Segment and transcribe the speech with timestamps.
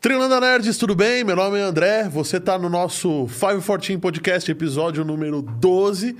[0.00, 1.22] Trilanda Nerds, tudo bem?
[1.22, 6.16] Meu nome é André, você está no nosso 514 Podcast, episódio número 12.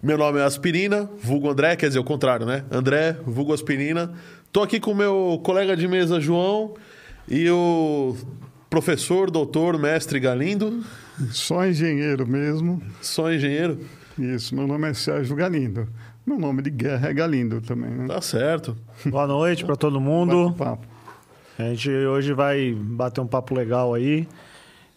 [0.00, 2.64] Meu nome é Aspirina, vulgo André, quer dizer, o contrário, né?
[2.70, 4.12] André, vulgo Aspirina.
[4.52, 6.74] Tô aqui com o meu colega de mesa, João,
[7.28, 8.14] e o
[8.70, 10.84] professor, doutor, mestre Galindo.
[11.32, 12.80] Só engenheiro mesmo.
[13.02, 13.80] Só engenheiro?
[14.18, 15.88] Isso, meu nome é Sérgio Galindo.
[16.26, 18.08] Meu nome de guerra é Galindo também, né?
[18.08, 18.76] Tá certo.
[19.06, 20.52] Boa noite para todo mundo.
[20.58, 20.84] Papo.
[21.56, 24.26] A gente hoje vai bater um papo legal aí.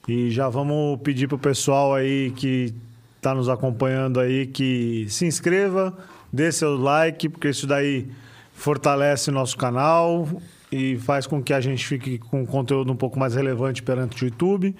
[0.07, 2.73] E já vamos pedir pro pessoal aí que
[3.17, 5.95] está nos acompanhando aí que se inscreva,
[6.33, 8.09] dê seu like, porque isso daí
[8.55, 10.27] fortalece o nosso canal
[10.71, 14.27] e faz com que a gente fique com conteúdo um pouco mais relevante perante o
[14.27, 14.75] YouTube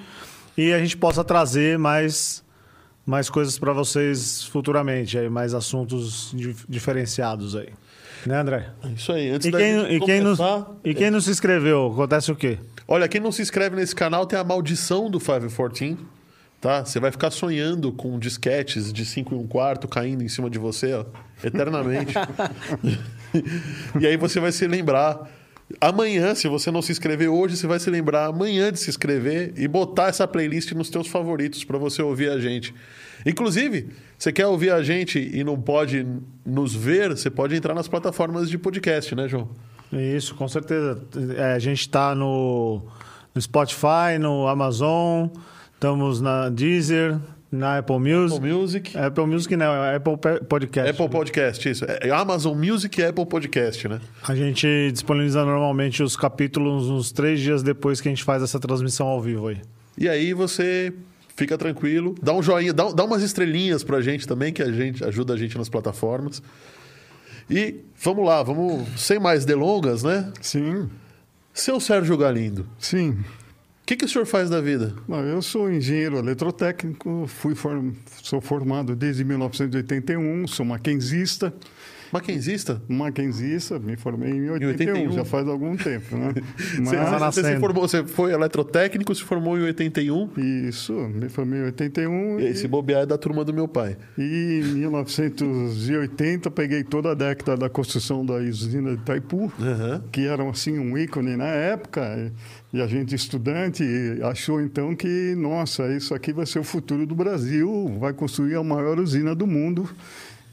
[0.57, 2.43] e a gente possa trazer mais
[3.05, 6.33] mais coisas para vocês futuramente, aí mais assuntos
[6.67, 7.69] diferenciados aí.
[8.25, 8.69] Né, André?
[8.95, 9.29] Isso aí.
[9.29, 10.35] Antes e quem, e quem não,
[10.83, 12.59] e quem não se inscreveu, acontece o quê?
[12.87, 15.97] Olha, quem não se inscreve nesse canal tem a maldição do 514,
[16.59, 16.85] tá?
[16.85, 20.59] Você vai ficar sonhando com disquetes de 5 e 1 quarto caindo em cima de
[20.59, 21.05] você, ó,
[21.43, 22.13] eternamente.
[23.99, 25.27] e aí você vai se lembrar
[25.79, 29.53] Amanhã, se você não se inscrever hoje, você vai se lembrar amanhã de se inscrever
[29.55, 32.73] e botar essa playlist nos teus favoritos para você ouvir a gente.
[33.25, 36.05] Inclusive, você quer ouvir a gente e não pode
[36.45, 39.49] nos ver, você pode entrar nas plataformas de podcast, né, João?
[39.93, 41.03] Isso, com certeza.
[41.37, 42.81] É, a gente está no,
[43.33, 45.27] no Spotify, no Amazon,
[45.73, 47.19] estamos na Deezer,
[47.51, 48.37] na Apple Music.
[48.37, 48.97] Apple Music.
[48.97, 50.13] Apple Music não, é Apple
[50.47, 50.89] Podcast.
[50.89, 51.85] Apple Podcast, isso.
[51.85, 53.99] É Amazon Music e Apple Podcast, né?
[54.25, 58.59] A gente disponibiliza normalmente os capítulos uns três dias depois que a gente faz essa
[58.59, 59.61] transmissão ao vivo aí.
[59.97, 60.93] E aí você
[61.35, 65.03] fica tranquilo, dá um joinha, dá, dá umas estrelinhas pra gente também, que a gente
[65.03, 66.41] ajuda a gente nas plataformas.
[67.49, 70.31] E vamos lá, vamos sem mais delongas, né?
[70.39, 70.89] Sim.
[71.53, 72.65] Seu Sérgio Galindo.
[72.79, 73.17] Sim
[73.91, 74.93] que, que o senhor faz da vida?
[75.29, 77.91] eu sou engenheiro eletrotécnico, fui form...
[78.23, 81.53] sou formado desde 1981, sou maquinzista.
[82.11, 82.81] Maquinzista?
[82.89, 85.11] Maquinzista, me formei em 81, em 81.
[85.13, 86.33] já faz algum tempo, né?
[86.79, 87.35] Mas...
[87.35, 90.29] você, você, formou, você foi eletrotécnico, se formou em 81?
[90.67, 92.39] Isso, me formei em 81.
[92.39, 92.47] E, e...
[92.47, 93.97] esse bobear é da turma do meu pai.
[94.17, 100.01] E em 1980 peguei toda a década da construção da usina de Itaipu, uhum.
[100.11, 102.31] que era assim um ícone na época.
[102.73, 103.83] E a gente, estudante,
[104.23, 108.63] achou então que, nossa, isso aqui vai ser o futuro do Brasil, vai construir a
[108.63, 109.89] maior usina do mundo.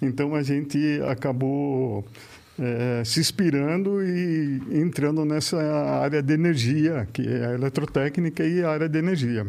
[0.02, 2.04] Então a gente acabou
[2.58, 5.62] é, se inspirando e entrando nessa
[6.02, 9.46] área de energia, que é a eletrotécnica e a área de energia.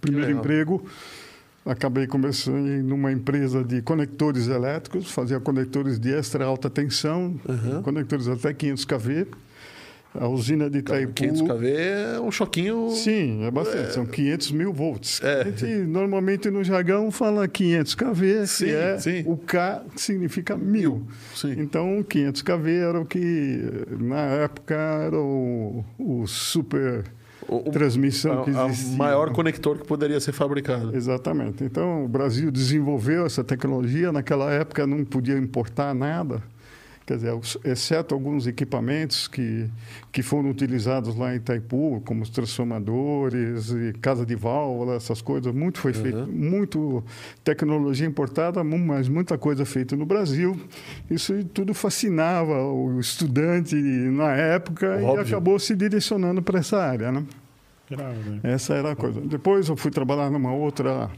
[0.00, 0.84] Primeiro emprego,
[1.64, 7.82] acabei começando numa empresa de conectores elétricos, fazia conectores de extra alta tensão, uhum.
[7.82, 9.26] conectores até 500 kV.
[10.20, 11.12] A usina de Itaipu...
[11.12, 12.90] 500 kV é um choquinho...
[12.90, 13.88] Sim, é bastante.
[13.88, 13.90] É...
[13.90, 15.20] São 500 mil volts.
[15.22, 15.42] É.
[15.42, 19.24] A gente, normalmente, no jargão, fala 500 kV, sim, que é sim.
[19.26, 21.06] o K significa mil.
[21.34, 21.54] Sim.
[21.58, 23.62] Então, 500 kV era o que,
[23.98, 27.04] na época, era o, o super...
[27.48, 28.94] O, transmissão que existia.
[28.94, 30.96] O maior conector que poderia ser fabricado.
[30.96, 31.62] Exatamente.
[31.62, 34.10] Então, o Brasil desenvolveu essa tecnologia.
[34.10, 36.42] Naquela época, não podia importar nada.
[37.06, 39.70] Quer dizer, exceto alguns equipamentos que,
[40.10, 45.54] que foram utilizados lá em Itaipu, como os transformadores, e casa de válvula, essas coisas,
[45.54, 46.26] muito foi feito, uhum.
[46.26, 47.04] muito
[47.44, 50.60] tecnologia importada, mas muita coisa feita no Brasil.
[51.08, 55.16] Isso tudo fascinava o estudante na época Óbvio.
[55.16, 57.24] e acabou se direcionando para essa área, né?
[57.88, 58.40] Grave.
[58.42, 59.20] Essa era a coisa.
[59.20, 61.08] Depois eu fui trabalhar numa outra,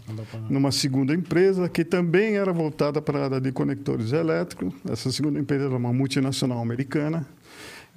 [0.51, 4.75] numa segunda empresa que também era voltada para a área de conectores elétricos.
[4.89, 7.27] Essa segunda empresa era uma multinacional americana.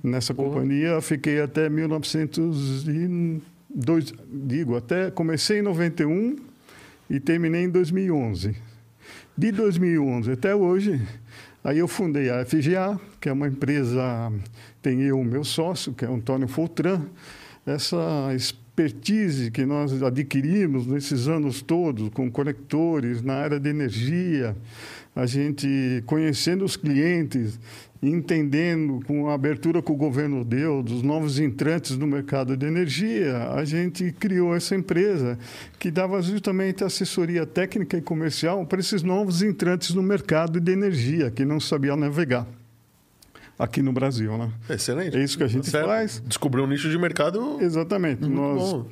[0.03, 6.37] Nessa companhia fiquei até 1902, digo, até comecei em 91
[7.09, 8.55] e terminei em 2011.
[9.37, 10.99] De 2011 até hoje,
[11.63, 14.31] aí eu fundei a FGA, que é uma empresa,
[14.81, 17.03] tem eu, meu sócio, que é o Antônio Foltran,
[17.65, 18.29] essa
[18.81, 24.55] expertise que nós adquirimos nesses anos todos com conectores na área de energia,
[25.15, 27.59] a gente conhecendo os clientes,
[28.01, 33.49] entendendo com a abertura que o governo deu dos novos entrantes no mercado de energia,
[33.49, 35.37] a gente criou essa empresa
[35.77, 41.29] que dava justamente assessoria técnica e comercial para esses novos entrantes no mercado de energia
[41.29, 42.47] que não sabiam navegar
[43.61, 44.49] aqui no Brasil, né?
[44.69, 45.15] Excelente.
[45.15, 45.85] É isso que a gente certo.
[45.85, 46.23] faz.
[46.25, 47.57] Descobriu um nicho de mercado.
[47.61, 48.27] Exatamente.
[48.27, 48.87] Nós bom.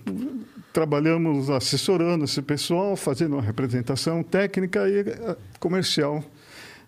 [0.72, 6.24] trabalhamos assessorando esse pessoal, fazendo uma representação técnica e eh, comercial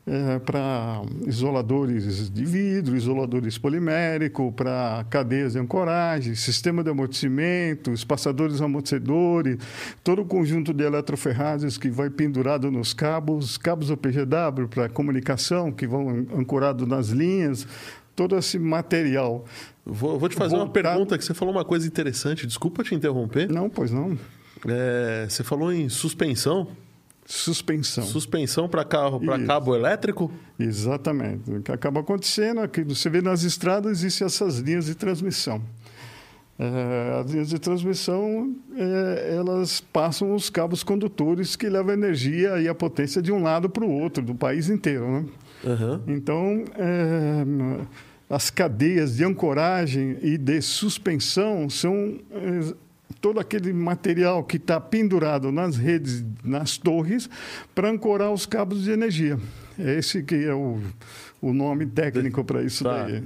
[0.05, 8.61] é, para isoladores de vidro, isoladores polimérico, para cadeias de ancoragem, sistema de amortecimento, espaçadores
[8.61, 9.57] amortecedores,
[10.03, 15.85] todo o conjunto de eletroferragens que vai pendurado nos cabos, cabos OPGW para comunicação que
[15.85, 17.67] vão ancorados nas linhas,
[18.15, 19.45] todo esse material.
[19.85, 20.87] Vou, vou te fazer voltado...
[20.87, 22.45] uma pergunta que você falou uma coisa interessante.
[22.45, 23.49] Desculpa te interromper.
[23.49, 24.17] Não, pois não.
[24.67, 26.67] É, você falou em suspensão.
[27.31, 28.03] Suspensão.
[28.03, 30.29] Suspensão para carro, para cabo elétrico?
[30.59, 31.49] Exatamente.
[31.49, 35.61] O que acaba acontecendo é que você vê nas estradas existem essas linhas de transmissão.
[36.59, 42.59] É, as linhas de transmissão, é, elas passam os cabos condutores que levam a energia
[42.59, 45.09] e a potência de um lado para o outro, do país inteiro.
[45.09, 45.25] Né?
[45.63, 46.01] Uhum.
[46.07, 47.45] Então, é,
[48.29, 52.73] as cadeias de ancoragem e de suspensão são é,
[53.21, 57.29] todo aquele material que está pendurado nas redes, nas torres,
[57.73, 59.37] para ancorar os cabos de energia.
[59.77, 60.79] Esse que é o,
[61.39, 63.03] o nome técnico para isso tá.
[63.03, 63.23] daí.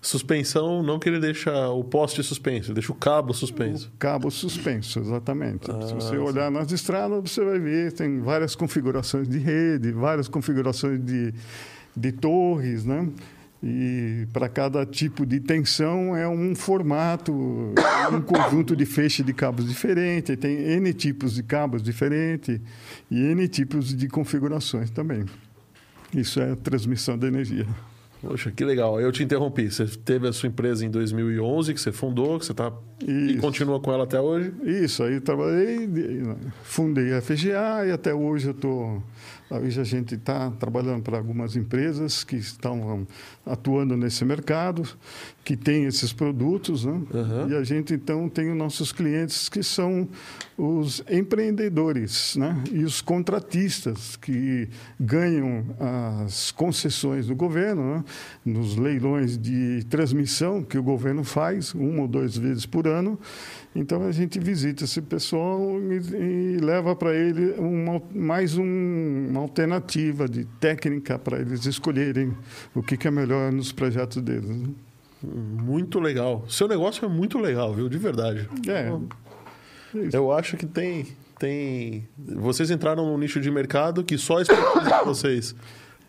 [0.00, 3.90] Suspensão, não que ele deixa o poste suspenso, ele deixa o cabo suspenso.
[3.92, 5.68] O cabo suspenso, exatamente.
[5.70, 10.28] Ah, Se você olhar nas estradas, você vai ver, tem várias configurações de rede, várias
[10.28, 11.34] configurações de,
[11.96, 13.08] de torres, né?
[13.62, 17.32] E para cada tipo de tensão é um formato,
[18.12, 22.60] um conjunto de feixe de cabos diferente, tem N tipos de cabos diferentes
[23.10, 25.24] e N tipos de configurações também.
[26.14, 27.66] Isso é a transmissão de energia.
[28.20, 29.00] Poxa, que legal.
[29.00, 29.70] Eu te interrompi.
[29.70, 32.72] Você teve a sua empresa em 2011, que você fundou, que você está
[33.06, 34.52] e continua com ela até hoje?
[34.64, 35.88] Isso, aí trabalhei,
[36.64, 39.02] fundei a FGA e até hoje eu estou
[39.50, 43.06] Hoje a gente está trabalhando para algumas empresas que estão
[43.46, 44.86] atuando nesse mercado,
[45.42, 46.92] que têm esses produtos, né?
[46.92, 47.48] Uhum.
[47.48, 50.06] E a gente então tem os nossos clientes que são
[50.56, 52.62] os empreendedores, né?
[52.70, 54.68] E os contratistas que
[55.00, 55.64] ganham
[56.26, 58.04] as concessões do governo, né?
[58.44, 63.18] nos leilões de transmissão que o governo faz uma ou duas vezes por ano
[63.78, 69.40] então a gente visita esse pessoal e, e leva para ele uma, mais um, uma
[69.40, 72.36] alternativa de técnica para eles escolherem
[72.74, 74.48] o que, que, é melhor nos projetos deles.
[74.48, 74.68] Né?
[75.22, 76.44] Muito legal.
[76.48, 77.88] Seu negócio é muito legal, viu?
[77.88, 78.48] De verdade.
[78.66, 78.90] É.
[80.12, 81.06] Eu acho que tem,
[81.38, 82.08] tem.
[82.18, 85.54] Vocês entraram num nicho de mercado que só a expertise de vocês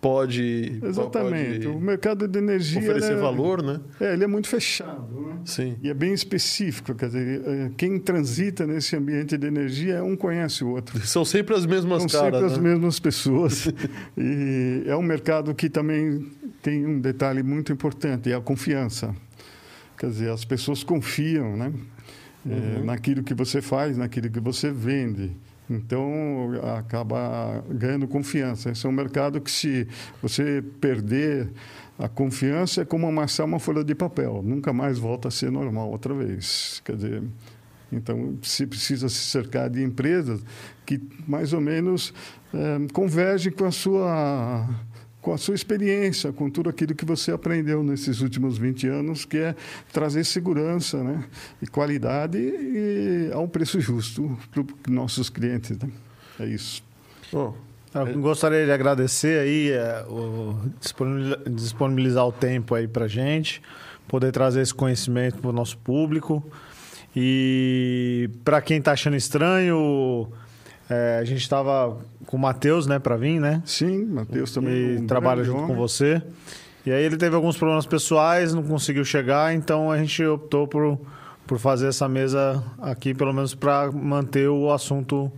[0.01, 0.79] pode.
[0.83, 1.65] Exatamente.
[1.65, 2.79] Pode o mercado de energia.
[2.79, 3.79] Oferecer é, valor, né?
[3.99, 5.19] É, ele é muito fechado.
[5.19, 5.39] Né?
[5.45, 5.77] Sim.
[5.81, 6.93] E é bem específico.
[6.95, 10.99] Quer dizer, é, quem transita nesse ambiente de energia, um conhece o outro.
[11.05, 12.39] São sempre as mesmas São caras.
[12.39, 12.69] São sempre né?
[12.71, 13.67] as mesmas pessoas.
[14.17, 16.27] e é um mercado que também
[16.61, 19.15] tem um detalhe muito importante: é a confiança.
[19.97, 21.73] Quer dizer, as pessoas confiam, né?
[22.45, 22.75] É, uhum.
[22.77, 25.35] É, naquilo que você faz, naquilo que você vende.
[25.69, 28.71] Então, acaba ganhando confiança.
[28.71, 29.87] Esse é um mercado que, se
[30.21, 31.49] você perder
[31.97, 34.41] a confiança, é como amassar uma folha de papel.
[34.43, 36.81] Nunca mais volta a ser normal outra vez.
[36.83, 37.23] Quer dizer,
[37.91, 40.41] então, se precisa se cercar de empresas
[40.85, 42.13] que, mais ou menos,
[42.53, 44.67] é, convergem com a sua
[45.21, 49.37] com a sua experiência, com tudo aquilo que você aprendeu nesses últimos 20 anos, que
[49.37, 49.55] é
[49.91, 51.25] trazer segurança né?
[51.61, 55.77] e qualidade e a um preço justo para os nossos clientes.
[55.77, 55.89] Né?
[56.39, 56.81] É isso.
[57.33, 57.53] Oh,
[57.93, 60.55] eu gostaria de agradecer aí é, o,
[61.47, 63.61] disponibilizar o tempo aí para gente,
[64.07, 66.43] poder trazer esse conhecimento para o nosso público.
[67.15, 70.31] E para quem está achando estranho,
[70.89, 73.61] é, a gente estava com o Matheus, né, para vir, né?
[73.65, 74.73] Sim, Matheus também.
[74.73, 75.67] E um trabalha junto homem.
[75.67, 76.21] com você.
[76.85, 80.99] E aí ele teve alguns problemas pessoais, não conseguiu chegar, então a gente optou por,
[81.45, 85.31] por fazer essa mesa aqui, pelo menos para manter o assunto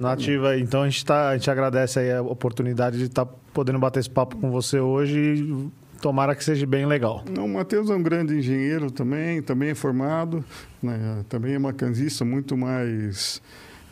[0.00, 0.60] nativo aí.
[0.60, 4.00] Então a gente, tá, a gente agradece aí a oportunidade de estar tá podendo bater
[4.00, 5.70] esse papo com você hoje e
[6.00, 7.24] tomara que seja bem legal.
[7.34, 10.44] Não, o Matheus é um grande engenheiro também, também é formado,
[10.82, 11.24] né?
[11.28, 13.40] também é macanzista muito mais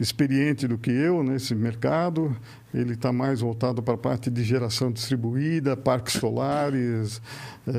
[0.01, 2.37] experiente do que eu nesse mercado.
[2.75, 7.21] Ele está mais voltado para a parte de geração distribuída, parques solares,
[7.69, 7.73] é,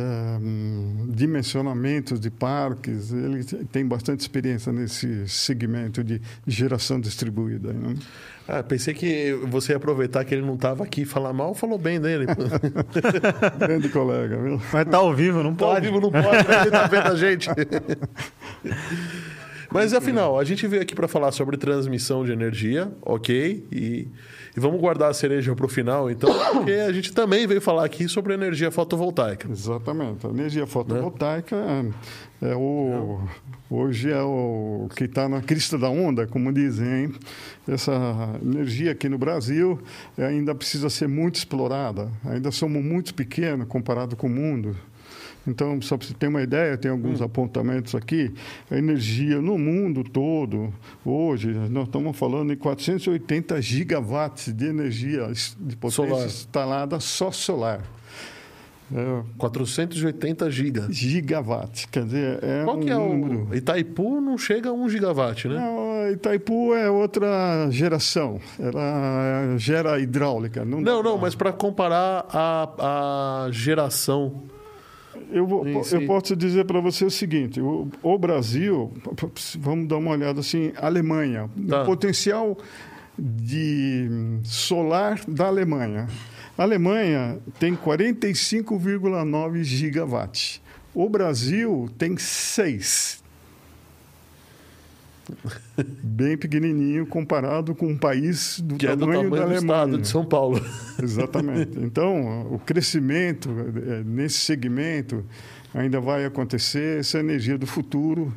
[1.10, 3.12] dimensionamentos de parques.
[3.12, 7.74] Ele tem bastante experiência nesse segmento de geração distribuída.
[7.74, 7.96] Né?
[8.48, 11.80] Ah, pensei que você ia aproveitar que ele não estava aqui e falar mal, falou
[11.80, 12.28] bem dele.
[13.58, 14.62] Grande colega, viu?
[14.72, 15.82] Mas tá ao vivo, não pode.
[15.82, 17.50] Tá ao vivo, não pode, ele está vendo a gente.
[19.74, 23.66] Mas afinal, a gente veio aqui para falar sobre transmissão de energia, ok?
[23.72, 24.08] E,
[24.56, 27.84] e vamos guardar a cereja para o final, então, porque a gente também veio falar
[27.84, 29.50] aqui sobre energia fotovoltaica.
[29.52, 30.28] Exatamente.
[30.28, 31.92] A energia fotovoltaica né?
[32.44, 33.20] é o,
[33.68, 37.12] hoje é o que está na crista da onda, como dizem.
[37.68, 37.94] Essa
[38.44, 39.82] energia aqui no Brasil
[40.18, 42.12] ainda precisa ser muito explorada.
[42.26, 44.76] Ainda somos muito pequenos comparado com o mundo.
[45.46, 47.26] Então, só para você ter uma ideia, tem alguns hum.
[47.26, 48.34] apontamentos aqui.
[48.72, 50.74] A energia no mundo todo,
[51.04, 55.28] hoje, nós estamos falando em 480 gigawatts de energia
[55.60, 56.26] de potência solar.
[56.26, 57.82] instalada só solar.
[58.94, 60.96] É, 480 gigas.
[60.96, 63.48] Gigawatts, quer dizer, é Qual um que é número...
[63.50, 63.56] o...
[63.56, 65.56] Itaipu não chega a 1 gigawatt, né?
[65.56, 68.40] Não, Itaipu é outra geração.
[68.60, 70.64] Ela gera hidráulica.
[70.64, 74.44] Não, não, não mas para comparar a, a geração
[75.34, 78.92] eu, vou, eu posso dizer para você o seguinte: o, o, Brasil,
[79.60, 81.82] vamos dar uma olhada assim, Alemanha, tá.
[81.82, 82.58] o potencial
[83.18, 84.08] de
[84.44, 86.08] solar da Alemanha.
[86.56, 90.62] A Alemanha tem 45,9 gigawatts.
[90.94, 93.23] O Brasil tem 6
[96.04, 99.98] bem pequenininho comparado com um país do que tamanho, é do tamanho da do estado
[99.98, 100.62] de São Paulo.
[101.02, 101.80] Exatamente.
[101.84, 103.50] Então, o crescimento
[103.88, 105.24] é, nesse segmento
[105.74, 107.00] ainda vai acontecer.
[107.00, 108.34] Essa energia do futuro,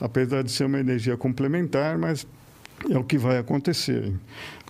[0.00, 2.26] apesar de ser uma energia complementar, mas
[2.90, 4.12] é o que vai acontecer.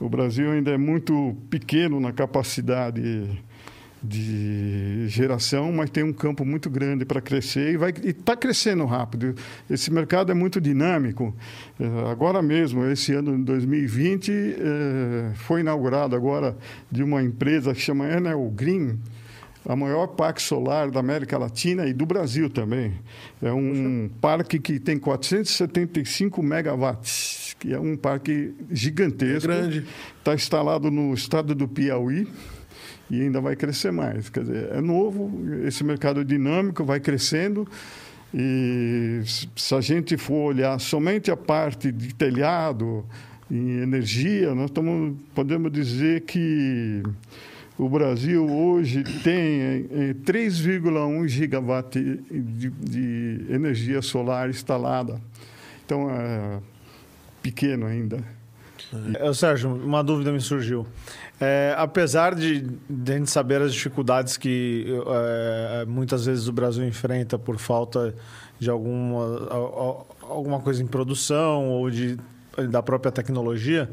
[0.01, 3.41] O Brasil ainda é muito pequeno na capacidade
[4.07, 9.35] de geração, mas tem um campo muito grande para crescer e vai está crescendo rápido.
[9.69, 11.35] Esse mercado é muito dinâmico.
[11.79, 16.57] É, agora mesmo, esse ano de 2020, é, foi inaugurado agora
[16.91, 18.99] de uma empresa que chama Enel Green,
[19.69, 22.93] a maior parque solar da América Latina e do Brasil também.
[23.43, 29.51] É um parque que tem 475 megawatts, que é um parque gigantesco.
[29.51, 29.85] É grande.
[30.19, 32.29] Está instalado no estado do Piauí
[33.11, 34.29] e ainda vai crescer mais.
[34.29, 35.31] Quer dizer, é novo,
[35.65, 37.67] esse mercado dinâmico vai crescendo.
[38.35, 43.05] E se a gente for olhar somente a parte de telhado
[43.51, 47.03] em energia, nós estamos, podemos dizer que
[47.79, 49.87] o Brasil hoje tem
[50.25, 55.21] 3,1 é, gigawatt de, de energia solar instalada.
[55.85, 56.59] Então, é
[57.43, 58.25] pequeno ainda.
[59.21, 60.87] É, Sérgio, uma dúvida me surgiu.
[61.39, 66.87] É, apesar de, de a gente saber as dificuldades que é, muitas vezes o Brasil
[66.87, 68.15] enfrenta por falta
[68.59, 69.47] de alguma,
[70.23, 72.17] alguma coisa em produção ou de,
[72.71, 73.91] da própria tecnologia,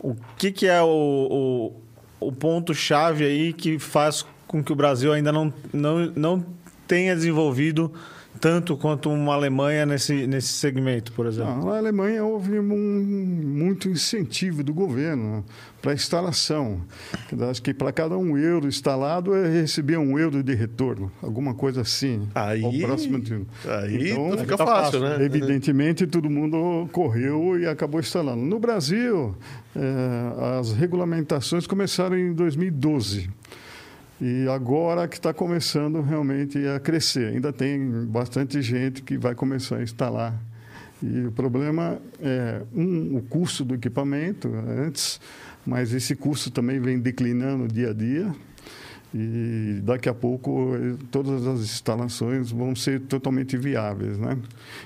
[0.00, 1.74] o que, que é o,
[2.20, 6.46] o, o ponto-chave aí que faz com que o Brasil ainda não, não, não
[6.86, 7.92] tenha desenvolvido
[8.40, 11.56] tanto quanto uma Alemanha nesse, nesse segmento, por exemplo?
[11.56, 15.44] Não, na Alemanha houve um, muito incentivo do governo
[15.80, 16.82] para a instalação.
[17.50, 22.28] Acho que para cada um euro instalado, recebia um euro de retorno, alguma coisa assim.
[22.34, 23.18] Aí, próximo
[23.66, 25.24] aí então, fica fácil, né?
[25.24, 28.42] Evidentemente, todo mundo correu e acabou instalando.
[28.42, 29.36] No Brasil,
[29.74, 33.30] eh, as regulamentações começaram em 2012.
[34.20, 37.32] E agora que está começando realmente a crescer.
[37.32, 40.34] Ainda tem bastante gente que vai começar a instalar.
[41.00, 44.52] E o problema é, um, o custo do equipamento
[44.84, 45.20] antes,
[45.64, 48.34] mas esse custo também vem declinando dia a dia.
[49.14, 50.76] E daqui a pouco
[51.10, 54.18] todas as instalações vão ser totalmente viáveis.
[54.18, 54.36] Né?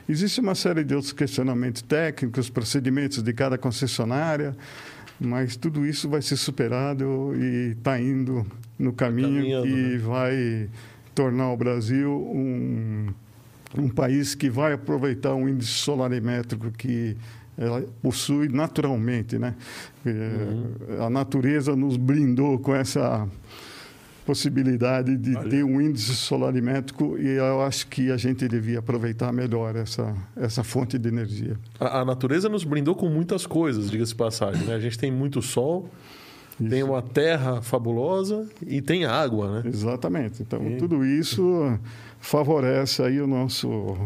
[0.09, 4.55] Existe uma série de outros questionamentos técnicos, procedimentos de cada concessionária,
[5.23, 8.47] mas tudo isso vai ser superado e está indo
[8.79, 9.99] no caminho que né?
[9.99, 10.69] vai
[11.15, 13.09] tornar o Brasil um,
[13.79, 17.17] um país que vai aproveitar um índice solarimétrico que
[17.57, 19.55] ela possui naturalmente, né?
[20.05, 21.05] É, uhum.
[21.05, 23.29] A natureza nos brindou com essa
[24.25, 25.49] possibilidade de Olha.
[25.49, 30.63] ter um índice solarimétrico e eu acho que a gente devia aproveitar melhor essa, essa
[30.63, 31.57] fonte de energia.
[31.79, 34.65] A, a natureza nos brindou com muitas coisas, diga-se passagem.
[34.65, 34.75] Né?
[34.75, 35.89] A gente tem muito sol,
[36.61, 36.71] isso.
[36.71, 39.69] tem uma terra fabulosa e tem água, né?
[39.69, 40.43] Exatamente.
[40.43, 40.77] Então, e...
[40.77, 41.79] tudo isso
[42.21, 43.97] favorece aí o nosso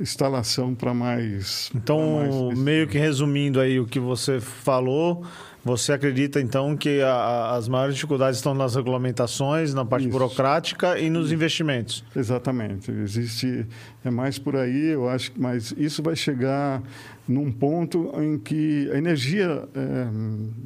[0.00, 1.70] instalação para mais...
[1.74, 2.58] Então, mais...
[2.58, 5.24] meio que resumindo aí o que você falou
[5.64, 10.12] você acredita, então, que a, a, as maiores dificuldades estão nas regulamentações, na parte Isso.
[10.12, 12.04] burocrática e nos investimentos?
[12.16, 12.90] Exatamente.
[12.90, 13.66] Existe,
[14.04, 16.82] é mais por aí, eu acho, mas isso vai chegar
[17.28, 20.06] num ponto em que a energia é,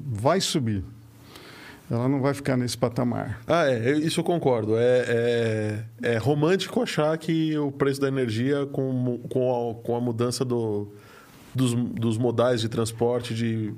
[0.07, 0.83] vai subir.
[1.91, 3.41] ela não vai ficar nesse patamar.
[3.47, 4.79] Ah, é, isso eu concordo.
[4.79, 5.05] É,
[6.03, 10.43] é, é romântico achar que o preço da energia, com, com, a, com a mudança
[10.43, 10.91] do,
[11.56, 13.72] dos, dos modais de transporte de,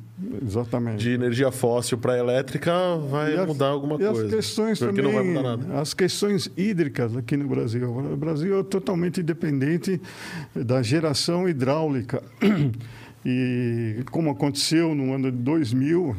[0.45, 0.99] Exatamente.
[0.99, 2.73] de energia fóssil para elétrica,
[3.09, 4.25] vai as, mudar alguma e coisa.
[4.25, 5.81] As questões porque também, não vai mudar nada.
[5.81, 7.89] As questões hídricas aqui no Brasil.
[7.89, 10.01] O Brasil é totalmente dependente
[10.55, 12.23] da geração hidráulica.
[13.25, 16.17] E como aconteceu no ano de 2000,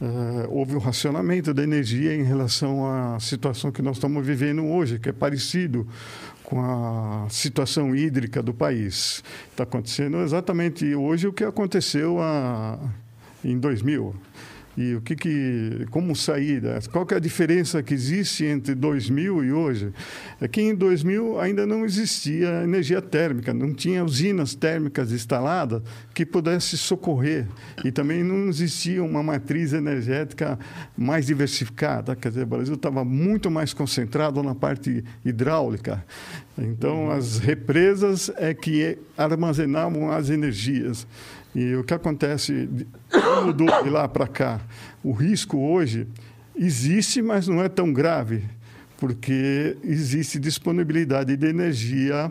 [0.00, 4.98] Uh, houve um racionamento da energia em relação à situação que nós estamos vivendo hoje,
[4.98, 5.86] que é parecido
[6.44, 9.24] com a situação hídrica do país.
[9.50, 12.78] Está acontecendo exatamente hoje o que aconteceu a,
[13.42, 14.14] em 2000.
[14.76, 16.62] E o que, que como sair?
[16.90, 19.92] Qual que é a diferença que existe entre 2000 e hoje?
[20.40, 26.26] É que em 2000 ainda não existia energia térmica, não tinha usinas térmicas instaladas que
[26.26, 27.46] pudesse socorrer
[27.84, 30.58] e também não existia uma matriz energética
[30.96, 32.16] mais diversificada.
[32.16, 36.04] Quer dizer, o Brasil estava muito mais concentrado na parte hidráulica.
[36.56, 41.06] Então, as represas é que armazenavam as energias.
[41.54, 42.68] E o que acontece
[43.44, 44.60] mudou de lá para cá?
[45.02, 46.08] O risco hoje
[46.56, 48.44] existe, mas não é tão grave,
[48.98, 52.30] porque existe disponibilidade de energia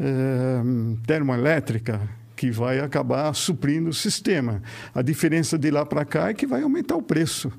[0.00, 0.60] é,
[1.06, 2.00] termoelétrica
[2.34, 4.62] que vai acabar suprindo o sistema.
[4.94, 7.52] A diferença de lá para cá é que vai aumentar o preço,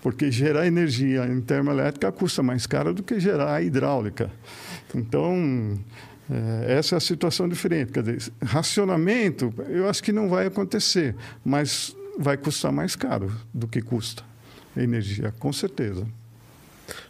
[0.00, 4.30] porque gerar energia em termoelétrica custa mais caro do que gerar hidráulica.
[4.94, 5.76] Então,
[6.66, 7.92] essa é a situação diferente.
[7.92, 13.66] Quer dizer, racionamento, eu acho que não vai acontecer, mas vai custar mais caro do
[13.66, 14.22] que custa
[14.76, 16.06] a energia, com certeza.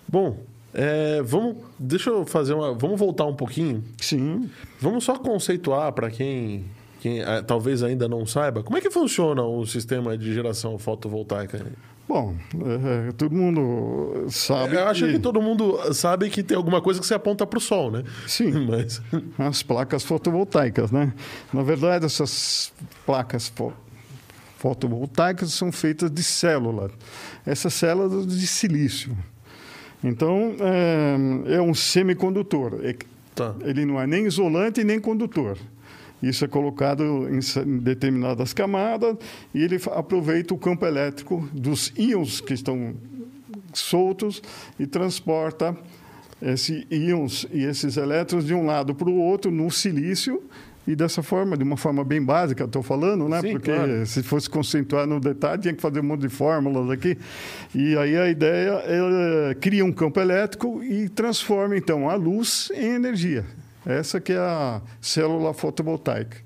[0.06, 2.74] Bom, é, vamos, deixa eu fazer uma.
[2.74, 3.82] Vamos voltar um pouquinho.
[3.98, 4.48] Sim.
[4.80, 6.64] Vamos só conceituar para quem,
[7.00, 11.66] quem é, talvez ainda não saiba como é que funciona o sistema de geração fotovoltaica.
[12.08, 12.34] Bom,
[12.64, 14.76] é, todo mundo sabe.
[14.76, 15.12] Eu acho que...
[15.12, 15.18] que...
[15.18, 18.02] todo mundo sabe que tem alguma coisa que se aponta para o sol, né?
[18.26, 18.50] Sim.
[18.66, 19.02] Mas...
[19.38, 21.12] As placas fotovoltaicas, né?
[21.52, 22.72] Na verdade, essas
[23.04, 23.72] placas fo
[24.56, 26.90] fotovoltaicas são feitas de células.
[27.46, 29.16] Essas células de silício.
[30.02, 32.80] Então, é, é um semicondutor.
[33.36, 33.54] Tá.
[33.60, 35.56] Ele não é nem isolante nem condutor.
[36.22, 39.16] Isso é colocado em determinadas camadas
[39.54, 42.94] e ele aproveita o campo elétrico dos íons que estão
[43.72, 44.42] soltos
[44.78, 45.76] e transporta
[46.40, 50.42] esses íons e esses elétrons de um lado para o outro no silício
[50.88, 53.42] e dessa forma, de uma forma bem básica, estou falando, né?
[53.42, 54.06] Sim, Porque claro.
[54.06, 57.18] se fosse concentrar no detalhe, tinha que fazer um monte de fórmulas aqui.
[57.74, 62.94] E aí a ideia é cria um campo elétrico e transforma, então, a luz em
[62.94, 63.44] energia.
[63.88, 66.36] Essa que é a célula fotovoltaica.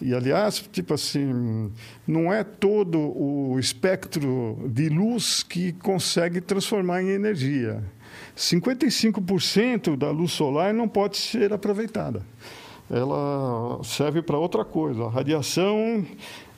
[0.00, 1.70] E, aliás, tipo assim,
[2.08, 7.84] não é todo o espectro de luz que consegue transformar em energia.
[8.34, 12.22] 55% da luz solar não pode ser aproveitada.
[12.90, 15.04] Ela serve para outra coisa.
[15.04, 16.04] A radiação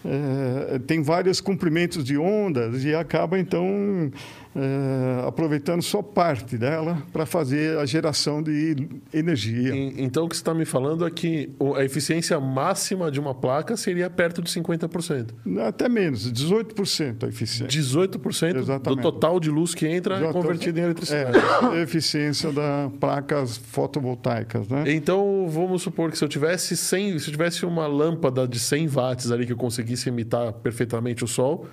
[0.05, 4.11] é, tem vários comprimentos de ondas e acaba, então,
[4.55, 8.77] é, aproveitando só parte dela para fazer a geração de
[9.12, 9.75] energia.
[9.75, 13.77] Então, o que você está me falando é que a eficiência máxima de uma placa
[13.77, 15.31] seria perto de 50%.
[15.67, 17.67] Até menos, 18% a eficiência.
[17.67, 19.01] 18% Exatamente.
[19.01, 21.38] do total de luz que entra é convertido em eletricidade.
[21.38, 24.69] É, a eficiência das placas fotovoltaicas.
[24.69, 24.85] Né?
[24.93, 28.88] Então, vamos supor que se eu tivesse 100, se eu tivesse uma lâmpada de 100
[28.88, 31.67] watts ali que eu conseguisse imitar perfeitamente o sol,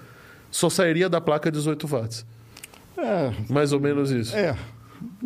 [0.50, 2.26] só sairia da placa 18 watts.
[3.02, 4.36] É, Mais ou menos isso.
[4.36, 4.56] É.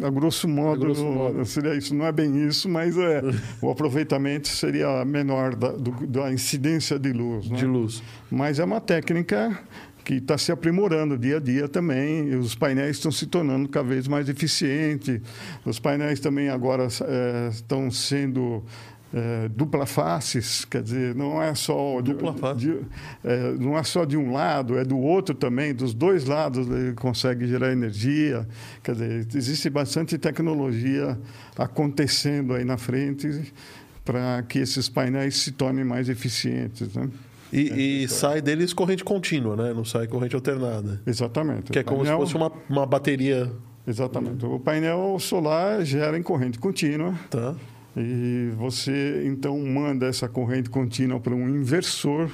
[0.04, 1.46] A grosso modo, A grosso modo.
[1.46, 1.96] seria isso.
[1.96, 3.22] Não é bem isso, mas é,
[3.62, 7.50] o aproveitamento seria menor da, do, da incidência de luz.
[7.50, 7.58] Né?
[7.58, 8.04] De luz.
[8.30, 9.60] Mas é uma técnica
[10.04, 12.28] que está se aprimorando dia a dia também.
[12.28, 15.22] E os painéis estão se tornando cada vez mais eficientes.
[15.66, 18.64] Os painéis também agora é, estão sendo
[19.14, 22.62] é, dupla faces, quer dizer, não é só dupla face.
[22.62, 22.80] De,
[23.24, 26.94] é, não é só de um lado, é do outro também, dos dois lados ele
[26.94, 28.48] consegue gerar energia.
[28.82, 31.18] Quer dizer, existe bastante tecnologia
[31.56, 33.54] acontecendo aí na frente
[34.04, 37.08] para que esses painéis se tornem mais eficientes, né?
[37.52, 39.74] E, e sai deles corrente contínua, né?
[39.76, 41.00] Não sai corrente alternada.
[41.06, 41.72] Exatamente.
[41.72, 42.16] Que é como painel...
[42.16, 43.52] se fosse uma, uma bateria.
[43.86, 44.44] Exatamente.
[44.44, 47.14] O painel solar gera em corrente contínua.
[47.30, 47.54] Tá.
[47.96, 52.28] E você então manda essa corrente contínua para um inversor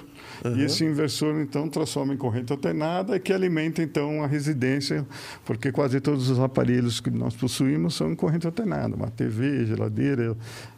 [0.46, 0.58] uhum.
[0.58, 5.06] e esse inversor então transforma em corrente alternada que alimenta então a residência,
[5.44, 10.38] porque quase todos os aparelhos que nós possuímos são em corrente alternada, uma TV, geladeira,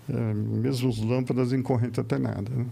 [0.09, 2.49] é, mesmo as lâmpadas em corrente alternada.
[2.49, 2.65] Né?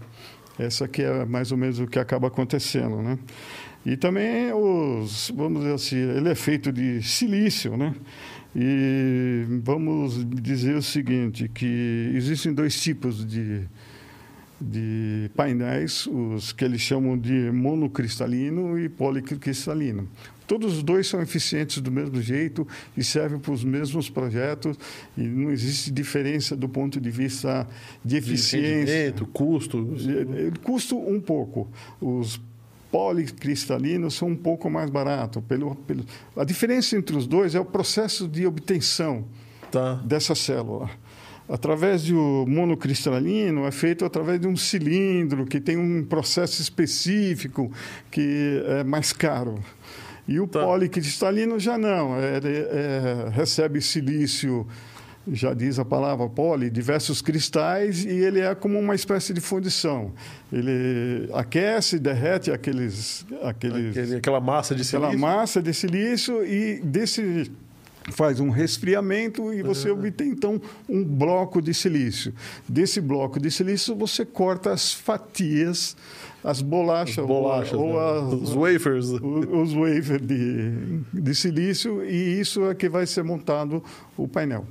[0.58, 3.18] Essa que é mais ou menos o que acaba acontecendo, né?
[3.86, 7.94] E também os, vamos dizer assim, ele é feito de silício, né?
[8.54, 13.62] E vamos dizer o seguinte, que existem dois tipos de,
[14.60, 20.08] de painéis, os que eles chamam de monocristalino e policristalino.
[20.48, 24.76] Todos os dois são eficientes do mesmo jeito e servem para os mesmos projetos
[25.16, 27.68] e não existe diferença do ponto de vista
[28.04, 29.12] de eficiência.
[29.12, 29.86] De custo.
[30.64, 31.70] Custo um pouco.
[32.00, 32.40] Os
[32.90, 35.42] policristalinos são um pouco mais baratos.
[35.44, 36.04] Pelo, pelo,
[36.36, 39.24] a diferença entre os dois é o processo de obtenção
[39.70, 39.94] tá.
[40.04, 40.90] dessa célula.
[41.48, 47.72] Através do monocristalino é feito através de um cilindro que tem um processo específico
[48.10, 49.58] que é mais caro.
[50.28, 50.64] E o tá.
[50.64, 54.64] policristalino já não, é, é, recebe silício
[55.28, 60.12] já diz a palavra poli, diversos cristais, e ele é como uma espécie de fundição.
[60.52, 65.06] Ele aquece, derrete aqueles, aqueles Aquele, aquela massa de silício.
[65.06, 67.50] Aquela massa de silício e desse
[68.12, 69.98] faz um resfriamento e você uhum.
[69.98, 72.32] obtém então um bloco de silício.
[72.68, 75.96] Desse bloco de silício você corta as fatias,
[76.42, 78.36] as bolachas, as bolachas ou, né?
[78.36, 83.84] as, os wafers, os wafers de, de silício e isso é que vai ser montado
[84.16, 84.66] o painel.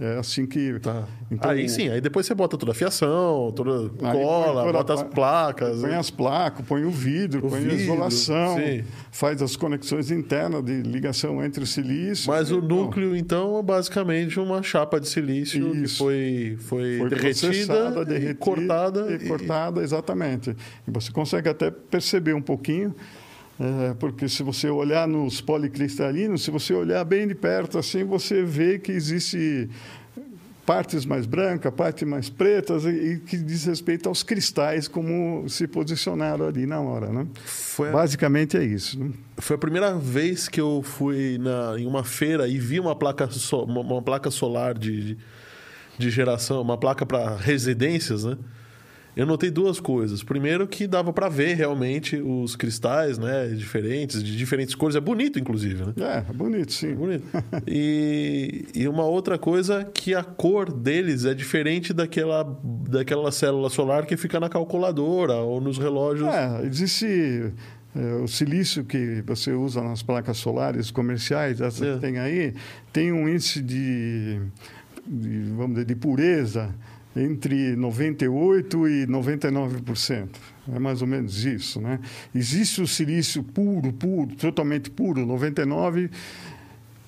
[0.00, 0.78] É assim que.
[0.78, 1.04] Tá.
[1.30, 5.02] Então, aí sim, aí depois você bota toda a fiação, toda cola, põe, bota as
[5.02, 5.80] placas.
[5.80, 8.84] Põe as placas, põe o vidro, o põe vidro, a isolação, sim.
[9.10, 12.28] faz as conexões internas de ligação entre o silício.
[12.28, 15.82] Mas o núcleo, então, é basicamente uma chapa de silício Isso.
[15.82, 19.12] que foi, foi, foi derretida, derretida, e cortada.
[19.12, 20.56] E, cortada, exatamente.
[20.86, 22.94] E você consegue até perceber um pouquinho.
[23.60, 28.44] É, porque se você olhar nos policristalinos, se você olhar bem de perto assim, você
[28.44, 29.68] vê que existe
[30.68, 36.46] partes mais brancas, partes mais pretas e, que diz respeito aos cristais como se posicionaram
[36.46, 37.26] ali na hora, né?
[37.42, 39.02] Foi Basicamente é isso.
[39.02, 39.10] Né?
[39.38, 43.28] Foi a primeira vez que eu fui na, em uma feira e vi uma placa,
[43.30, 45.16] so, uma, uma, placa solar de,
[45.98, 48.36] de geração, uma placa para residências, né?
[49.18, 50.22] Eu notei duas coisas.
[50.22, 53.48] Primeiro, que dava para ver realmente os cristais, né?
[53.48, 54.94] Diferentes, de diferentes cores.
[54.94, 55.92] É bonito, inclusive, né?
[55.98, 56.92] É, bonito, sim.
[56.92, 57.24] É bonito.
[57.66, 62.44] e, e uma outra coisa, que a cor deles é diferente daquela,
[62.88, 66.32] daquela célula solar que fica na calculadora ou nos relógios.
[66.32, 67.52] É, existe.
[67.96, 71.94] É, o silício que você usa nas placas solares comerciais, essa é.
[71.94, 72.54] que tem aí,
[72.92, 74.38] tem um índice de,
[75.04, 76.72] de vamos dizer, de pureza
[77.16, 80.28] entre 98% e 99%.
[80.74, 81.80] É mais ou menos isso.
[81.80, 81.98] Né?
[82.34, 86.10] Existe o silício puro, puro, totalmente puro, 99%.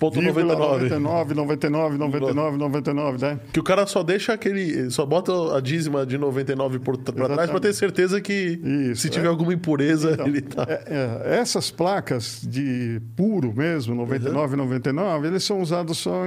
[0.01, 0.89] Ponto 99.
[0.89, 3.39] 99, 99, 99, 99, né?
[3.53, 4.89] Que o cara só deixa aquele.
[4.89, 8.59] Só bota a dízima de 99 por para trás para ter certeza que
[8.91, 9.29] Isso, se tiver é.
[9.29, 10.65] alguma impureza, então, ele tá.
[10.67, 14.63] É, é, essas placas de puro mesmo, 99, uhum.
[14.63, 16.25] 99, eles são usados só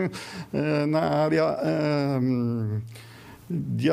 [0.52, 2.20] é, na área é,
[3.48, 3.88] de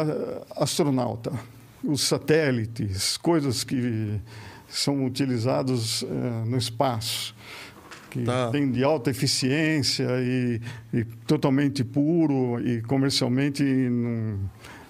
[0.55, 1.31] astronauta,
[1.83, 4.19] os satélites, coisas que
[4.67, 7.35] são utilizados uh, no espaço,
[8.09, 8.49] que tá.
[8.51, 10.61] tem de alta eficiência e,
[10.93, 14.39] e, totalmente puro e comercialmente não,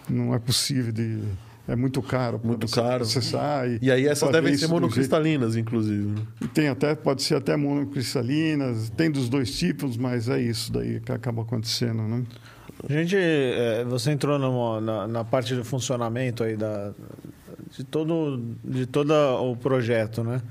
[0.10, 1.20] não é possível de
[1.68, 3.04] é muito caro muito caro.
[3.04, 6.16] acessar e, e aí essas devem ser monocristalinas inclusive
[6.56, 11.12] tem até pode ser até monocristalinas tem dos dois tipos mas é isso daí que
[11.12, 12.24] acaba acontecendo né
[12.90, 16.92] a gente, é, você entrou no, na, na, parte de funcionamento aí da,
[17.78, 20.42] de todo, de todo o projeto, né?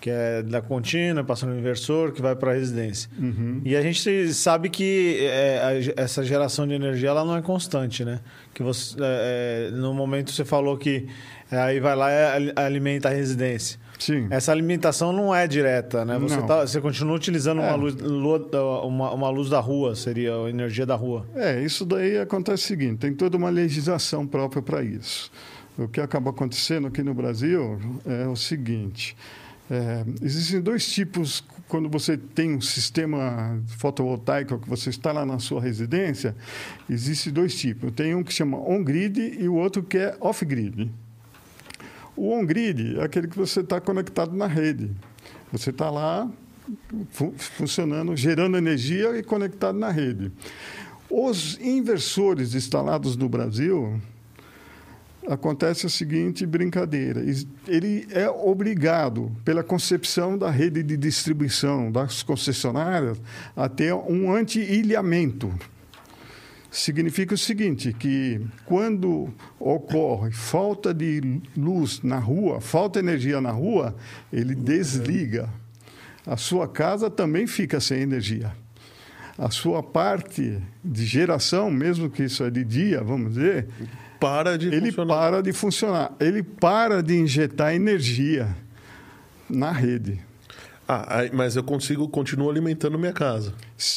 [0.00, 3.10] Que é da contínua, passando no inversor, que vai para a residência.
[3.18, 3.60] Uhum.
[3.64, 8.04] E a gente sabe que é, a, essa geração de energia ela não é constante,
[8.04, 8.20] né?
[8.54, 11.06] Que você, é, é no momento você falou que
[11.50, 13.78] é, aí vai lá e alimenta a residência.
[14.00, 14.26] Sim.
[14.30, 16.18] Essa alimentação não é direta, né?
[16.18, 17.68] Você, tá, você continua utilizando é.
[17.68, 21.26] uma, luz, uma, uma, luz da rua, seria a energia da rua.
[21.34, 25.30] É, isso daí acontece o seguinte: tem toda uma legislação própria para isso.
[25.78, 29.14] O que acaba acontecendo aqui no Brasil é o seguinte:
[29.70, 35.38] é, existem dois tipos quando você tem um sistema fotovoltaico que você está lá na
[35.38, 36.34] sua residência.
[36.88, 37.92] Existem dois tipos.
[37.92, 40.90] Tem um que chama on-grid e o outro que é off-grid.
[42.20, 44.90] O on-grid é aquele que você está conectado na rede.
[45.50, 46.30] Você está lá
[47.08, 50.30] fu funcionando, gerando energia e conectado na rede.
[51.08, 53.98] Os inversores instalados no Brasil,
[55.26, 57.24] acontece a seguinte brincadeira.
[57.66, 63.18] Ele é obrigado, pela concepção da rede de distribuição das concessionárias,
[63.56, 65.50] a ter um anti-ilhamento.
[66.70, 69.28] Significa o seguinte, que quando
[69.58, 73.96] ocorre falta de luz na rua, falta energia na rua,
[74.32, 75.48] ele desliga.
[76.26, 78.52] A sua casa também fica sem energia.
[79.36, 83.66] A sua parte de geração, mesmo que isso é de dia, vamos dizer,
[84.20, 85.14] para de ele funcionar.
[85.14, 86.12] para de funcionar.
[86.20, 88.54] Ele para de injetar energia
[89.48, 90.20] na rede.
[90.86, 93.54] Ah, mas eu consigo, continuo alimentando minha casa.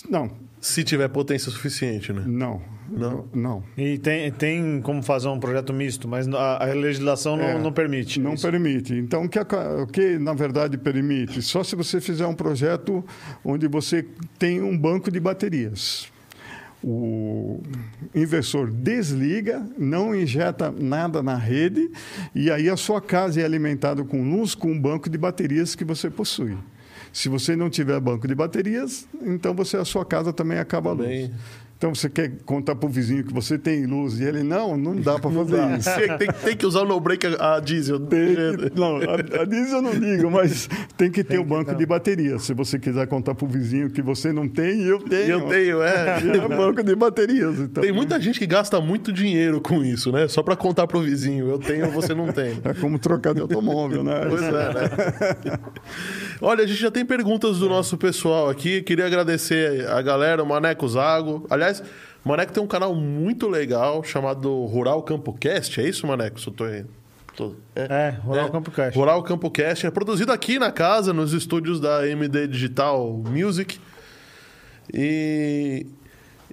[0.10, 0.32] Não.
[0.64, 2.24] Se tiver potência suficiente, né?
[2.26, 2.62] Não.
[2.90, 3.26] Não?
[3.34, 3.64] Não.
[3.78, 7.74] E tem, tem como fazer um projeto misto, mas a, a legislação não, É, não
[7.74, 8.18] permite.
[8.18, 8.50] Não isso.
[8.50, 8.94] permite.
[8.94, 11.42] Então, o que, o que na verdade permite?
[11.42, 13.04] Só se você fizer um projeto
[13.44, 14.06] onde você
[14.40, 16.08] tem um banco de baterias.
[16.82, 17.62] O
[18.16, 21.90] inversor desliga, não injeta nada na rede
[22.34, 25.84] e aí a sua casa é alimentada com luz com um banco de baterias que
[25.84, 26.58] você possui.
[27.14, 30.94] Se você não tiver banco de baterias, então você a sua casa também acaba a
[30.94, 31.08] luz.
[31.84, 34.96] Então você quer contar para o vizinho que você tem luz e ele não, não
[34.96, 36.18] dá para fazer isso.
[36.18, 38.00] Tem, tem- que usar o no-break a, a diesel.
[38.00, 41.78] Que- não, a, a diesel eu não ligo, mas tem que ter o banco não.
[41.78, 42.40] de bateria.
[42.40, 45.28] Se você quiser contar para o vizinho que você não tem, eu tenho.
[45.30, 46.20] Eu tenho, é.
[46.24, 47.60] É banco de baterias.
[47.60, 47.84] Então.
[47.84, 50.30] Tem muita gente que gasta muito dinheiro com isso, né?
[50.30, 51.50] Só pra contar pro vizinho.
[51.50, 52.62] Eu tenho, você não tem.
[52.64, 54.22] É como trocar de automóvel, né?
[54.30, 55.60] Pois é, né?
[56.40, 58.82] Olha, a gente já tem perguntas do nosso pessoal aqui.
[58.82, 61.46] Queria agradecer a galera, o Maneco Zago.
[61.50, 61.73] Aliás,
[62.26, 65.80] o Maneco tem um canal muito legal chamado Rural Campo Cast.
[65.82, 66.40] É isso, Maneco?
[66.40, 66.66] Se eu tô...
[67.36, 68.98] tô- É, Rural Campo Cast.
[68.98, 69.86] Rural Campo Cast.
[69.88, 73.80] É produzido aqui na casa, nos estúdios da MD Digital Music.
[74.94, 75.86] E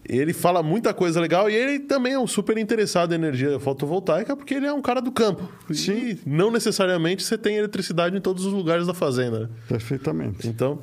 [0.09, 4.35] ele fala muita coisa legal e ele também é um super interessado em energia fotovoltaica
[4.37, 5.49] porque ele é um cara do campo.
[5.73, 5.93] Sim.
[6.11, 9.41] E não necessariamente você tem eletricidade em todos os lugares da fazenda.
[9.41, 9.49] né?
[9.69, 10.49] Perfeitamente.
[10.49, 10.81] Então,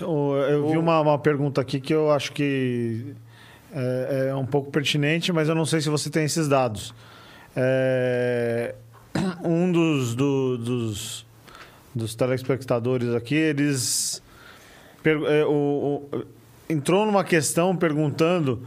[0.00, 3.14] Eu, eu vi uma, uma pergunta aqui que eu acho que
[3.74, 6.94] é, é um pouco pertinente, mas eu não sei se você tem esses dados.
[7.56, 8.74] É,
[9.44, 11.26] um dos, do- dos,
[11.94, 14.22] dos telespectadores aqui, eles
[15.02, 16.24] per- é, o- o-
[16.68, 18.66] entrou numa questão perguntando,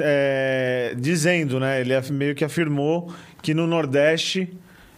[0.00, 1.80] é, dizendo, né?
[1.80, 3.12] Ele meio que afirmou
[3.42, 4.48] que no Nordeste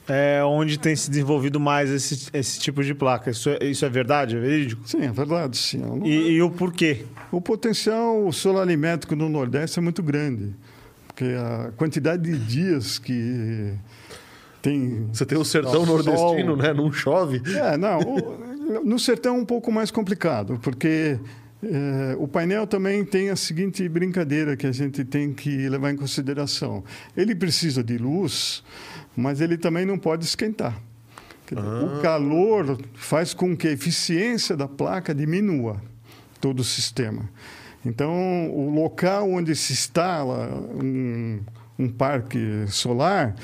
[0.06, 3.30] é onde tem se desenvolvido mais esse, esse tipo de placa.
[3.30, 4.36] Isso é, isso é verdade?
[4.36, 4.86] É verídico?
[4.86, 5.56] Sim, é verdade.
[5.56, 5.78] Sim.
[5.78, 7.06] Não- E, e o porquê?
[7.36, 10.54] O potencial solarimétrico no Nordeste é muito grande.
[11.06, 13.72] Porque a quantidade de dias que
[14.62, 16.72] tem você tem o sertão nordestino, né?
[16.72, 17.40] Não chove.
[17.56, 17.98] É, não.
[18.00, 21.18] o- no sertão é um pouco mais complicado, porque
[21.62, 25.96] eh, o painel também tem a seguinte brincadeira que a gente tem que levar em
[25.96, 26.82] consideração.
[27.16, 28.64] Ele precisa de luz,
[29.16, 30.80] mas ele também não pode esquentar.
[31.48, 35.80] Dizer, O calor faz com que a eficiência da placa diminua
[36.44, 37.26] todo o sistema.
[37.86, 41.40] Então, o local onde se instala um,
[41.78, 43.34] um parque solar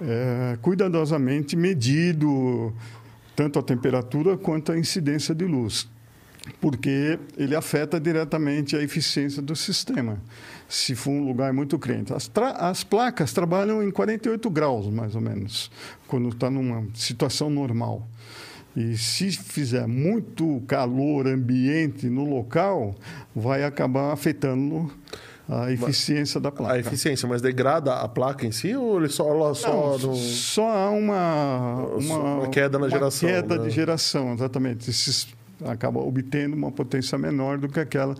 [0.00, 2.72] é cuidadosamente medido
[3.34, 5.88] tanto a temperatura quanto a incidência de luz,
[6.60, 10.22] porque ele afeta diretamente a eficiência do sistema,
[10.68, 12.12] se for um lugar muito quente.
[12.12, 15.72] As, as placas trabalham em 48 graus, mais ou menos,
[16.06, 18.06] quando está numa situação normal.
[18.76, 22.94] E se fizer muito calor ambiente no local,
[23.34, 24.90] vai acabar afetando
[25.48, 26.74] a eficiência da placa.
[26.74, 30.16] A eficiência, mas degrada a placa em si ou ele só, ela só Não, no...
[30.16, 33.64] só há uma, uma, uma queda na uma geração, queda né?
[33.64, 34.90] de geração, exatamente.
[34.90, 35.28] Esses
[35.64, 38.14] acaba obtendo uma potência menor do que aquela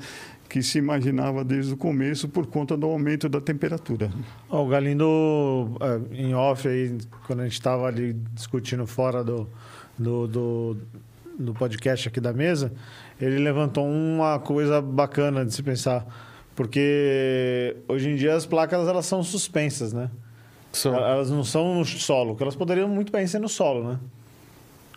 [0.48, 4.10] que se imaginava desde o começo por conta do aumento da temperatura.
[4.48, 9.48] O Galindo, é, em off, aí, quando a gente estava ali discutindo fora do,
[9.98, 10.76] do, do,
[11.38, 12.72] do podcast aqui da mesa,
[13.20, 16.06] ele levantou uma coisa bacana de se pensar.
[16.54, 20.10] Porque hoje em dia as placas elas são suspensas, né?
[20.72, 20.94] São.
[20.94, 23.98] Elas não são no solo, que elas poderiam muito bem ser no solo, né?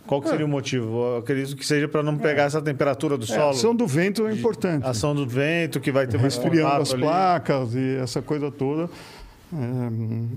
[0.06, 0.86] Qual que seria o motivo?
[1.04, 3.50] Eu acredito que seja para não pegar essa temperatura do É, a solo.
[3.50, 4.86] ação do vento é importante.
[4.86, 7.02] Ação do vento, que vai ter mais Resfriando as ali.
[7.02, 8.88] placas e essa coisa toda.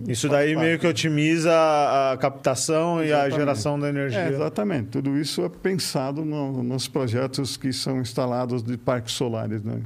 [0.08, 3.36] Isso daí meio que otimiza a captação e a Exatamente.
[3.36, 4.20] geração da energia.
[4.20, 4.88] É, exatamente.
[4.90, 9.62] Tudo isso é pensado no- nos projetos que são instalados de parques solares.
[9.64, 9.82] Né?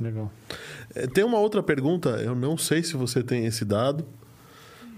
[0.00, 0.30] Legal.
[0.94, 4.04] É, Tem uma outra pergunta, eu não sei se você tem esse dado,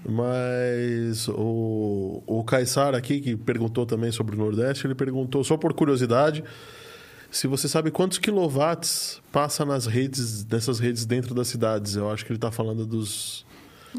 [0.05, 5.73] mas o, o Caissar aqui, que perguntou também sobre o Nordeste, ele perguntou, só por
[5.73, 6.43] curiosidade,
[7.37, 11.97] se você sabe quantos quilowatts passa nas redes, dessas redes dentro das cidades.
[11.97, 13.44] Eu acho que ele está falando dos,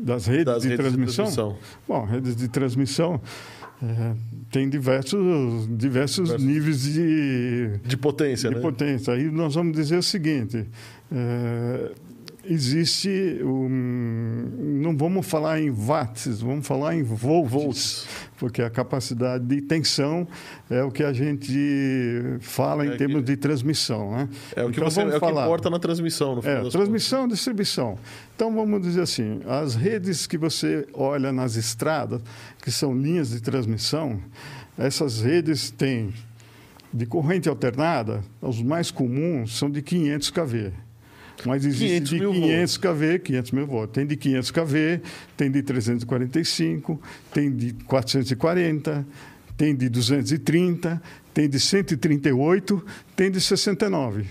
[0.02, 1.26] Das redes, das de, redes transmissão?
[1.26, 1.58] de transmissão.
[1.88, 3.22] Bom, redes de transmissão
[3.84, 4.16] é,
[4.50, 5.20] tem diversos,
[5.78, 6.44] diversos Diversos.
[6.44, 8.62] níveis de, De potência, de né?
[8.62, 9.14] potência.
[9.14, 10.66] Aí nós vamos dizer o seguinte:
[11.12, 11.92] é,
[12.48, 19.62] existe um, não vamos falar em watts, vamos falar em volts, porque a capacidade de
[19.62, 20.28] tensão
[20.70, 24.30] é o que a gente fala é em termos de transmissão, né?
[24.56, 27.30] É o que então, você é falar, que importa na transmissão, no é, transmissão, e
[27.30, 27.98] distribuição.
[28.36, 32.22] Então vamos dizer assim, as redes que você olha nas estradas,
[32.62, 34.20] que são linhas de transmissão,
[34.78, 36.14] essas redes têm
[36.94, 40.85] de corrente alternada, os mais comuns são de 500 kV.
[41.46, 43.94] Mas existe de 500 kV, 500 mil volts.
[43.94, 45.02] Tem de 500 kV,
[45.38, 47.02] tem de 345,
[47.34, 49.06] tem de 440,
[49.56, 51.02] tem de 230,
[51.34, 54.26] tem de 138, tem de 69.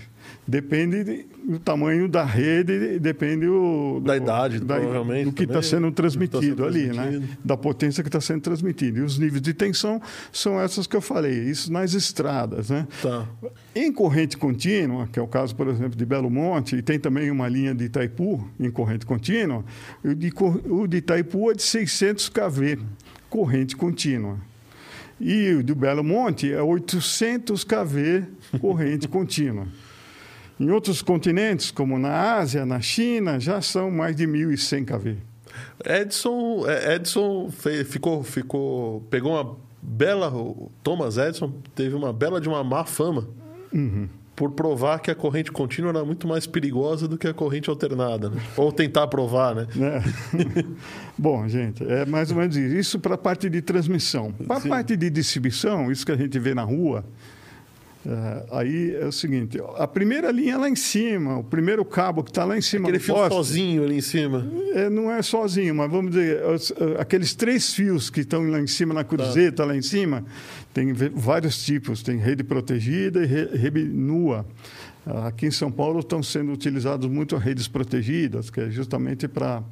[0.47, 5.25] Depende do tamanho da rede, depende o, da idade, da, provavelmente.
[5.25, 6.93] Do que está sendo transmitido tá sendo ali, né?
[6.93, 7.27] transmitido.
[7.27, 7.37] né?
[7.43, 8.99] Da potência que está sendo transmitida.
[8.99, 9.99] E os níveis de tensão
[10.31, 12.87] são essas que eu falei, isso nas estradas, né?
[13.01, 13.27] Tá.
[13.75, 17.31] Em corrente contínua, que é o caso, por exemplo, de Belo Monte, e tem também
[17.31, 19.65] uma linha de Itaipu em corrente contínua,
[20.03, 20.31] o de,
[20.69, 22.79] o de Itaipu é de 600 kV,
[23.31, 24.37] corrente contínua.
[25.19, 28.25] E o de Belo Monte é 800 kV,
[28.59, 29.65] corrente contínua.
[30.59, 35.17] Em outros continentes, como na Ásia, na China, já são mais de 1.100 kV.
[35.85, 37.49] Edson, é, Edson
[37.85, 40.31] ficou, ficou, pegou uma bela,
[40.83, 43.27] Thomas Edison teve uma bela de uma má fama
[43.71, 44.07] uhum.
[44.35, 48.29] por provar que a corrente contínua era muito mais perigosa do que a corrente alternada,
[48.29, 48.41] né?
[48.57, 49.67] ou tentar provar, né?
[49.79, 50.63] É.
[51.17, 52.75] Bom, gente, é mais ou menos isso.
[52.75, 54.31] Isso para a parte de transmissão.
[54.31, 57.05] Para a parte de distribuição, isso que a gente vê na rua,
[58.07, 62.29] é, aí é o seguinte, a primeira linha lá em cima, o primeiro cabo que
[62.29, 64.47] está lá em cima Aquele fio poste, sozinho ali em cima.
[64.73, 66.39] É, não é sozinho, mas vamos dizer,
[66.99, 69.65] aqueles três fios que estão lá em cima, na cruzeta tá.
[69.65, 70.23] lá em cima,
[70.71, 74.45] tem vários tipos, tem rede protegida e rede nua.
[75.25, 79.63] Aqui em São Paulo estão sendo utilizadas muito redes protegidas, que é justamente para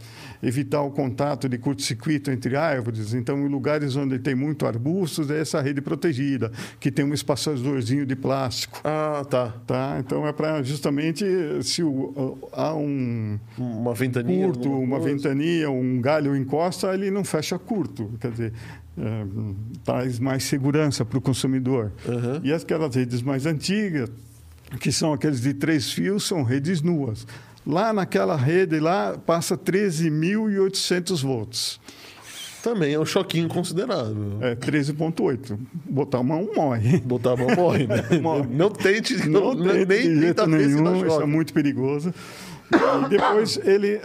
[0.44, 3.14] evitar o contato de curto-circuito entre árvores.
[3.14, 8.06] Então, em lugares onde tem muito arbustos, é essa rede protegida, que tem um espaçadorzinho
[8.06, 8.82] de plástico.
[8.84, 9.54] Ah, tá.
[9.66, 9.98] tá?
[10.00, 11.26] Então, é para justamente,
[11.64, 17.58] se o, há um uma ventania, curto, uma ventania, um galho encosta, ele não fecha
[17.58, 18.12] curto.
[18.20, 18.54] Quer dizer,
[18.98, 19.26] é,
[19.84, 21.92] traz mais segurança para o consumidor.
[22.06, 22.42] Uhum.
[22.44, 24.10] E aquelas redes mais antigas
[24.80, 27.28] que são aqueles de três fios, são redes nuas.
[27.66, 31.80] Lá naquela rede lá passa 13.800 volts.
[32.62, 34.38] Também é um choquinho considerável.
[34.42, 35.58] É, 13.8.
[35.86, 36.98] Botar a mão morre.
[37.02, 38.04] Botar a mão morre, né?
[38.22, 38.48] morre.
[38.50, 42.14] Não tente, não, não tente nem, jeito nenhum, isso é muito perigoso.
[43.06, 44.02] E depois ele é,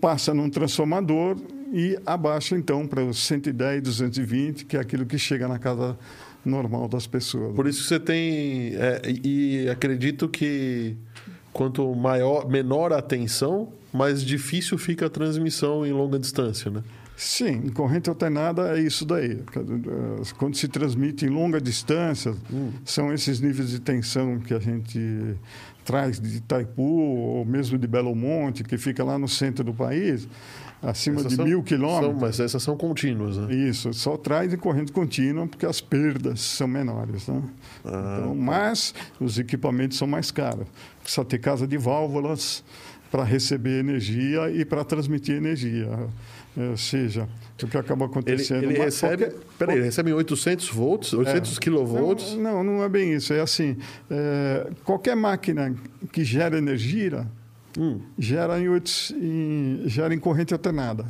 [0.00, 1.36] passa num transformador
[1.72, 5.96] e abaixa então para os 110, 220, que é aquilo que chega na casa
[6.44, 7.54] normal das pessoas.
[7.54, 8.74] Por isso você tem.
[8.74, 10.96] É, e acredito que
[11.52, 16.82] quanto maior, menor a tensão, mais difícil fica a transmissão em longa distância, né?
[17.16, 19.42] Sim, corrente alternada é isso daí.
[20.38, 22.70] Quando se transmite em longa distância, hum.
[22.82, 25.36] são esses níveis de tensão que a gente
[25.84, 30.26] traz de Itaipu ou mesmo de Belo Monte, que fica lá no centro do país
[30.82, 32.10] acima essas de são, mil quilômetros.
[32.10, 33.54] São, mas essas são contínuas, né?
[33.54, 37.42] Isso, só traz em corrente contínua porque as perdas são menores, né?
[37.84, 40.66] Ah, então, mas os equipamentos são mais caros.
[41.02, 42.64] Precisa ter casa de válvulas
[43.10, 46.08] para receber energia e para transmitir energia.
[46.56, 47.28] É, ou seja,
[47.62, 48.64] o que acaba acontecendo...
[48.64, 49.26] Ele, ele recebe...
[49.26, 52.34] Qualquer, peraí, ele recebe 800 volts, 800 é, quilovolts?
[52.34, 53.32] Não, não, não é bem isso.
[53.32, 53.76] É assim,
[54.10, 55.74] é, qualquer máquina
[56.12, 57.26] que gera energia
[57.78, 58.00] hum.
[58.18, 58.66] gera, em,
[59.14, 61.06] em, gera em corrente alternada.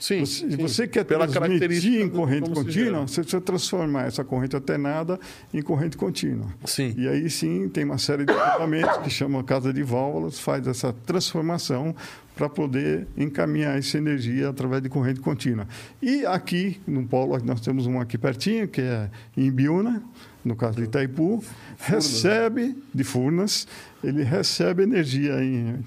[0.00, 0.56] Sim, você, sim.
[0.56, 5.18] você quer Pela transmitir em corrente contínua, você precisa transformar essa corrente alternada
[5.52, 6.48] em corrente contínua.
[6.64, 6.94] Sim.
[6.96, 10.92] E aí sim tem uma série de equipamentos que chama casa de válvulas, faz essa
[10.92, 11.94] transformação
[12.34, 15.66] para poder encaminhar essa energia através de corrente contínua.
[16.02, 20.02] E aqui no polo nós temos um aqui pertinho que é em Biúna,
[20.46, 21.42] no caso de Itaipu,
[21.78, 23.66] recebe de Furnas,
[24.02, 25.84] ele recebe energia em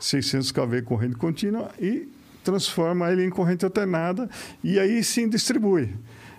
[0.00, 2.08] 600 kV corrente contínua e
[2.42, 4.28] transforma ele em corrente alternada
[4.62, 5.90] e aí sim distribui.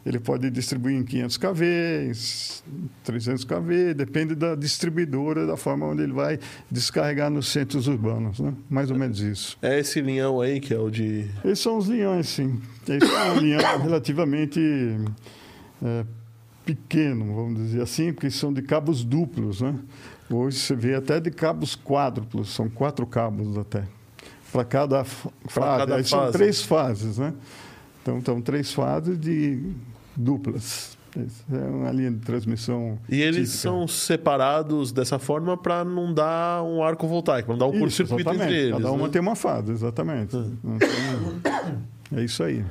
[0.05, 6.03] Ele pode distribuir em 500 kV, em 300 kV, depende da distribuidora, da forma onde
[6.03, 6.37] ele vai
[6.69, 8.53] descarregar nos centros urbanos, né?
[8.69, 9.57] Mais ou menos isso.
[9.63, 11.25] É esse linhão aí que é o de...
[11.43, 12.61] Esses são os linhões, sim.
[12.87, 14.59] Esse é um linhão relativamente
[15.83, 16.05] é,
[16.65, 19.75] pequeno, vamos dizer assim, porque são de cabos duplos, né?
[20.29, 23.83] Hoje você vê até de cabos quádruplos, são quatro cabos até.
[24.51, 25.29] Para cada fase.
[25.53, 26.09] Cada fase.
[26.09, 27.33] São três fases, né?
[28.01, 29.61] Então, são três fases de
[30.15, 30.97] duplas.
[31.51, 32.99] É uma linha de transmissão.
[33.07, 33.57] E eles típica.
[33.57, 38.53] são separados dessa forma para não dar um arco voltaico, não dar um curto-circuito entre
[38.53, 38.71] eles.
[38.71, 39.09] Cada uma né?
[39.09, 40.35] tem uma fase, exatamente.
[40.35, 42.19] É.
[42.19, 42.65] é isso aí.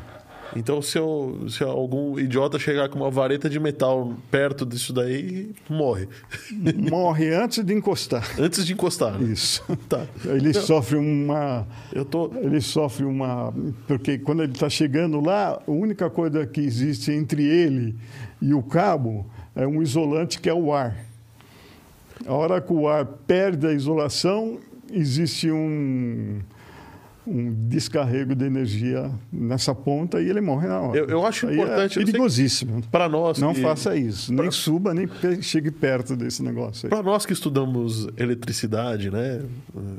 [0.56, 5.50] Então, se, eu, se algum idiota chegar com uma vareta de metal perto disso daí,
[5.68, 6.08] morre.
[6.90, 8.28] Morre antes de encostar.
[8.38, 9.18] Antes de encostar.
[9.18, 9.32] Né?
[9.32, 9.62] Isso.
[9.88, 10.06] Tá.
[10.24, 11.66] Ele então, sofre uma.
[11.92, 12.30] Eu tô...
[12.36, 13.52] Ele sofre uma.
[13.86, 17.96] Porque quando ele está chegando lá, a única coisa que existe entre ele
[18.40, 20.96] e o cabo é um isolante que é o ar.
[22.26, 24.58] A hora que o ar perde a isolação,
[24.90, 26.40] existe um
[27.26, 30.98] um descarrego de energia nessa ponta e ele morre na hora.
[30.98, 31.98] Eu, eu acho Aí é importante.
[31.98, 32.82] É perigosíssimo.
[32.90, 33.38] Para nós.
[33.38, 33.62] Não que...
[33.62, 34.32] faça isso.
[34.32, 35.08] Nem suba, nem
[35.40, 36.88] chegue perto desse negócio.
[36.88, 39.42] Para nós que estudamos eletricidade, né?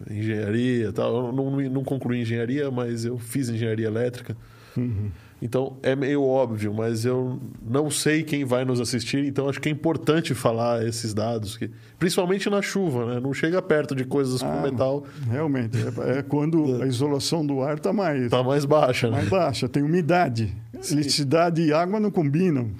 [0.09, 1.27] Engenharia tal.
[1.27, 4.37] Eu não, não concluí engenharia, mas eu fiz engenharia elétrica.
[4.77, 5.09] Uhum.
[5.45, 9.69] Então é meio óbvio, mas eu não sei quem vai nos assistir, então acho que
[9.69, 11.69] é importante falar esses dados, que,
[11.99, 13.19] principalmente na chuva, né?
[13.19, 15.05] Não chega perto de coisas ah, com metal.
[15.29, 19.11] Realmente, é, é quando a isolação do ar está mais, tá mais baixa.
[19.11, 19.29] Mais né?
[19.29, 20.51] baixa, tem umidade.
[20.81, 20.95] Sim.
[20.95, 22.71] Eletricidade e água não combinam.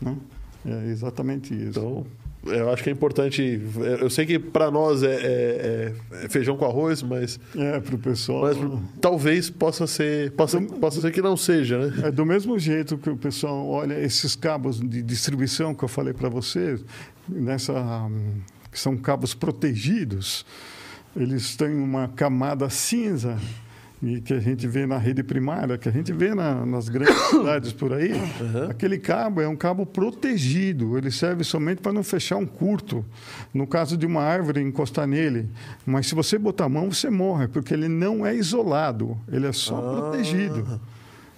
[0.00, 0.16] Né?
[0.64, 1.80] É exatamente isso.
[1.80, 2.06] Então,
[2.52, 3.60] eu acho que é importante.
[4.00, 5.92] Eu sei que para nós é, é,
[6.24, 7.38] é, feijão com arroz, mas.
[7.56, 8.42] É, para o pessoal.
[8.42, 8.56] Mas
[9.00, 10.32] talvez possa ser.
[10.32, 12.08] Possa, possa ser que não seja, né?
[12.08, 16.12] É do mesmo jeito que o pessoal olha esses cabos de distribuição que eu falei
[16.12, 16.84] para vocês,
[17.28, 17.74] nessa,
[18.70, 20.44] que são cabos protegidos,
[21.16, 23.38] eles têm uma camada cinza
[24.02, 27.16] e que a gente vê na rede primária, que a gente vê na, nas grandes
[27.30, 28.70] cidades por aí, uhum.
[28.70, 30.96] aquele cabo é um cabo protegido.
[30.96, 33.04] Ele serve somente para não fechar um curto.
[33.52, 35.48] No caso de uma árvore, encostar nele.
[35.84, 39.18] Mas se você botar a mão, você morre, porque ele não é isolado.
[39.30, 40.00] Ele é só ah.
[40.00, 40.80] protegido.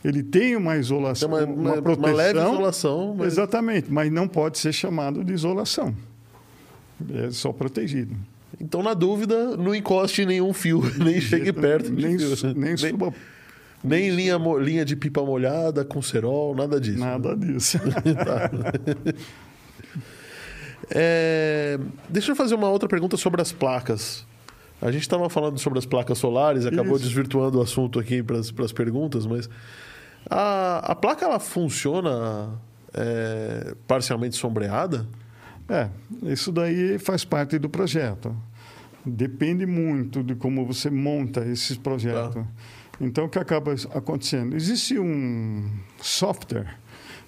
[0.04, 2.10] Ele tem uma isolação, uma, uma, uma, proteção.
[2.10, 3.14] Uma leve isolação.
[3.16, 3.26] Mas...
[3.32, 5.94] Exatamente, mas não pode ser chamado de isolação.
[7.14, 8.14] É só protegido.
[8.60, 12.16] Então, na dúvida, não encoste nenhum fio, nem chegue perto nem.
[12.54, 13.14] Nem, suba...
[13.82, 16.98] nem linha, linha de pipa molhada, com cerol, nada disso.
[16.98, 17.78] Nada disso.
[18.24, 18.50] tá.
[20.90, 24.26] é, deixa eu fazer uma outra pergunta sobre as placas.
[24.82, 27.04] A gente estava falando sobre as placas solares, acabou Isso.
[27.04, 29.46] desvirtuando o assunto aqui para as perguntas, mas
[30.28, 32.58] a, a placa ela funciona
[32.94, 35.06] é, parcialmente sombreada?
[35.68, 35.88] É,
[36.22, 38.34] isso daí faz parte do projeto.
[39.04, 42.36] Depende muito de como você monta esses projetos.
[42.36, 42.46] Ah.
[43.00, 44.54] Então, o que acaba acontecendo?
[44.54, 45.70] Existe um
[46.00, 46.76] software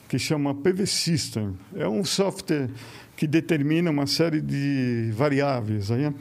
[0.06, 1.56] que chama PV System.
[1.74, 2.68] É um software
[3.16, 5.90] que determina uma série de variáveis.
[5.90, 6.12] Aí,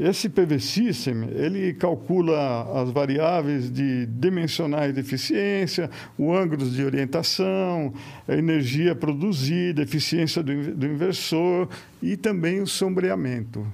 [0.00, 7.92] esse PV System, ele calcula as variáveis de dimensionais de eficiência, o ângulo de orientação,
[8.26, 11.68] a energia produzida, a eficiência do, do inversor
[12.02, 13.64] e também o sombreamento.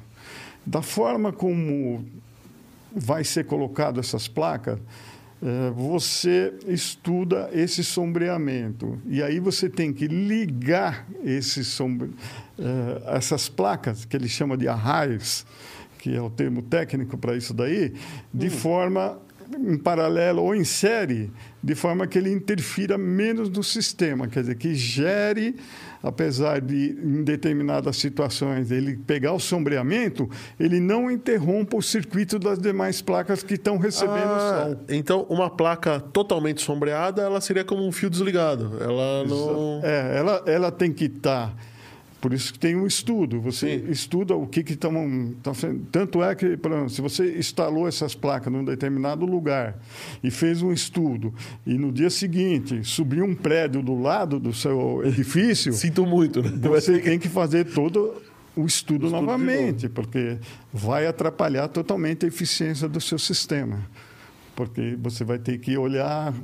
[0.69, 2.05] Da forma como
[2.95, 4.79] vai ser colocado essas placas,
[5.43, 12.11] é, você estuda esse sombreamento e aí você tem que ligar esse sombre...
[12.59, 15.47] É, essas placas que ele chama de arraios
[15.99, 17.95] que é o termo técnico para isso daí,
[18.33, 18.51] de hum.
[18.51, 19.19] forma
[19.57, 21.31] em paralelo ou em série,
[21.63, 25.57] de forma que ele interfira menos no sistema, quer dizer, que gere,
[26.03, 32.59] apesar de em determinadas situações ele pegar o sombreamento, ele não interrompa o circuito das
[32.59, 34.85] demais placas que estão recebendo ah, som.
[34.89, 38.79] Então, uma placa totalmente sombreada, ela seria como um fio desligado.
[38.81, 39.81] Ela não.
[39.83, 41.49] É, ela, ela tem que estar.
[41.49, 41.57] Tá
[42.21, 43.41] por isso que tem um estudo.
[43.41, 43.91] Você Sim.
[43.91, 45.35] estuda o que estão.
[45.43, 45.53] Tá
[45.93, 49.79] tanto é que, exemplo, se você instalou essas placas num determinado lugar
[50.23, 51.33] e fez um estudo,
[51.64, 55.73] e no dia seguinte subiu um prédio do lado do seu edifício.
[55.73, 56.51] Sinto muito, né?
[56.69, 58.14] Você tem que fazer todo
[58.57, 60.39] o estudo, o estudo novamente, porque
[60.73, 63.87] vai atrapalhar totalmente a eficiência do seu sistema.
[64.57, 66.35] Porque você vai ter que olhar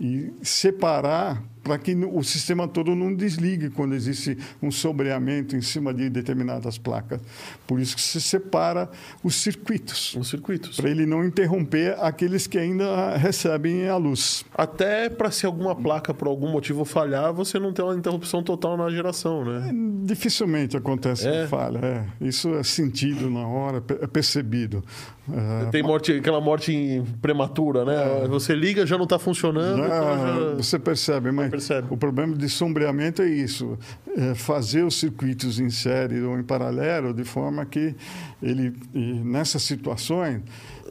[0.00, 5.94] e separar para que o sistema todo não desligue quando existe um sobreamento em cima
[5.94, 7.20] de determinadas placas.
[7.66, 8.90] Por isso que se separa
[9.22, 10.14] os circuitos.
[10.16, 10.76] Os circuitos.
[10.76, 14.44] Para ele não interromper aqueles que ainda recebem a luz.
[14.54, 18.76] Até para se alguma placa por algum motivo falhar, você não tem uma interrupção total
[18.76, 19.70] na geração, né?
[19.70, 21.46] É, dificilmente acontece é.
[21.46, 21.78] falha.
[21.78, 22.04] É.
[22.20, 24.82] Isso é sentido na hora, é percebido.
[25.30, 28.24] É, tem morte, aquela morte prematura, né?
[28.24, 28.28] É.
[28.28, 29.78] Você liga, já não está funcionando.
[29.78, 30.54] Já, então já...
[30.56, 31.86] Você percebe, mas percebe.
[31.90, 33.78] O problema de sombreamento é isso:
[34.16, 37.94] é fazer os circuitos em série ou em paralelo, de forma que
[38.42, 40.42] ele, nessas situações,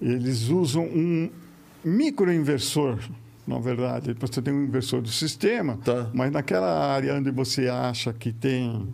[0.02, 1.30] eles usam um
[1.84, 3.00] microinversor
[3.48, 4.16] na verdade.
[4.20, 6.10] Você tem um inversor do sistema, tá.
[6.14, 8.88] mas naquela área onde você acha que tem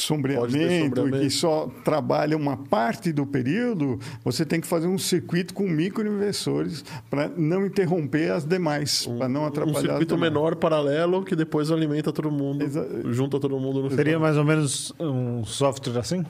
[0.00, 4.98] sombreamento, sombreamento, e que só trabalha uma parte do período, você tem que fazer um
[4.98, 9.78] circuito com microinversores para não interromper as demais, um, para não atrapalhar.
[9.78, 14.18] Um circuito menor paralelo que depois alimenta todo mundo, Exa junta todo mundo no Seria
[14.18, 16.24] mais ou menos um software assim?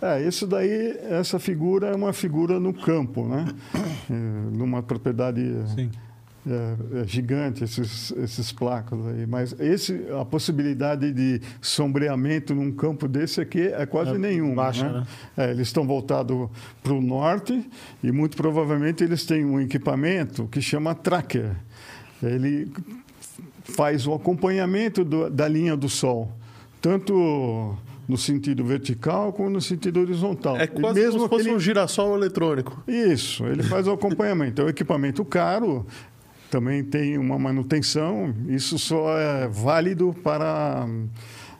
[0.00, 3.46] É, isso daí, essa figura é uma figura no campo, né?
[4.10, 5.42] É, numa propriedade
[5.74, 5.90] Sim.
[6.46, 9.26] É, é gigante, esses, esses placos aí.
[9.26, 14.64] Mas esse, a possibilidade de sombreamento num campo desse aqui é quase é nenhuma.
[14.64, 15.00] Baixa, né?
[15.00, 15.06] né?
[15.36, 16.48] É, eles estão voltados
[16.82, 17.68] para o norte
[18.02, 21.56] e muito provavelmente eles têm um equipamento que chama tracker.
[22.22, 22.70] Ele
[23.62, 26.32] faz o acompanhamento do, da linha do sol.
[26.80, 27.76] Tanto
[28.08, 30.56] no sentido vertical como no sentido horizontal.
[30.56, 31.56] É quase mesmo como se fosse aquele...
[31.56, 32.82] um girassol eletrônico.
[32.88, 34.62] Isso, ele faz o acompanhamento.
[34.62, 35.86] É um equipamento caro,
[36.50, 38.34] também tem uma manutenção.
[38.48, 40.86] Isso só é válido para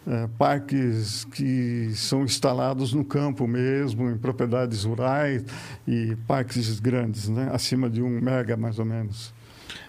[0.07, 5.45] é, parques que são instalados no campo mesmo, em propriedades rurais
[5.86, 7.51] e parques grandes, né?
[7.53, 9.32] acima de um mega mais ou menos.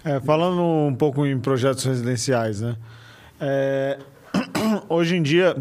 [0.04, 2.76] É, falando um pouco em projetos residenciais, né?
[3.39, 4.00] É,
[4.89, 5.56] hoje em dia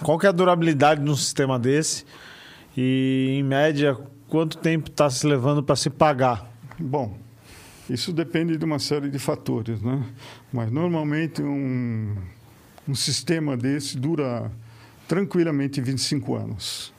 [0.00, 2.04] qual é a durabilidade de um sistema desse?
[2.76, 3.96] E, em média,
[4.28, 6.50] quanto tempo está se levando para se pagar?
[6.78, 7.16] Bom,
[7.90, 10.04] isso depende de uma série de fatores, né?
[10.52, 12.14] Mas, normalmente, um,
[12.88, 14.50] um sistema desse dura
[15.08, 16.92] tranquilamente 25 anos.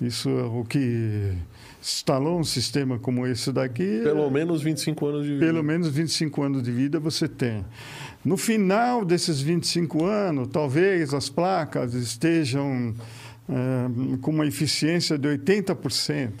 [0.00, 1.32] Isso é o que
[1.80, 4.00] instalou um sistema como esse daqui.
[4.02, 5.46] Pelo menos 25 anos de vida.
[5.46, 7.64] Pelo menos 25 anos de vida você tem.
[8.24, 12.94] No final desses 25 anos, talvez as placas estejam
[13.48, 16.32] é, com uma eficiência de 80%.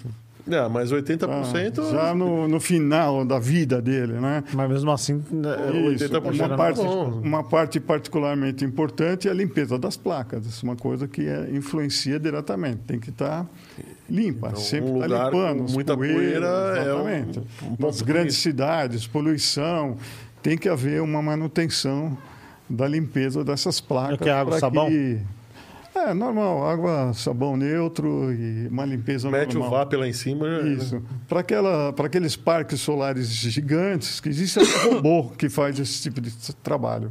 [0.48, 1.78] É, mas 80%.
[1.78, 4.44] Ah, já no, no final da vida dele, né?
[4.52, 5.56] Mas mesmo assim, né,
[5.94, 10.46] Isso, 80% uma é parte, uma parte particularmente importante é a limpeza das placas.
[10.46, 12.82] Isso é uma coisa que é, influencia diretamente.
[12.86, 13.46] Tem que estar tá
[14.08, 15.72] limpa, então, sempre um tá limpando.
[15.72, 16.46] muita poeira,
[16.80, 17.38] exatamente.
[17.38, 19.96] é um, um Nas grandes cidades, poluição
[20.42, 22.16] tem que haver uma manutenção
[22.70, 24.18] da limpeza dessas placas.
[24.18, 24.88] Que é água, sabão?
[24.88, 25.18] Que...
[25.96, 29.68] É, normal, água, sabão neutro e uma limpeza Mete normal.
[29.68, 30.46] o VAP lá em cima.
[30.60, 31.02] Isso.
[31.26, 31.40] Para
[32.06, 37.10] aqueles parques solares gigantes, que existe um robô que faz esse tipo de trabalho.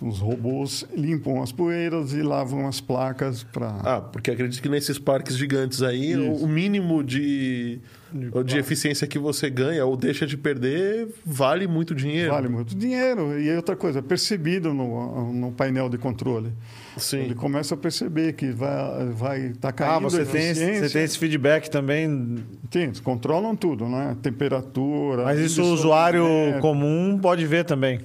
[0.00, 3.68] Os robôs limpam as poeiras e lavam as placas para.
[3.84, 6.42] Ah, porque acredito que nesses parques gigantes aí, Isso.
[6.42, 7.78] o mínimo de,
[8.10, 12.30] de, de eficiência que você ganha ou deixa de perder vale muito dinheiro.
[12.30, 13.38] Vale muito dinheiro.
[13.38, 16.50] E outra coisa, é percebido no, no painel de controle.
[16.96, 17.18] Sim.
[17.18, 21.02] Ele começa a perceber que vai vai tá caindo ah, você tem, esse, você tem
[21.02, 22.38] esse feedback também?
[22.70, 24.16] Tem, eles controlam tudo, né?
[24.22, 25.24] Temperatura.
[25.24, 26.24] Mas isso o usuário
[26.62, 28.00] comum pode ver também.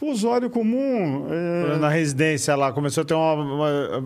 [0.00, 1.26] O usuário comum.
[1.30, 1.78] É...
[1.78, 4.04] Na residência lá, começou a ter uma, uma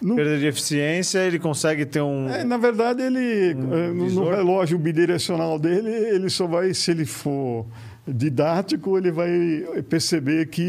[0.00, 0.14] no...
[0.14, 2.28] perda de eficiência, ele consegue ter um.
[2.28, 3.54] É, na verdade, ele.
[3.54, 7.66] Um é, no, no relógio bidirecional dele, ele só vai, se ele for
[8.06, 9.28] didático, ele vai
[9.88, 10.62] perceber que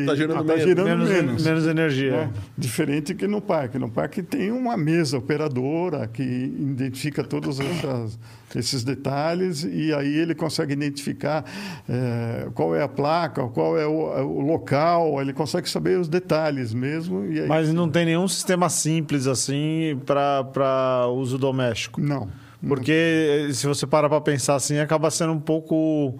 [0.00, 2.14] está gerando, ah, tá menos, gerando menos, menos, menos energia.
[2.14, 2.30] É.
[2.56, 3.78] Diferente que no parque.
[3.78, 8.18] No parque tem uma mesa operadora que identifica todos essas,
[8.54, 11.44] esses detalhes e aí ele consegue identificar
[11.88, 16.74] é, qual é a placa, qual é o, o, local, ele consegue saber os detalhes
[16.74, 17.22] mesmo.
[17.22, 17.46] Aí...
[17.46, 22.00] Mas não tem nenhum sistema simples assim para uso doméstico?
[22.00, 22.28] Não.
[22.66, 26.14] Porque se você parar para pensar assim, acaba sendo um pouco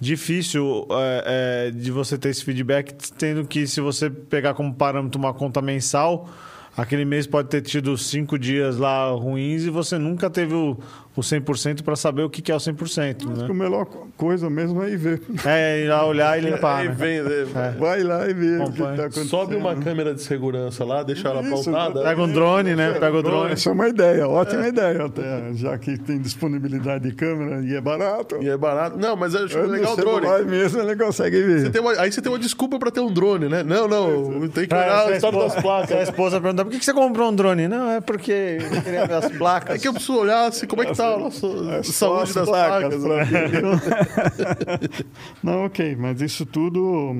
[0.00, 5.18] difícil é, é, de você ter esse feedback, tendo que se você pegar como parâmetro
[5.18, 6.28] uma conta mensal,
[6.76, 10.76] aquele mês pode ter tido cinco dias lá ruins e você nunca teve o,
[11.16, 13.24] o 100% para saber o que, é o 100%.
[13.26, 13.46] Né?
[13.48, 13.86] A melhor
[14.16, 15.22] coisa mesmo é ir ver.
[15.44, 16.84] É, ir lá olhar e limpar.
[16.84, 16.94] É, né?
[16.94, 17.70] vem, é.
[17.78, 21.40] Vai lá e vê o que tá Sobe uma câmera de segurança lá, deixa ela
[21.42, 22.02] Isso, pautada.
[22.02, 22.92] Pega um drone, né?
[22.92, 23.52] Pega o drone.
[23.52, 24.68] Essa é uma ideia, ótima é.
[24.68, 25.54] ideia até.
[25.54, 28.42] Já que tem disponibilidade de câmera e é barato.
[28.42, 28.98] E é barato.
[28.98, 30.26] Não, mas acho é legal o drone.
[30.26, 31.72] Vai mesmo, ele consegue ver.
[31.72, 33.62] Você uma, aí você tem uma desculpa para ter um drone, né?
[33.62, 35.96] Não, não, tem que olhar o estado das placas.
[35.96, 37.68] A esposa pergunta, por que você comprou um drone?
[37.68, 39.76] Não, é porque eu queria ver as placas.
[39.76, 43.02] É que eu preciso olhar assim, como é que tá nosso é saúde das placas.
[43.02, 44.88] placas né?
[45.42, 47.12] Não, ok, mas isso tudo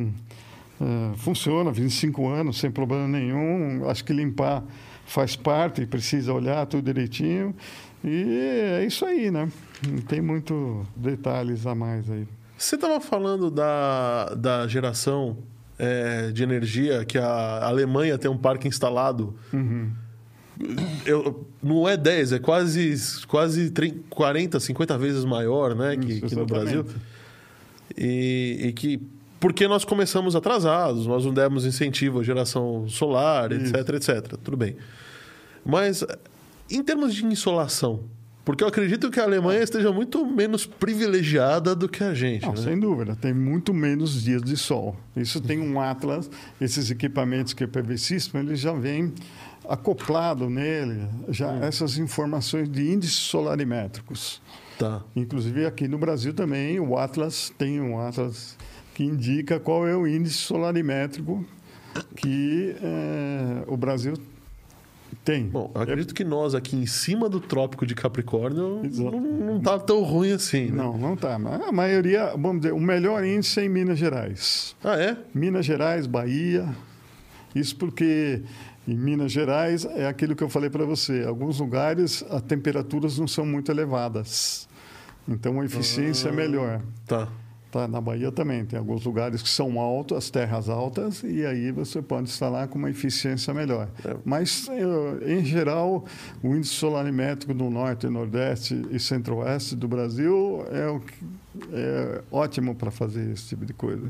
[0.80, 3.88] uh, funciona, 25 anos, sem problema nenhum.
[3.88, 4.62] Acho que limpar
[5.06, 7.54] faz parte, precisa olhar tudo direitinho.
[8.02, 9.48] E é isso aí, né?
[9.88, 12.26] Não tem muito detalhes a mais aí.
[12.56, 15.38] Você estava falando da, da geração
[15.78, 19.34] é, de energia, que a Alemanha tem um parque instalado.
[19.52, 20.03] Uhum
[21.04, 22.94] eu, não é 10, é quase,
[23.26, 26.84] quase 30, 40, 50 vezes maior né, que, que no Brasil.
[27.96, 29.00] E, e que
[29.40, 33.76] porque nós começamos atrasados, nós não demos incentivo à geração solar, Isso.
[33.76, 34.38] etc, etc.
[34.42, 34.74] Tudo bem.
[35.62, 36.02] Mas
[36.70, 38.04] em termos de insolação,
[38.44, 42.44] porque eu acredito que a Alemanha esteja muito menos privilegiada do que a gente.
[42.44, 42.56] Não, né?
[42.56, 44.96] Sem dúvida, tem muito menos dias de sol.
[45.16, 46.30] Isso tem um Atlas,
[46.60, 49.12] esses equipamentos que é PV System, eles já vêm
[49.68, 51.62] acoplado nele já hum.
[51.62, 54.40] essas informações de índices solarimétricos.
[54.78, 55.02] Tá.
[55.14, 58.56] Inclusive aqui no Brasil também o Atlas tem um Atlas
[58.94, 61.44] que indica qual é o índice solarimétrico
[62.16, 64.14] que é, o Brasil
[65.24, 65.48] tem.
[65.48, 66.14] Bom, acredito é...
[66.14, 70.66] que nós aqui em cima do Trópico de Capricórnio não, não tá tão ruim assim.
[70.66, 70.76] Né?
[70.76, 71.34] Não, não tá.
[71.34, 74.76] A maioria, vamos dizer, o melhor índice é em Minas Gerais.
[74.82, 75.16] Ah, é?
[75.32, 76.68] Minas Gerais, Bahia.
[77.54, 78.42] Isso porque
[78.86, 81.24] em Minas Gerais é aquilo que eu falei para você.
[81.26, 84.68] Alguns lugares as temperaturas não são muito elevadas.
[85.28, 86.82] Então a eficiência é ah, é melhor.
[87.06, 87.28] Tá.
[87.74, 91.72] Tá, na Bahia também tem alguns lugares que são altos, as terras altas, e aí
[91.72, 93.88] você pode instalar com uma eficiência melhor.
[94.04, 94.14] É.
[94.24, 94.68] Mas,
[95.26, 96.04] em geral,
[96.40, 101.00] o índice solarimétrico no norte, nordeste e centro-oeste do Brasil é,
[101.72, 104.08] é ótimo para fazer esse tipo de coisa.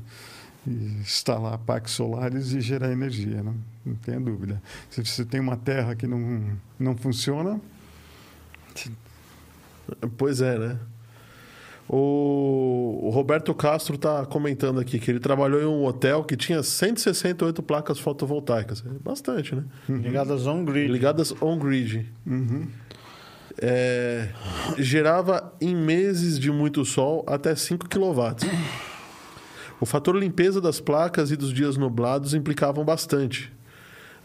[0.67, 3.55] Instalar parques solares e gerar energia, né?
[3.85, 4.63] não tenha dúvida.
[4.91, 7.61] Se você tem uma terra que não, não funciona...
[10.17, 10.79] Pois é, né?
[11.89, 17.63] O, Roberto Castro está comentando aqui que ele trabalhou em um hotel que tinha 168
[17.63, 18.83] placas fotovoltaicas.
[18.87, 19.65] É bastante, né?
[19.89, 19.99] Uhum.
[19.99, 20.91] Ligadas on-grid.
[20.91, 22.11] Ligadas on-grid.
[22.27, 22.67] Uhum.
[23.61, 24.31] É,
[24.79, 28.37] gerava em meses de muito sol até 5 kW.
[29.81, 33.53] O fator limpeza das placas e dos dias nublados implicavam bastante.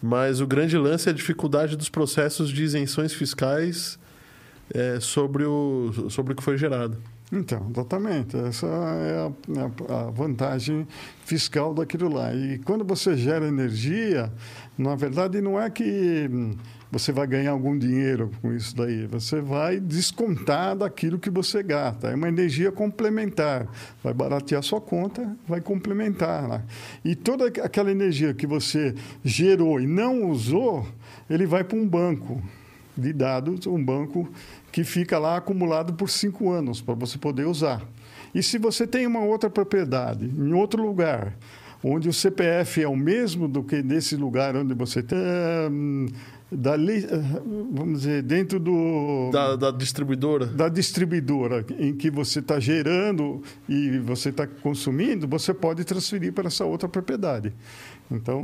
[0.01, 3.99] Mas o grande lance é a dificuldade dos processos de isenções fiscais
[4.73, 6.97] é, sobre, o, sobre o que foi gerado.
[7.31, 8.35] Então, exatamente.
[8.37, 10.87] Essa é a, a, vantagem
[11.25, 12.33] fiscal daquilo lá.
[12.33, 14.31] E quando você gera energia,
[14.77, 16.29] na verdade, não é que
[16.91, 19.05] você vai ganhar algum dinheiro com isso daí.
[19.07, 22.09] Você vai descontar daquilo que você gasta.
[22.09, 23.67] É uma energia complementar.
[24.03, 26.47] Vai baratear sua conta, vai complementar.
[26.47, 26.63] Né?
[27.05, 30.87] E toda aquela energia que você gerou e não usou,
[31.29, 32.41] ele vai para um banco
[32.97, 34.27] de dados, um banco
[34.71, 37.81] que fica lá acumulado por cinco anos para você poder usar.
[38.33, 41.35] E se você tem uma outra propriedade em outro lugar,
[41.83, 45.17] onde o CPF é o mesmo do que nesse lugar onde você tem,
[46.51, 47.05] hum, dali,
[47.71, 53.97] vamos dizer, dentro do da, da distribuidora, da distribuidora em que você está gerando e
[53.99, 57.53] você está consumindo, você pode transferir para essa outra propriedade.
[58.11, 58.41] Então,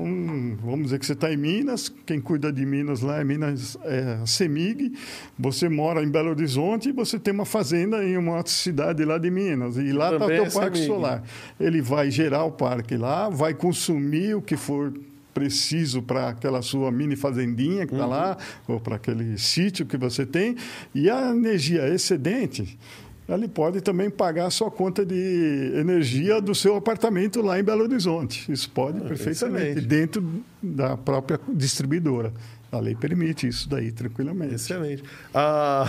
[0.61, 4.23] vamos dizer que você está em Minas, quem cuida de Minas lá é Minas é
[4.23, 4.93] Semig,
[5.39, 9.17] você mora em Belo Horizonte e você tem uma fazenda em uma outra cidade lá
[9.17, 10.85] de Minas, e lá está o teu é parque Semig.
[10.85, 11.23] solar.
[11.59, 14.93] Ele vai gerar o parque lá, vai consumir o que for
[15.35, 18.11] preciso para aquela sua mini fazendinha que está uhum.
[18.11, 20.55] lá, ou para aquele sítio que você tem,
[20.95, 22.79] e a energia excedente
[23.27, 27.83] ele pode também pagar a sua conta de energia do seu apartamento lá em Belo
[27.83, 28.51] Horizonte.
[28.51, 29.87] Isso pode ah, perfeitamente, excelente.
[29.87, 32.31] dentro da própria distribuidora.
[32.71, 34.55] A lei permite isso daí tranquilamente.
[34.55, 35.01] Excelente.
[35.33, 35.85] A,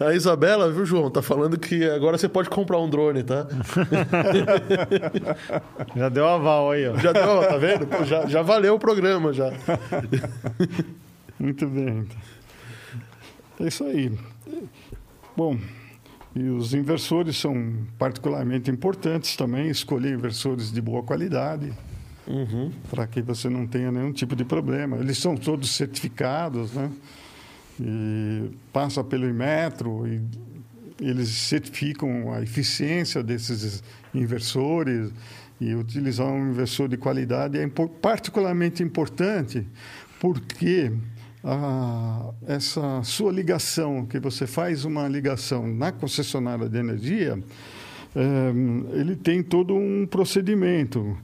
[0.00, 3.46] a Isabela, viu, João, tá falando que agora você pode comprar um drone, tá?
[5.94, 6.96] já deu aval aí, ó.
[6.96, 7.86] Já deu, tá vendo?
[7.86, 9.52] Pô, já, já valeu o programa, já.
[11.38, 12.06] Muito bem.
[13.60, 14.10] É isso aí.
[15.36, 15.58] Bom,
[16.34, 21.72] e os inversores são particularmente importantes também, escolher inversores de boa qualidade,
[22.26, 22.72] uhum.
[22.90, 24.96] para que você não tenha nenhum tipo de problema.
[24.96, 26.90] Eles são todos certificados, né?
[27.80, 30.20] E passa pelo Inmetro e
[31.00, 33.82] eles certificam a eficiência desses
[34.14, 35.10] inversores
[35.60, 37.68] e utilizar um inversor de qualidade é
[38.00, 39.66] particularmente importante
[40.20, 40.92] porque
[41.44, 47.38] a, essa sua ligação, que você faz uma ligação na concessionária de energia,
[48.16, 51.16] é, ele tem todo um procedimento.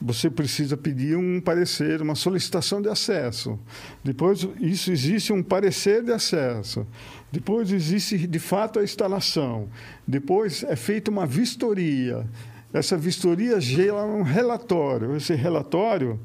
[0.00, 3.58] Você precisa pedir um parecer, uma solicitação de acesso.
[4.02, 6.86] Depois, isso existe um parecer de acesso.
[7.30, 9.68] Depois existe de fato a instalação.
[10.06, 12.26] Depois é feita uma vistoria.
[12.72, 15.16] Essa vistoria gera um relatório.
[15.16, 16.18] Esse relatório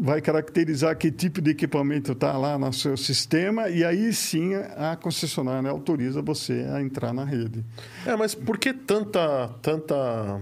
[0.00, 4.96] vai caracterizar que tipo de equipamento está lá no seu sistema e aí sim a
[4.96, 7.64] concessionária autoriza você a entrar na rede.
[8.06, 10.40] É, mas por que tanta tanta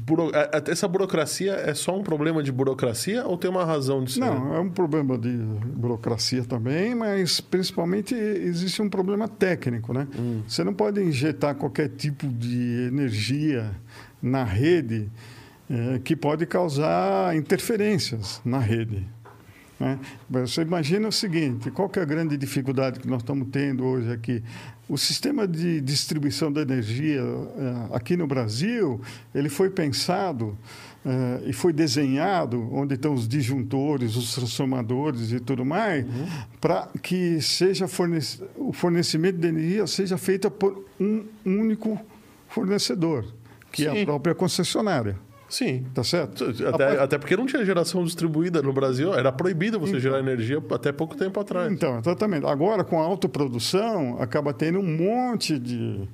[0.00, 0.30] buro...
[0.34, 4.20] É, essa burocracia é só um problema de burocracia ou tem uma razão de ser?
[4.20, 10.06] Não, é um problema de burocracia também, mas principalmente existe um problema técnico, né?
[10.18, 10.42] Hum.
[10.46, 13.70] Você não pode injetar qualquer tipo de energia
[14.20, 15.10] na rede
[15.72, 19.08] é, que pode causar interferências na rede.
[19.80, 19.98] Né?
[20.28, 24.42] Você imagina o seguinte: qual é a grande dificuldade que nós estamos tendo hoje aqui?
[24.86, 29.00] O sistema de distribuição da energia eh, aqui no Brasil,
[29.34, 30.58] ele foi pensado
[31.06, 36.26] uh, e foi desenhado, onde estão os disjuntores, os transformadores e tudo mais, uhum.
[36.60, 41.98] para que seja fornec o fornecimento de energia seja feito por um único
[42.48, 43.24] fornecedor,
[43.70, 43.88] que Sim.
[43.88, 45.16] é a própria concessionária.
[45.52, 45.84] Sim.
[45.92, 46.46] Tá certo?
[46.66, 49.12] Até, até porque não tinha geração distribuída no Brasil.
[49.12, 51.70] Era proibido você então, gerar energia até pouco tempo atrás.
[51.70, 52.46] Então, exatamente.
[52.46, 56.08] Agora, com a autoprodução, acaba tendo um monte de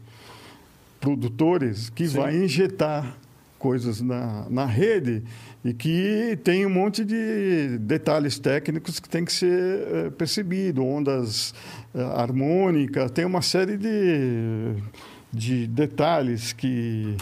[1.00, 2.16] produtores que Sim.
[2.16, 3.16] vai injetar
[3.60, 5.22] coisas na, na rede
[5.64, 11.54] e que tem um monte de detalhes técnicos que tem que ser é, percebido, ondas
[11.94, 14.74] é, harmônicas, tem uma série de,
[15.32, 17.16] de detalhes que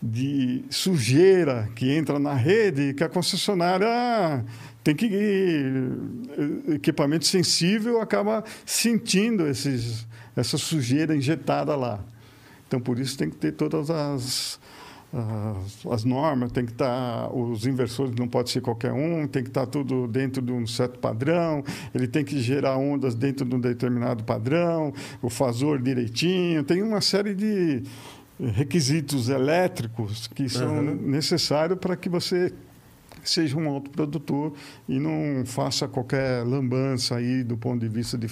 [0.00, 4.44] de sujeira que entra na rede que a concessionária
[4.84, 12.00] tem que eh, equipamento sensível acaba sentindo esses, essa sujeira injetada lá.
[12.66, 14.60] Então por isso tem que ter todas as
[15.12, 19.48] as, as normas, tem que estar os inversores não pode ser qualquer um, tem que
[19.48, 23.60] estar tudo dentro de um certo padrão, ele tem que gerar ondas dentro de um
[23.60, 24.92] determinado padrão,
[25.22, 27.82] o fasor direitinho, tem uma série de
[28.40, 30.94] requisitos elétricos que são uhum.
[30.94, 32.52] necessários para que você
[33.24, 34.52] seja um autoprodutor
[34.88, 38.28] e não faça qualquer lambança aí do ponto de vista de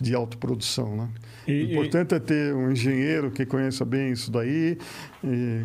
[0.00, 1.08] de autoprodução, né?
[1.46, 2.16] E, o importante e...
[2.16, 4.78] é ter um engenheiro que conheça bem isso daí,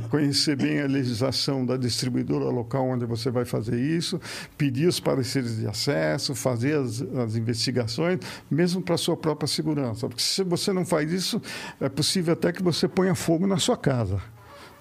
[0.10, 4.20] conhecer bem a legislação da distribuidora local onde você vai fazer isso,
[4.58, 8.20] pedir os pareceres de acesso, fazer as, as investigações,
[8.50, 10.08] mesmo para a sua própria segurança.
[10.08, 11.42] Porque se você não faz isso,
[11.80, 14.22] é possível até que você ponha fogo na sua casa.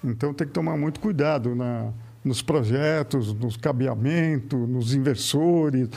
[0.05, 1.93] Então tem que tomar muito cuidado na
[2.25, 5.89] nos projetos, nos cabeamentos, nos inversores,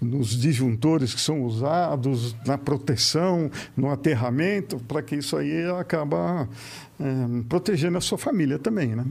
[0.00, 6.48] nos disjuntores que são usados, na proteção, no aterramento, para que isso aí acaba
[6.98, 7.04] é,
[7.48, 9.04] protegendo a sua família também, né?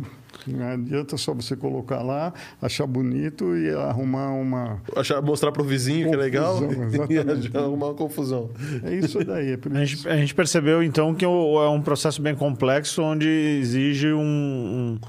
[0.47, 4.81] Não adianta só você colocar lá, achar bonito e arrumar uma.
[4.95, 6.63] Achar, mostrar para o vizinho confusão, que é legal
[6.93, 7.51] exatamente.
[7.53, 8.49] e arrumar uma confusão.
[8.83, 9.51] É isso daí.
[9.51, 14.13] É a, gente, a, gente, percebeu então que é um processo bem complexo onde exige
[14.13, 14.99] um, um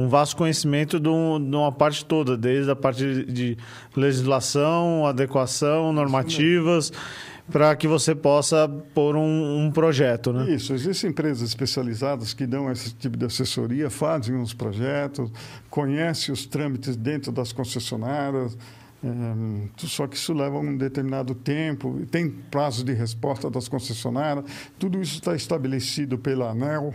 [0.00, 3.56] um vasto conhecimento de, uma parte toda, desde a parte de
[3.94, 6.92] legislação, adequação, normativas,
[7.50, 10.54] para que você possa pôr um, um, projeto, né?
[10.54, 15.30] Isso, existem empresas especializadas que dão esse tipo de assessoria, fazem os projetos,
[15.68, 18.56] conhecem os trâmites dentro das concessionárias,
[19.02, 24.44] é, só que isso leva um determinado tempo, tem prazo de resposta das concessionárias,
[24.78, 26.94] tudo isso está estabelecido pela ANEL,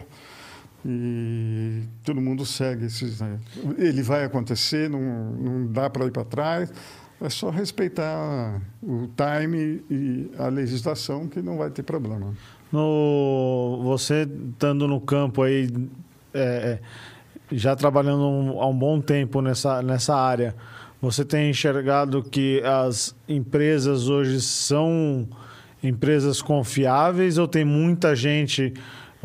[0.86, 3.20] e todo mundo segue esses.
[3.20, 3.40] Né?
[3.78, 6.72] Ele vai acontecer, não, não dá para ir para trás.
[7.20, 12.34] É só respeitar o time e a legislação que não vai ter problema.
[12.72, 15.68] No, você estando no campo aí,
[16.34, 16.80] é, é
[17.52, 20.56] já trabalhando um, há um bom tempo nessa, nessa área,
[21.02, 25.28] você tem enxergado que as empresas hoje são
[25.82, 28.74] empresas confiáveis ou tem muita gente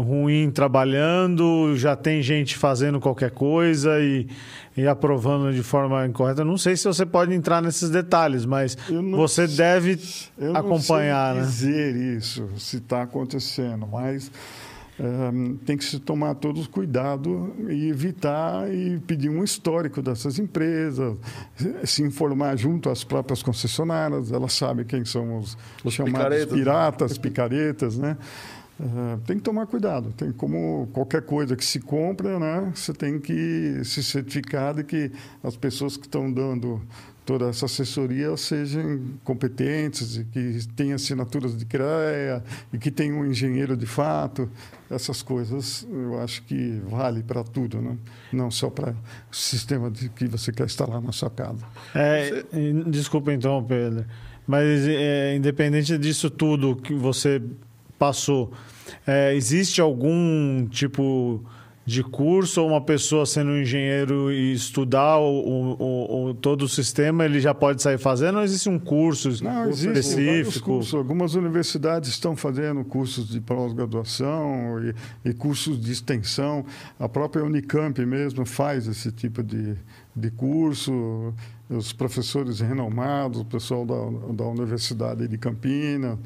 [0.00, 4.26] ruim trabalhando, já tem gente fazendo qualquer coisa e,
[4.76, 6.44] e aprovando de forma incorreta.
[6.44, 8.76] Não sei se você pode entrar nesses detalhes, mas
[9.12, 9.98] você deve
[10.38, 11.36] eu acompanhar.
[11.36, 11.74] Eu não sei né?
[11.76, 14.30] dizer isso, se está acontecendo, mas
[15.00, 21.16] um, tem que se tomar todos cuidado e evitar e pedir um histórico dessas empresas,
[21.84, 26.58] se informar junto às próprias concessionárias, elas sabem quem são os, os chamados picaretas.
[26.58, 28.16] piratas, picaretas, né?
[28.80, 30.10] Uh, tem que tomar cuidado.
[30.16, 32.72] Tem como qualquer coisa que se compra, né?
[32.74, 35.12] Você tem que se certificar de que
[35.42, 36.80] as pessoas que estão dando
[37.26, 43.26] toda essa assessoria sejam competentes e que tenham assinaturas de CREA e que tenham um
[43.26, 44.50] engenheiro de fato.
[44.90, 47.98] Essas coisas eu acho que vale para tudo, né?
[48.32, 48.92] não só para
[49.30, 51.64] o sistema de que você quer instalar na sua casa.
[51.94, 52.44] É,
[52.88, 54.06] Desculpa então, Pedro,
[54.46, 57.40] mas é, independente disso tudo que você
[58.00, 58.50] passou,
[59.06, 61.44] é, existe algum tipo
[61.84, 67.24] de curso ou uma pessoa sendo engenheiro e estudar o, o, o, todo o sistema,
[67.26, 70.70] ele já pode sair fazendo ou existe um curso Não, específico?
[70.70, 70.94] Cursos.
[70.94, 76.64] Algumas universidades estão fazendo cursos de pós-graduação e, e, cursos de extensão.
[76.98, 79.74] A própria Unicamp mesmo faz esse tipo de,
[80.16, 81.34] de curso.
[81.68, 86.18] Os professores renomados, o pessoal da, da Universidade de Campinas.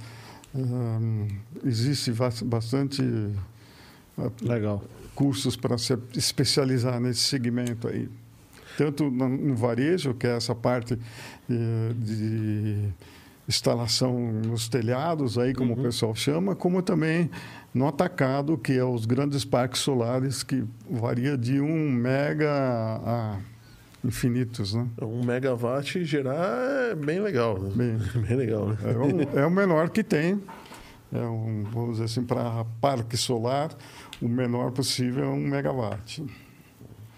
[0.55, 1.27] Um,
[1.65, 2.13] existe
[2.45, 3.03] bastante
[4.43, 4.83] Legal
[5.15, 8.09] cursos para se especializar nesse segmento aí.
[8.77, 10.99] Tanto no varejo, que é essa parte
[11.49, 12.89] eh, de
[13.47, 15.81] instalação nos telhados, aí como uhum.
[15.81, 17.31] o pessoal chama, como também
[17.73, 23.39] no atacado, que é os grandes parques solares, que varia de um mega a
[24.05, 24.87] infinitos, né?
[25.01, 27.71] Um megawatt gerar é bem legal, né?
[27.75, 28.77] Bem, bem legal, né?
[29.35, 30.41] É, é o menor que tem.
[31.13, 33.71] É um, vamos dizer assim, para parque solar,
[34.21, 36.23] o menor possível é um megawatt.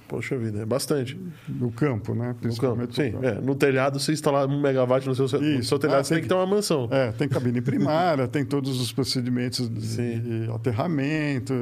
[0.06, 1.18] Poxa vida, é bastante.
[1.48, 2.36] No campo, né?
[2.40, 3.10] No campo, sim.
[3.10, 3.26] Campo.
[3.26, 6.22] É, no telhado, você instalar um megawatt no seu, no seu telhado, ah, você tem
[6.22, 6.88] que ter uma mansão.
[6.92, 11.52] É, tem cabine primária, tem todos os procedimentos de, de aterramento,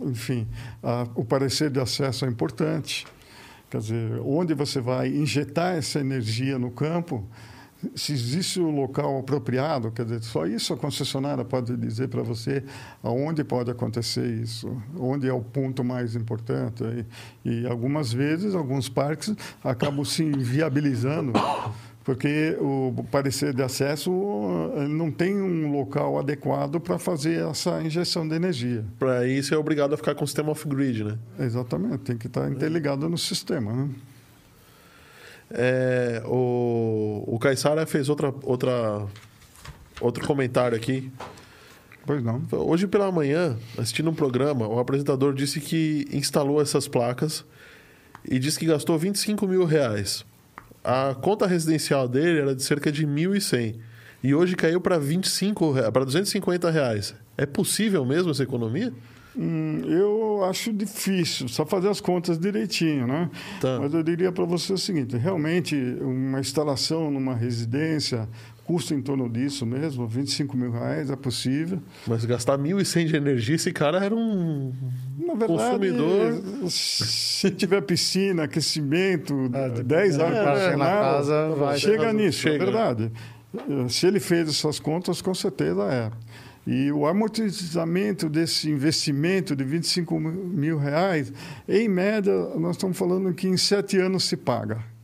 [0.00, 0.46] enfim.
[0.80, 3.04] A, o parecer de acesso é importante.
[3.70, 7.26] Quer dizer, onde você vai injetar essa energia no campo,
[7.94, 12.64] se existe o local apropriado, quer dizer, só isso a concessionária pode dizer para você
[13.02, 16.82] aonde pode acontecer isso, onde é o ponto mais importante.
[17.44, 21.32] E, e algumas vezes, alguns parques acabam se inviabilizando
[22.06, 24.12] porque o parecer de acesso
[24.88, 28.84] não tem um local adequado para fazer essa injeção de energia.
[28.96, 31.18] Para isso é obrigado a ficar com o sistema off-grid, né?
[31.40, 33.90] Exatamente, tem que estar interligado no sistema, né?
[35.50, 39.04] É, o, o Caissara fez outra, outra,
[40.00, 41.10] outro comentário aqui.
[42.04, 42.40] Pois não.
[42.52, 47.44] Hoje pela manhã, assistindo um programa, o apresentador disse que instalou essas placas
[48.24, 50.24] e disse que gastou 25 mil reais.
[50.86, 53.74] A conta residencial dele era de cerca de 1.100
[54.22, 57.12] e hoje caiu para 25 para 250 reais.
[57.36, 58.92] É possível mesmo essa economia?
[59.36, 63.28] Hum, eu acho difícil, só fazer as contas direitinho, né?
[63.60, 63.80] Tá.
[63.80, 68.28] Mas eu diria para você o seguinte: realmente, uma instalação numa residência
[68.66, 71.80] custa em torno disso mesmo, 25 mil reais é possível.
[72.06, 74.74] Mas gastar 1.100 de energia, esse cara era um
[75.18, 76.42] Na verdade, consumidor.
[76.68, 82.56] Se tiver piscina, aquecimento, ah, 10 horas para é, na casa, vai chega nisso, chega.
[82.56, 83.12] é verdade.
[83.88, 86.10] Se ele fez essas contas, com certeza é.
[86.66, 91.32] E o amortizamento desse investimento de 25 mil reais,
[91.68, 94.95] em média, nós estamos falando que em sete anos se paga.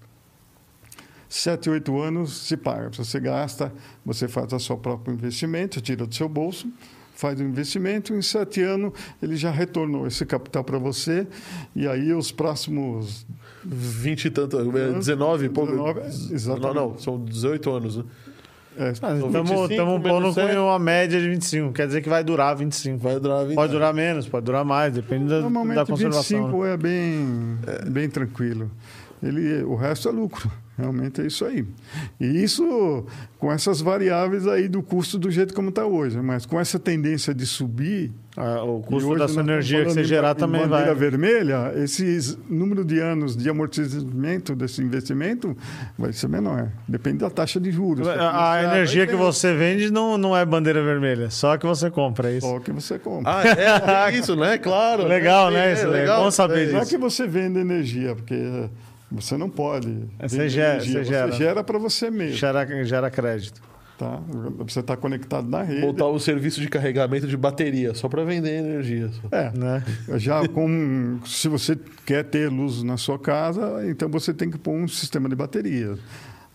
[1.34, 2.90] Sete, oito anos se paga.
[2.92, 3.72] Você gasta,
[4.04, 6.70] você faz o seu próprio investimento, tira do seu bolso,
[7.14, 11.26] faz o investimento, em sete anos ele já retornou esse capital para você,
[11.74, 13.26] e aí os próximos...
[13.64, 15.72] 20 e tanto, 19 e pouco.
[15.72, 16.00] 19,
[16.34, 16.74] exatamente.
[16.74, 18.04] Não, não, são 18 anos, né?
[18.92, 22.98] Estamos é, pondo com uma média de 25, quer dizer que vai durar 25.
[22.98, 23.54] Vai durar 25.
[23.54, 26.40] Pode durar menos, pode durar mais, depende da, Normalmente, da conservação.
[26.40, 26.74] 25 né?
[26.74, 27.88] é bem, é.
[27.88, 28.70] bem tranquilo.
[29.22, 30.50] Ele, o resto é lucro.
[30.76, 31.66] Realmente é isso aí.
[32.18, 33.04] E isso
[33.38, 36.18] com essas variáveis aí do custo do jeito como está hoje.
[36.20, 38.10] Mas com essa tendência de subir.
[38.34, 40.70] Ah, o custo da sua energia que você gerar também vai.
[40.70, 45.54] bandeira vermelha, esse número de anos de amortecimento desse investimento
[45.98, 46.70] vai ser menor.
[46.88, 48.08] Depende da taxa de juros.
[48.08, 52.30] A, a energia que você vende não, não é bandeira vermelha, só que você compra,
[52.30, 52.46] é isso?
[52.46, 53.30] Só que você compra.
[53.30, 53.42] Ah,
[54.08, 54.56] é, é isso, né?
[54.56, 55.04] Claro.
[55.06, 55.74] Legal, né?
[55.74, 56.22] Isso, é, legal.
[56.22, 56.78] é bom saber é, disso.
[56.78, 58.70] Só que você vende energia, porque
[59.14, 60.08] você não pode.
[60.20, 61.32] Você gera, você gera.
[61.32, 62.36] Você gera para você mesmo.
[62.36, 63.60] Gera, gera crédito.
[63.98, 64.20] Tá?
[64.58, 65.82] Você está conectado na rede.
[65.82, 69.08] Montar o um serviço de carregamento de bateria, só para vender energia.
[69.08, 69.28] Só.
[69.30, 69.84] É, né?
[70.16, 74.72] Já com, se você quer ter luz na sua casa, então você tem que pôr
[74.72, 75.96] um sistema de bateria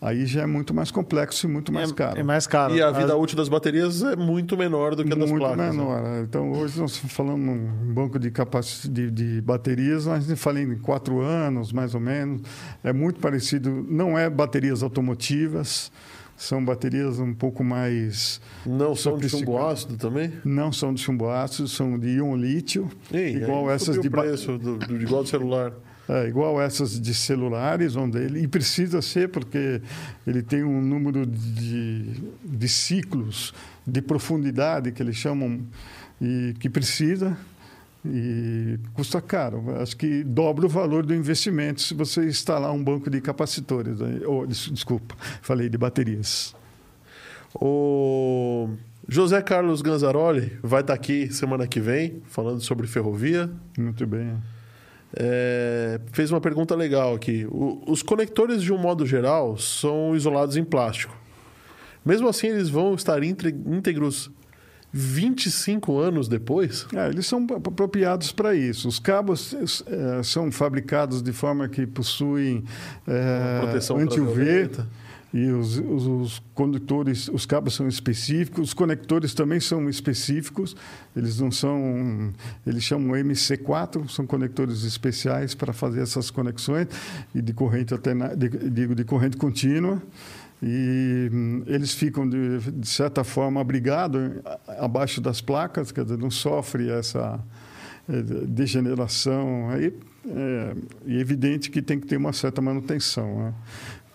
[0.00, 2.20] aí já é muito mais complexo e muito mais é, caro.
[2.20, 2.74] É mais caro.
[2.74, 3.20] E a vida As...
[3.20, 5.74] útil das baterias é muito menor do que a das muito placas.
[5.74, 5.84] Muito né?
[5.84, 6.02] menor.
[6.02, 6.22] Né?
[6.22, 8.66] Então, hoje nós falamos um banco de, capac...
[8.88, 12.42] de, de baterias, nós falamos em quatro anos, mais ou menos.
[12.82, 15.90] É muito parecido, não é baterias automotivas,
[16.36, 18.40] são baterias um pouco mais...
[18.64, 20.32] Não são de chumbo ácido também?
[20.44, 22.88] Não são de chumbo ácido, são de íon lítio.
[23.12, 24.08] Ei, igual essas de...
[24.08, 25.72] preço do, do, igual do celular
[26.08, 29.82] é, igual essas de celulares, onde ele e precisa ser porque
[30.26, 33.52] ele tem um número de, de ciclos
[33.86, 35.60] de profundidade que eles chamam
[36.20, 37.36] e que precisa
[38.04, 39.64] e custa caro.
[39.80, 43.98] Acho que dobra o valor do investimento se você instalar um banco de capacitores.
[43.98, 44.20] Né?
[44.26, 46.54] Oh, desculpa, falei de baterias.
[47.54, 48.70] O
[49.06, 53.50] José Carlos Ganzaroli vai estar aqui semana que vem, falando sobre ferrovia.
[53.76, 54.36] Muito bem.
[55.16, 57.46] É, fez uma pergunta legal aqui.
[57.50, 61.16] O, os conectores, de um modo geral, são isolados em plástico.
[62.04, 64.30] Mesmo assim, eles vão estar íntegros
[64.92, 66.86] 25 anos depois?
[66.94, 68.88] É, eles são apropriados para isso.
[68.88, 69.54] Os cabos
[69.86, 72.64] é, são fabricados de forma que possuem
[73.06, 74.70] é, proteção anti-UV
[75.32, 80.74] e os, os, os, condutores, os cabos são específicos, os conectores também são específicos.
[81.14, 82.32] Eles não são,
[82.66, 86.88] eles chamam MC4, são conectores especiais para fazer essas conexões
[87.34, 90.02] e de corrente alterna, de, digo de corrente contínua
[90.62, 94.32] e hum, eles ficam de, de, certa forma abrigados
[94.66, 97.38] abaixo das placas, quer dizer, não sofre essa
[98.08, 99.94] é, degeneração aí
[100.26, 100.74] é,
[101.06, 103.38] é, evidente que tem que ter uma certa manutenção.
[103.38, 103.54] Né?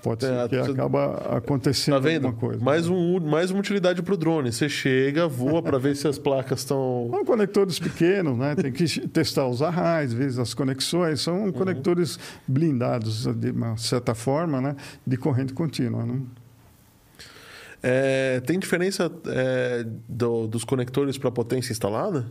[0.03, 2.25] Pode ser é, que acaba acontecendo tá vendo?
[2.27, 2.61] alguma coisa.
[2.61, 4.51] Mais, um, mais uma utilidade para o drone.
[4.51, 7.07] Você chega, voa para ver se as placas estão...
[7.09, 8.53] São conectores pequenos, né?
[8.53, 11.21] Tem que testar os arrais, ver as conexões.
[11.21, 11.53] São uhum.
[11.53, 14.75] conectores blindados, de uma certa forma, né?
[15.07, 16.19] De corrente contínua, né?
[17.81, 22.25] É, tem diferença é, do, dos conectores para potência instalada?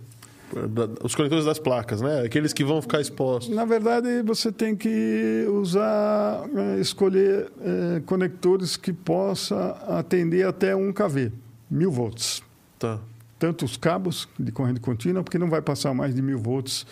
[1.03, 2.23] Os conectores das placas, né?
[2.23, 3.55] Aqueles que vão ficar expostos.
[3.55, 10.93] Na verdade, você tem que usar, é, escolher é, conectores que possa atender até 1
[10.93, 11.33] kV,
[11.71, 12.43] 1000 volts.
[12.79, 12.99] Tá.
[13.39, 16.87] Tanto os cabos de corrente contínua, porque não vai passar mais de 1000 volts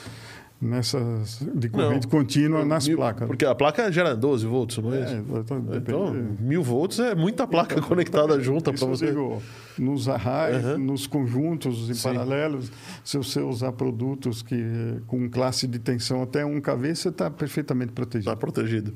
[0.61, 3.27] nessas de corrente não, contínua nas mil, placas.
[3.27, 7.77] Porque a placa gera 12 volts, não é, é Então, mil volts é muita placa
[7.77, 9.07] então, conectada junta para você.
[9.07, 9.43] Digo,
[9.79, 10.79] nos arraios, uhum.
[10.79, 12.03] nos conjuntos em Sim.
[12.03, 12.71] paralelos,
[13.03, 14.63] se você usar produtos que
[15.07, 18.31] com classe de tensão até 1 kV, você está perfeitamente protegido.
[18.31, 18.95] Está protegido.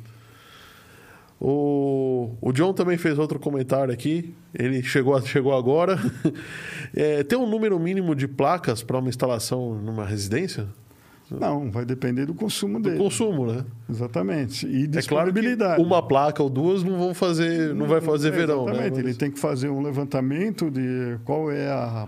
[1.41, 4.35] O, o John também fez outro comentário aqui.
[4.55, 5.99] Ele chegou, chegou agora.
[6.95, 10.67] é, tem um número mínimo de placas para uma instalação numa residência?
[11.31, 12.97] Não, vai depender do consumo dele.
[12.97, 13.65] Do consumo, né?
[13.89, 14.67] Exatamente.
[14.67, 15.73] E disponibilidade.
[15.73, 18.67] É claro uma placa ou duas não vão fazer, não, não vai fazer é, verão,
[18.67, 18.73] né?
[18.73, 18.95] Exatamente.
[18.97, 19.01] Né?
[19.11, 22.07] Ele tem que fazer um levantamento de qual é a,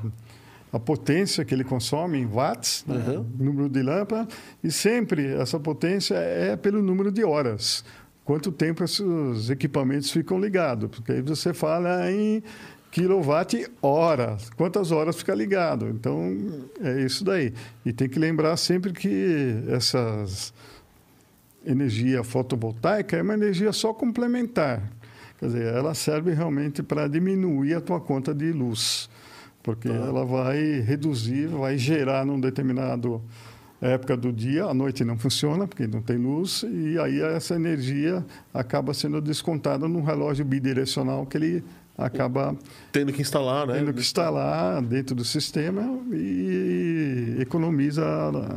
[0.72, 2.96] a potência que ele consome em watts, né?
[3.08, 3.26] uhum.
[3.38, 4.28] número de lâmpada,
[4.62, 7.84] e sempre essa potência é pelo número de horas.
[8.24, 10.90] Quanto tempo esses equipamentos ficam ligados?
[10.90, 12.42] Porque aí você fala em
[12.96, 14.38] quilowatt-hora.
[14.56, 15.86] Quantas horas fica ligado?
[15.88, 16.34] Então,
[16.80, 17.52] é isso daí.
[17.84, 20.54] E tem que lembrar sempre que essas
[21.66, 24.90] energia fotovoltaica é uma energia só complementar.
[25.38, 29.10] Quer dizer, ela serve realmente para diminuir a tua conta de luz,
[29.62, 30.06] porque ah.
[30.08, 33.22] ela vai reduzir, vai gerar num determinado
[33.78, 38.24] época do dia, a noite não funciona porque não tem luz e aí essa energia
[38.54, 41.64] acaba sendo descontada num relógio bidirecional que ele
[41.96, 42.56] acaba
[42.92, 43.78] tendo que instalar, né?
[43.78, 45.82] Tendo que instalar dentro do sistema
[46.12, 48.04] e economiza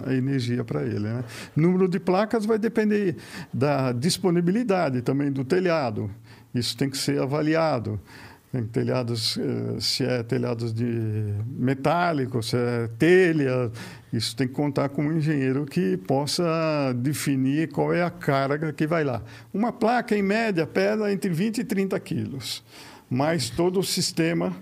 [0.06, 1.00] a energia para ele.
[1.00, 1.24] Né?
[1.56, 3.16] Número de placas vai depender
[3.54, 6.12] da disponibilidade também do telhado.
[6.54, 8.00] Isso tem que ser avaliado.
[8.52, 10.84] Tem telhados, eh, se é telhados de
[11.46, 13.72] metálico, se é telha,
[14.12, 18.88] isso tem que contar com um engenheiro que possa definir qual é a carga que
[18.88, 19.22] vai lá.
[19.54, 22.64] Uma placa, em média, pesa entre 20 e 30 quilos
[23.10, 24.56] mas todo o sistema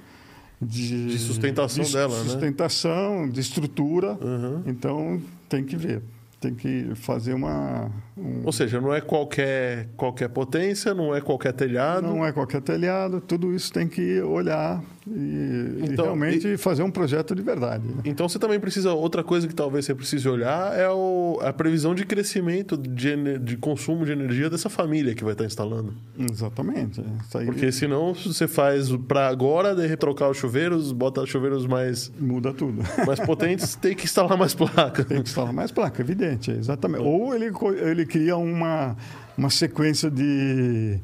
[0.62, 2.32] de, de sustentação de dela, sustentação, né?
[2.32, 4.18] Sustentação, de estrutura.
[4.22, 4.64] Uhum.
[4.66, 6.02] Então, tem que ver
[6.40, 7.92] tem que fazer uma.
[8.16, 8.44] Um...
[8.46, 12.08] Ou seja, não é qualquer, qualquer potência, não é qualquer telhado.
[12.08, 14.84] Não é qualquer telhado, tudo isso tem que olhar
[15.16, 16.58] e, então, e realmente e...
[16.58, 17.88] fazer um projeto de verdade.
[17.88, 18.02] Né?
[18.06, 18.94] Então você também precisa.
[18.94, 23.58] Outra coisa que talvez você precise olhar é o, a previsão de crescimento de, de
[23.58, 25.94] consumo de energia dessa família que vai estar instalando.
[26.18, 27.02] Exatamente.
[27.36, 27.46] Aí...
[27.46, 32.12] Porque senão você faz para agora, de trocar os chuveiros, bota chuveiros mais.
[32.20, 32.84] Muda tudo.
[33.06, 35.04] Mais potentes, tem que instalar mais placa.
[35.04, 37.04] Tem que instalar mais placa, evidente exatamente.
[37.04, 37.52] Ou ele,
[37.82, 38.96] ele cria uma,
[39.38, 41.00] uma sequência de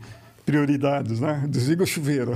[0.45, 1.45] prioridades, né?
[1.47, 2.33] Desliga o chuveiro.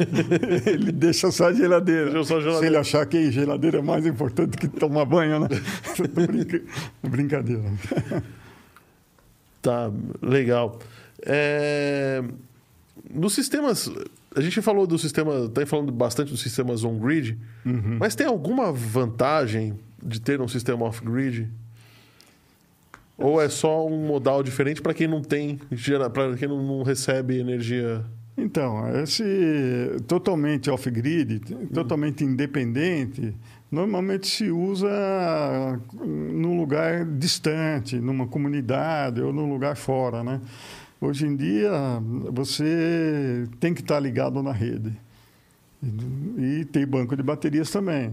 [0.66, 2.10] ele deixa só a geladeira.
[2.10, 2.60] Deixa só a geladeira.
[2.60, 5.48] Se ele achar que a geladeira é mais importante que tomar banho, né?
[6.26, 6.62] Brinca...
[7.02, 7.62] Brincadeira.
[9.60, 9.90] tá,
[10.22, 10.78] legal.
[11.22, 12.22] É...
[13.12, 13.90] Nos sistemas...
[14.34, 15.44] A gente falou do sistema...
[15.44, 17.98] Está falando bastante dos sistemas on-grid, uhum.
[18.00, 21.48] mas tem alguma vantagem de ter um sistema off-grid?
[23.16, 25.58] Ou é só um modal diferente para quem não tem,
[26.12, 28.04] para quem não recebe energia?
[28.36, 29.22] Então, esse
[30.08, 31.40] totalmente off-grid,
[31.72, 33.32] totalmente independente,
[33.70, 34.90] normalmente se usa
[36.02, 40.40] num lugar distante, numa comunidade ou num lugar fora, né?
[41.00, 41.70] Hoje em dia,
[42.32, 44.92] você tem que estar ligado na rede.
[46.38, 48.10] E, tem banco de baterias também.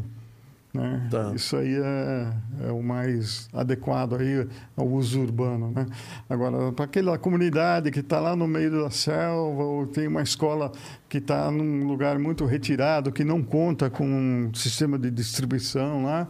[0.74, 1.08] Né?
[1.12, 1.34] Tá.
[1.36, 5.72] Isso aí é, é, o mais adequado aí ao uso urbano.
[5.72, 5.86] Né?
[6.30, 10.72] Agora, para aquela comunidade que está lá no meio da selva, ou tem uma escola
[11.10, 16.28] que está num lugar muito retirado, que não conta com um sistema de distribuição lá,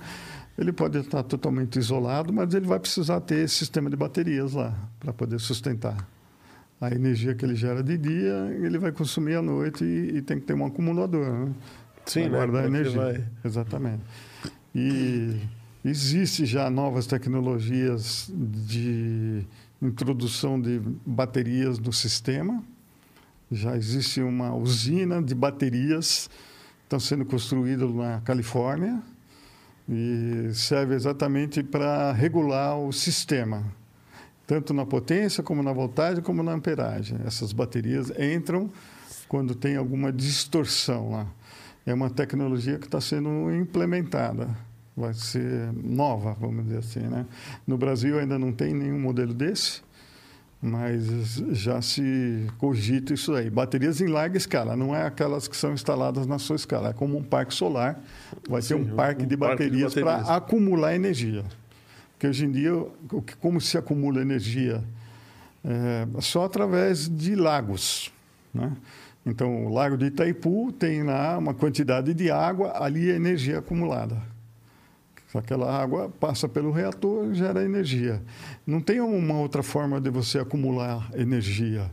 [0.58, 4.74] ele pode estar totalmente isolado, mas ele vai precisar ter esse sistema de baterias lá
[5.00, 6.08] para poder sustentar.
[6.80, 10.40] A energia que ele gera de dia, ele vai consumir à noite e, e tem
[10.40, 11.32] que ter um acumulador.
[11.32, 11.54] Né?
[12.06, 12.30] Sim, né?
[12.30, 13.00] guardar energia.
[13.00, 13.24] Vai...
[13.46, 14.02] Exatamente.
[14.74, 15.40] E
[15.84, 19.46] existe já novas tecnologias de
[19.82, 22.64] introdução de baterias no sistema.
[23.52, 26.30] Já existe uma usina de baterias
[26.84, 29.02] estão sendo construídas na Califórnia
[29.88, 33.64] e serve exatamente para regular o sistema,
[34.46, 37.18] tanto na potência como na voltagem como na amperagem.
[37.26, 38.70] Essas baterias entram
[39.30, 41.28] quando tem alguma distorção lá
[41.86, 44.50] é uma tecnologia que está sendo implementada.
[44.96, 47.00] Vai ser nova, vamos dizer assim.
[47.00, 47.26] Né?
[47.66, 49.82] No Brasil ainda não tem nenhum modelo desse,
[50.62, 53.50] mas já se cogita isso aí.
[53.50, 57.18] Baterias em larga escala, não é aquelas que são instaladas na sua escala, é como
[57.18, 58.00] um parque solar.
[58.48, 61.44] Vai ser um parque, um de, parque baterias de baterias para acumular energia.
[62.12, 62.72] Porque hoje em dia,
[63.40, 64.84] como se acumula energia?
[65.64, 68.12] É, só através de lagos.
[68.54, 68.72] Né?
[69.26, 74.22] Então, o Lago de Itaipu tem lá uma quantidade de água, ali é energia acumulada.
[75.34, 78.22] Aquela água passa pelo reator, gera energia.
[78.68, 81.90] Não tem uma outra forma de você acumular energia.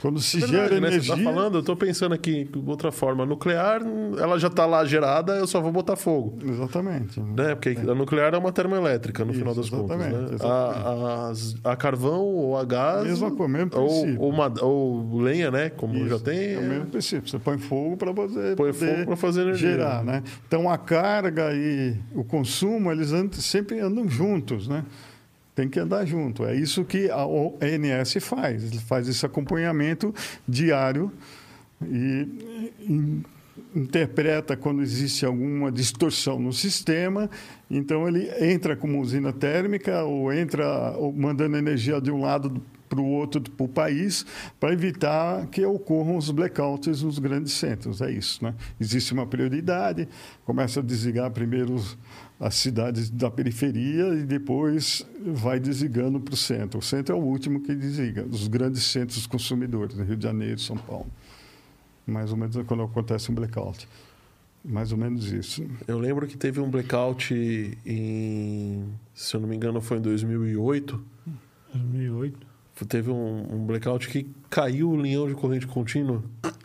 [0.00, 0.88] Quando se é verdade, gera né?
[0.88, 1.14] energia.
[1.14, 3.24] Você está falando, eu estou pensando aqui de outra forma.
[3.24, 3.82] A nuclear,
[4.18, 6.38] ela já está lá gerada, eu só vou botar fogo.
[6.44, 7.20] Exatamente.
[7.20, 7.54] Né?
[7.54, 7.90] Porque é.
[7.90, 9.98] a nuclear é uma termoelétrica, no Isso, final das contas.
[9.98, 10.08] Né?
[10.32, 10.44] Exatamente.
[10.44, 13.06] A, a, a, carvão ou a gás.
[13.06, 15.70] Mesma coisa, mesmo ou, ou, uma, ou lenha, né?
[15.70, 16.54] Como Isso, já tem.
[16.54, 17.30] É o mesmo princípio.
[17.30, 18.56] Você põe fogo para fazer.
[18.56, 19.70] Põe fogo para fazer energia.
[19.72, 20.22] Gerar, né?
[20.46, 24.84] Então a carga e o consumo, eles andam, sempre andam juntos, né?
[25.54, 26.44] Tem que andar junto.
[26.44, 28.64] É isso que a ONS faz.
[28.64, 30.14] Ele faz esse acompanhamento
[30.48, 31.12] diário
[31.82, 32.26] e
[33.74, 37.28] interpreta quando existe alguma distorção no sistema.
[37.70, 43.06] Então, ele entra como usina térmica ou entra mandando energia de um lado para o
[43.06, 44.26] outro para o país
[44.60, 48.02] para evitar que ocorram os blackouts nos grandes centros.
[48.02, 48.44] É isso.
[48.44, 48.54] Né?
[48.78, 50.06] Existe uma prioridade,
[50.44, 51.96] começa a desligar primeiro os
[52.40, 56.80] as cidades da periferia e depois vai desligando para o centro.
[56.80, 60.76] O centro é o último que desliga, os grandes centros consumidores, Rio de Janeiro, São
[60.76, 61.06] Paulo.
[62.06, 63.88] Mais ou menos é quando acontece um blackout.
[64.64, 65.64] Mais ou menos isso.
[65.86, 67.34] Eu lembro que teve um blackout
[67.86, 71.04] em, se eu não me engano, foi em 2008.
[71.74, 72.51] 2008.
[72.84, 76.22] Teve um, um blackout que caiu o linhão de corrente contínua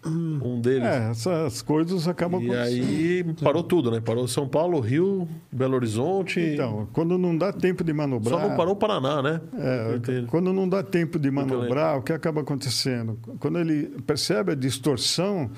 [0.09, 0.83] um deles.
[0.83, 3.99] É, essas coisas acabam E aí parou tudo, né?
[3.99, 6.39] Parou São Paulo, Rio, Belo Horizonte.
[6.39, 8.39] Então, quando não dá tempo de manobrar.
[8.39, 9.41] Só não parou o Paraná, né?
[9.57, 13.19] É, quando não dá tempo de manobrar, o que acaba acontecendo?
[13.39, 15.49] Quando ele percebe a distorção,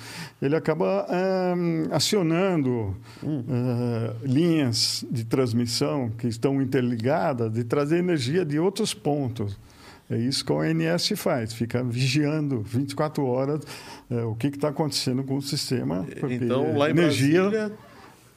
[0.41, 3.43] ele acaba é, acionando hum.
[3.47, 9.57] é, linhas de transmissão que estão interligadas de trazer energia de outros pontos.
[10.09, 13.61] É isso que a ONS faz, fica vigiando 24 horas
[14.09, 16.05] é, o que está acontecendo com o sistema.
[16.29, 17.77] Então, lá em energia, Brasília,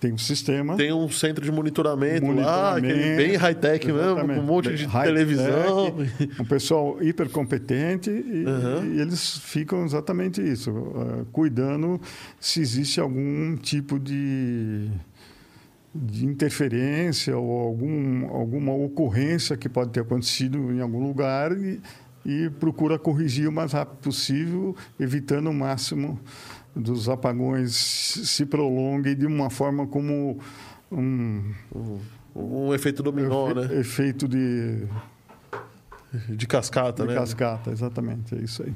[0.03, 0.77] tem um sistema.
[0.77, 5.95] Tem um centro de monitoramento, monitoramento lá, bem high-tech mesmo, com um monte de televisão.
[6.41, 8.95] Um pessoal hiper competente e, uhum.
[8.95, 12.01] e, eles ficam exatamente isso, uh, cuidando
[12.41, 14.89] se existe algum tipo de
[15.95, 21.81] de interferência ou algum, alguma ocorrência que pode ter acontecido em algum lugar e,
[22.25, 26.19] e procura corrigir o mais rápido possível, evitando o máximo
[26.75, 30.39] dos apagões se prolonguem de uma forma como
[30.91, 31.53] um,
[32.35, 33.81] um, efeito dominó, efe, né?
[33.81, 34.89] Efeito de
[36.29, 37.15] de cascata, de né?
[37.15, 38.75] Cascata, exatamente, é isso aí.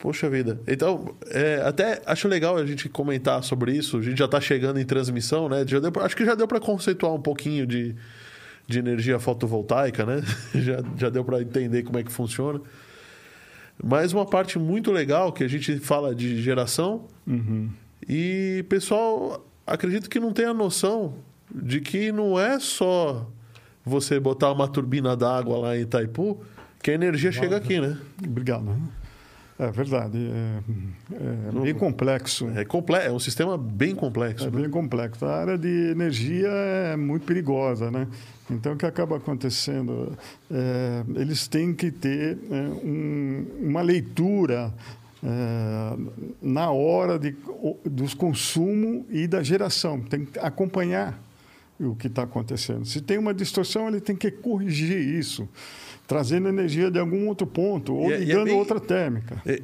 [0.00, 0.58] Poxa vida.
[0.66, 3.98] Então, é, até acho legal a gente comentar sobre isso.
[3.98, 5.62] A gente já está chegando em transmissão, né?
[5.66, 7.94] Já deu, acho que já deu para conceituar um pouquinho de,
[8.66, 10.22] de energia fotovoltaica, né?
[10.56, 12.62] já, já deu para entender como é que funciona.
[13.82, 17.06] Mas uma parte muito legal que a gente fala de geração.
[17.26, 17.68] Uhum.
[18.08, 21.16] E pessoal, acredito que não tem a noção
[21.54, 23.30] de que não é só
[23.84, 26.40] você botar uma turbina d'água lá em Itaipu
[26.82, 27.98] que a energia chega aqui, né?
[28.24, 28.64] Obrigado.
[29.60, 30.16] É verdade.
[30.16, 32.48] É, é bem complexo.
[32.56, 34.46] É, comple é um sistema bem complexo.
[34.46, 34.62] É né?
[34.62, 35.26] bem complexo.
[35.26, 38.08] A área de energia é muito perigosa, né?
[38.50, 40.16] Então, o que acaba acontecendo?
[40.50, 44.72] É, eles têm que ter é, um, uma leitura
[45.22, 45.96] é,
[46.40, 47.36] na hora de,
[47.84, 50.00] dos consumo e da geração.
[50.00, 51.22] Tem que acompanhar
[51.78, 52.86] o que está acontecendo.
[52.86, 55.46] Se tem uma distorção, ele tem que corrigir isso
[56.10, 59.40] trazendo energia de algum outro ponto, ou e, ligando é, é bem, outra térmica.
[59.46, 59.60] É,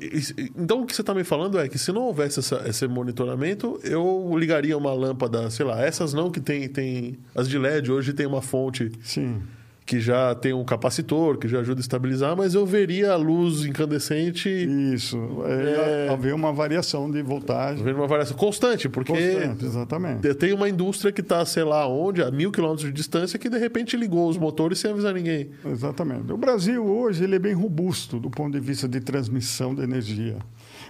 [0.57, 3.81] então, o que você está me falando é que se não houvesse essa, esse monitoramento,
[3.83, 8.13] eu ligaria uma lâmpada, sei lá, essas não que tem, tem as de LED hoje
[8.13, 9.43] tem uma fonte Sim
[9.87, 13.65] que já tem um capacitor, que já ajuda a estabilizar, mas eu veria a luz
[13.65, 14.49] incandescente.
[14.49, 15.17] Isso.
[15.47, 16.13] É, é...
[16.13, 17.83] Haver uma variação de voltagem.
[17.83, 19.13] Haver uma variação constante, porque.
[19.13, 20.35] Constante, exatamente.
[20.35, 23.59] Tem uma indústria que está, sei lá onde, a mil quilômetros de distância, que de
[23.59, 25.51] repente ligou os motores sem avisar ninguém.
[25.65, 26.33] Exatamente.
[26.33, 30.39] O Brasil hoje ele é bem robusto do ponto de vista de transmissão de energia.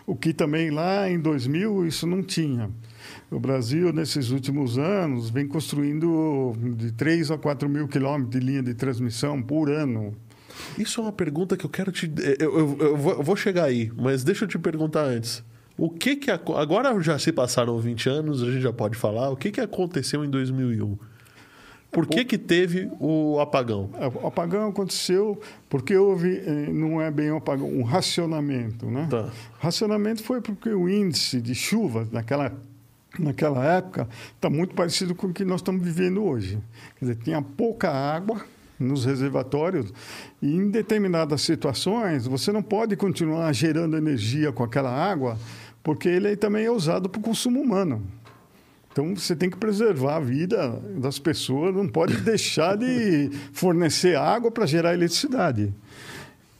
[0.06, 2.70] O que também lá em 2000 isso não tinha.
[3.30, 8.62] O Brasil, nesses últimos anos, vem construindo de 3 a 4 mil quilômetros de linha
[8.62, 10.14] de transmissão por ano.
[10.78, 12.10] Isso é uma pergunta que eu quero te.
[12.38, 15.42] Eu, eu, eu, vou, eu vou chegar aí, mas deixa eu te perguntar antes.
[15.76, 16.30] O que que.
[16.30, 19.30] Agora já se passaram 20 anos, a gente já pode falar.
[19.30, 20.96] O que, que aconteceu em 2001?
[21.90, 23.88] Por que, que teve o apagão?
[23.94, 28.84] É, o apagão aconteceu porque houve, eh, não é bem um apagão, um racionamento.
[28.84, 29.06] Né?
[29.10, 29.30] Tá.
[29.58, 32.52] Racionamento foi porque o índice de chuva naquela
[33.18, 36.58] naquela época está muito parecido com o que nós estamos vivendo hoje.
[36.98, 38.40] Quer dizer, tinha pouca água
[38.78, 39.92] nos reservatórios
[40.40, 45.38] e em determinadas situações você não pode continuar gerando energia com aquela água
[45.82, 48.02] porque ele também é usado para o consumo humano.
[48.90, 54.50] Então você tem que preservar a vida das pessoas, não pode deixar de fornecer água
[54.50, 55.72] para gerar eletricidade.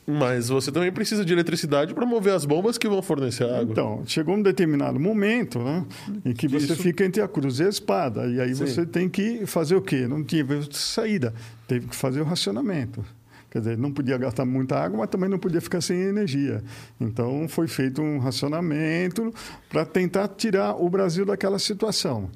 [0.07, 3.73] Mas você também precisa de eletricidade para mover as bombas que vão fornecer água.
[3.73, 5.85] Então, chegou um determinado momento né,
[6.25, 6.77] em que você Isso.
[6.77, 8.27] fica entre a cruz e a espada.
[8.27, 8.67] E aí Sim.
[8.67, 10.07] você tem que fazer o quê?
[10.07, 11.35] Não tinha saída.
[11.67, 13.05] Teve que fazer o racionamento.
[13.51, 16.63] Quer dizer, não podia gastar muita água, mas também não podia ficar sem energia.
[17.01, 19.33] Então, foi feito um racionamento
[19.69, 22.31] para tentar tirar o Brasil daquela situação.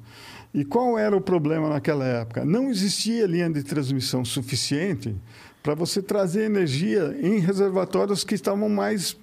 [0.53, 2.43] E qual era o problema naquela época?
[2.43, 5.15] Não existia linha de transmissão suficiente
[5.63, 9.15] para você trazer energia em reservatórios que estavam mais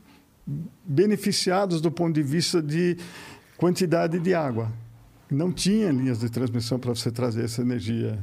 [0.84, 2.96] beneficiados do ponto de vista de
[3.56, 4.72] quantidade de água.
[5.30, 8.18] Não tinha linhas de transmissão para você trazer essa energia.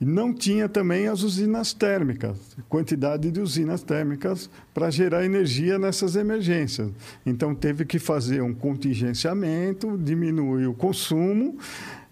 [0.00, 2.38] E não tinha também as usinas térmicas,
[2.68, 6.90] quantidade de usinas térmicas para gerar energia nessas emergências.
[7.26, 11.58] Então teve que fazer um contingenciamento, diminuir o consumo,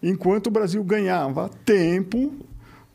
[0.02, 2.34] enquanto o Brasil ganhava tempo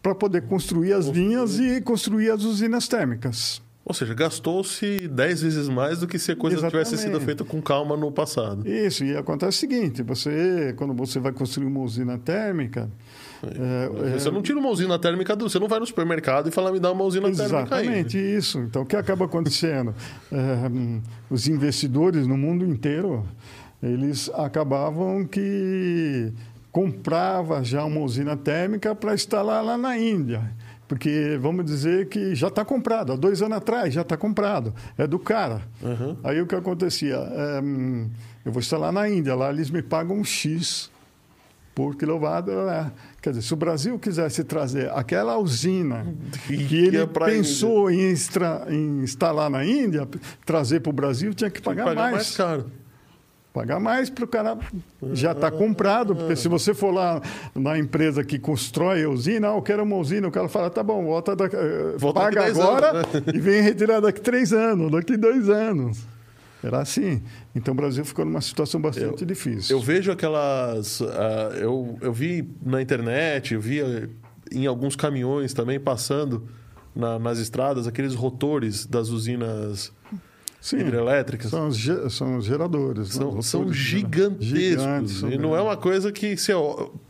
[0.02, 3.61] para poder construir as linhas e construir as usinas térmicas.
[3.84, 6.88] Ou seja, gastou-se 10 vezes mais do que se a coisa Exatamente.
[6.88, 8.68] tivesse sido feita com calma no passado.
[8.68, 12.90] Isso, e acontece o seguinte: você, quando você vai construir uma usina térmica.
[13.44, 14.32] É, você é...
[14.32, 15.49] não tira uma usina térmica do.
[15.49, 17.76] Você não vai no supermercado e fala, me dá uma usina Exatamente térmica.
[17.76, 18.60] Exatamente isso.
[18.60, 19.95] Então, o que acaba acontecendo?
[20.32, 23.26] é, os investidores no mundo inteiro
[23.82, 26.32] eles acabavam que
[26.72, 30.41] comprava já uma usina térmica para instalar lá na Índia.
[30.88, 35.07] Porque vamos dizer que já está comprado, há dois anos atrás já está comprado, é
[35.07, 35.61] do cara.
[35.81, 36.18] Uhum.
[36.22, 37.15] Aí o que acontecia?
[37.15, 37.61] É,
[38.43, 40.91] eu vou instalar na Índia, lá eles me pagam um X
[41.73, 42.49] por quilowatt.
[42.49, 42.91] Né?
[43.22, 46.06] Quer dizer, se o Brasil quisesse trazer aquela usina
[46.45, 50.07] que ele pensou em, extra, em, instalar na Índia,
[50.45, 52.14] trazer para o Brasil, tinha que pagar, pagar mais.
[52.15, 52.72] mais caro.
[53.53, 54.57] Pagar mais para o cara
[55.11, 57.22] já estar tá comprado, porque se você for lá
[57.53, 60.82] na empresa que constrói a usina, ah, eu quero uma usina, o cara fala, tá
[60.82, 63.23] bom, volta da, eh, volta paga agora anos, né?
[63.34, 65.99] e vem retirar daqui três anos, daqui dois anos.
[66.64, 67.22] Era assim.
[67.53, 69.76] Então o Brasil ficou numa situação bastante eu, difícil.
[69.76, 71.02] Eu vejo aquelas.
[71.02, 71.06] Uh,
[71.60, 73.82] eu, eu vi na internet, eu vi
[74.52, 76.48] em alguns caminhões também passando
[76.95, 79.91] na, nas estradas aqueles rotores das usinas
[80.61, 81.49] Sim, hidrelétricas.
[81.49, 83.09] São os, são os geradores.
[83.09, 83.41] São, né?
[83.41, 84.45] são gigantescos.
[84.45, 86.53] Gigantes, e não é uma coisa que, você,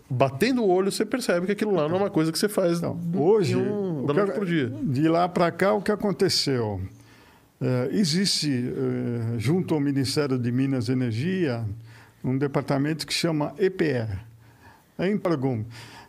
[0.09, 2.77] batendo o olho, você percebe que aquilo lá não é uma coisa que você faz
[2.77, 4.71] então, hoje, um, da noite para dia.
[4.81, 6.79] De lá para cá, o que aconteceu?
[7.59, 11.65] É, existe, é, junto ao Ministério de Minas e Energia,
[12.23, 14.17] um departamento que chama EPR.
[14.97, 15.65] É Empragum.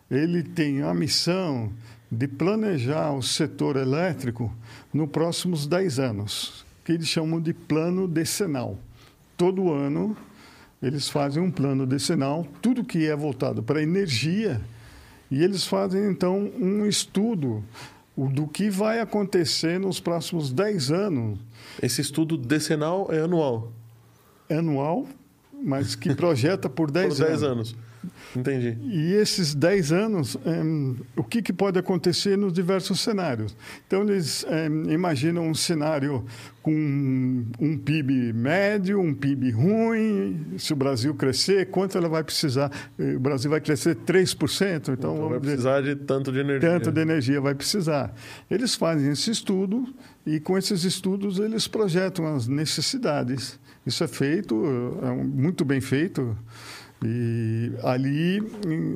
[0.09, 1.73] Ele tem a missão
[2.09, 4.49] de planejar o setor elétrico
[4.93, 8.77] nos próximos 10 anos que eles chamam de plano decenal.
[9.37, 10.15] Todo ano
[10.81, 14.59] eles fazem um plano decenal, tudo que é voltado para energia,
[15.31, 17.63] e eles fazem então um estudo
[18.17, 21.39] do que vai acontecer nos próximos 10 anos.
[21.81, 23.71] Esse estudo decenal é anual?
[24.49, 25.07] Anual,
[25.63, 27.75] mas que projeta por 10 Por 10 anos.
[28.35, 28.77] Entendi.
[28.81, 33.55] E esses 10 anos, em, o que, que pode acontecer nos diversos cenários?
[33.87, 36.25] Então, eles em, imaginam um cenário
[36.61, 36.71] com
[37.59, 40.53] um PIB médio, um PIB ruim.
[40.57, 42.71] Se o Brasil crescer, quanto ela vai precisar?
[42.97, 46.69] O Brasil vai crescer 3%, então, Então vamos vai dizer, precisar de tanto de energia.
[46.69, 48.15] tanto de energia vai precisar.
[48.49, 49.93] Eles fazem esse estudo
[50.25, 53.59] e, com esses estudos, eles projetam as necessidades.
[53.85, 54.55] Isso é feito,
[55.03, 56.37] é muito bem feito.
[57.05, 58.37] E ali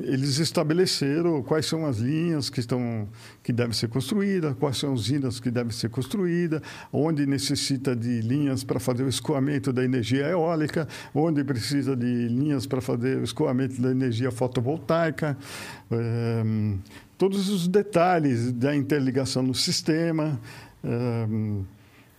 [0.03, 3.07] eles estabeleceram quais são as linhas que estão
[3.43, 6.61] que devem ser construídas, quais são as usinas que devem ser construídas,
[6.91, 12.65] onde necessita de linhas para fazer o escoamento da energia eólica, onde precisa de linhas
[12.65, 15.37] para fazer o escoamento da energia fotovoltaica,
[15.91, 16.43] é,
[17.17, 20.39] todos os detalhes da interligação no sistema.
[20.83, 21.27] É,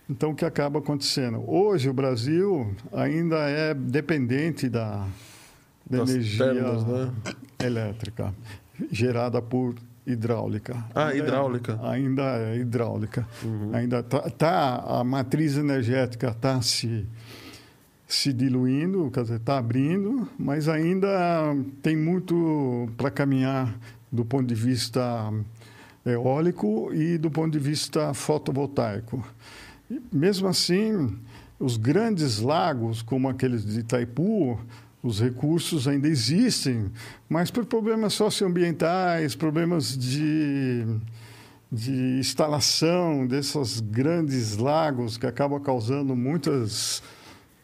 [0.09, 1.43] então, o que acaba acontecendo?
[1.47, 5.07] Hoje, o Brasil ainda é dependente da,
[5.89, 7.11] da Das energia né?
[7.59, 8.33] elétrica
[8.91, 9.75] gerada por
[10.05, 10.75] hidráulica.
[10.95, 11.79] Ah, Ainda é- hidráulica.
[11.83, 13.27] ainda é hidráulica.
[13.43, 13.69] Uhum.
[13.73, 17.05] Ainda tá, tá- a matriz energética está se
[18.07, 21.09] se diluindo, quer dizer, está abrindo, mas ainda
[21.83, 23.77] tem muito para caminhar
[24.11, 25.31] do ponto de vista
[26.03, 29.23] eólico e do ponto de vista fotovoltaico.
[29.91, 31.15] E, mesmo assim,
[31.59, 34.59] os grandes lagos, como aqueles de Itaipu,
[35.01, 36.91] os recursos ainda existem,
[37.29, 40.85] mas por problemas socioambientais, problemas de,
[41.71, 47.01] de instalação desses grandes lagos que acabam causando muitas,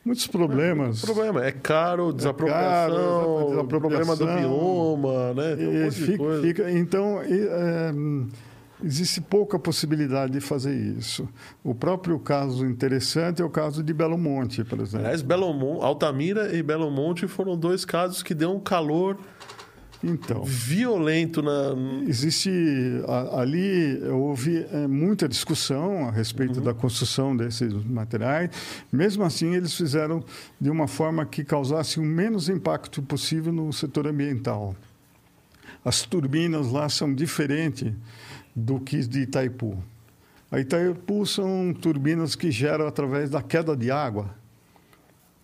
[0.06, 1.04] muitos problemas.
[1.04, 2.64] O problema é caro, desapropriação,
[2.96, 4.16] caro, desapropriação.
[4.16, 5.56] problema do bioma, né?
[5.88, 7.92] Um fica- fica- então, é,
[8.84, 11.28] existe pouca possibilidade de fazer isso.
[11.64, 15.06] O próprio caso interessante é o caso de Belo Monte, por exemplo.
[15.06, 19.18] Aliás, Belo Mon- Altamira e Belo Monte foram dois casos que deu um calor
[20.04, 21.74] Então, violento na.
[22.08, 22.52] existe
[23.34, 28.52] ali houve é, muita discussão a respeito da construção desses materiais.
[28.92, 30.24] Mesmo assim, eles fizeram
[30.62, 34.76] de uma forma que causasse o menos impacto possível no setor ambiental.
[35.84, 37.92] As turbinas lá são diferentes
[38.56, 39.78] do que de Itaipu.
[40.52, 44.30] A Itaipu são turbinas que geram através da queda de água.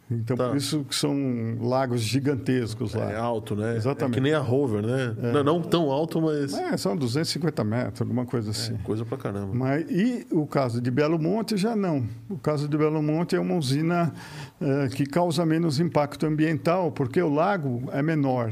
[0.10, 0.50] Então, Tá.
[0.50, 1.16] por isso que são
[1.62, 3.12] lagos gigantescos lá.
[3.12, 3.78] É alto, né?
[3.78, 4.12] Exatamente.
[4.12, 5.16] É que nem a Rover, né?
[5.34, 6.54] Não, não tão alto, mas.
[6.54, 8.76] É, são 250 metros, alguma coisa assim.
[8.84, 9.54] Coisa pra caramba.
[9.54, 12.06] Mas, e o caso de Belo Monte já não.
[12.30, 14.14] O caso de Belo Monte é uma usina
[14.60, 18.52] eh, que causa menos impacto ambiental, porque o lago é menor.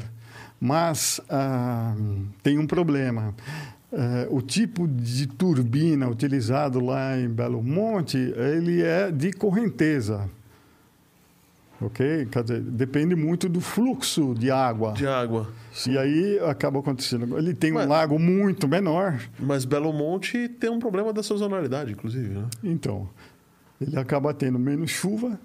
[0.61, 1.93] Mas ah,
[2.41, 3.33] tem um problema.
[3.91, 10.29] Eh, o tipo de turbina utilizado lá em Belo Monte, ele é de correnteza.
[11.81, 12.27] Ok?
[12.29, 14.91] Quer dizer, depende muito do fluxo de água.
[14.93, 15.47] De água.
[15.87, 17.37] E aí acaba acontecendo.
[17.37, 21.93] Ele tem Mas- um lago muito menor, Mas Belo Monte tem um problema da sazonalidade,
[21.93, 22.45] inclusive, né?
[22.63, 23.09] Então,
[23.79, 25.39] ele acaba tendo menos chuva,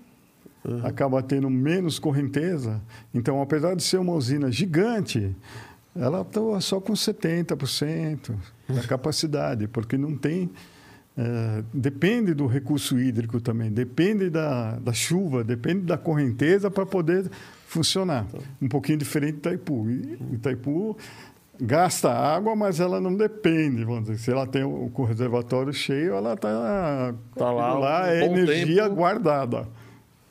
[0.83, 2.81] acaba tendo menos correnteza.
[3.15, 5.35] Então, apesar de ser uma usina gigante,
[5.97, 8.35] ela está só com 70%
[8.69, 10.51] da capacidade, porque não tem.
[11.16, 17.31] eh, depende do recurso hídrico também, depende da, da chuva, depende da correnteza para poder
[17.69, 18.27] funcionar.
[18.61, 19.87] Um pouquinho diferente de Itaipu.
[20.33, 20.97] Itaipu
[21.61, 23.85] gasta água, mas ela não depende.
[23.85, 28.83] Vamos dizer, se ela tem o, reservatório cheio, ela está Tá lá lá é energia
[28.85, 28.97] tempo.
[28.97, 29.69] guardada.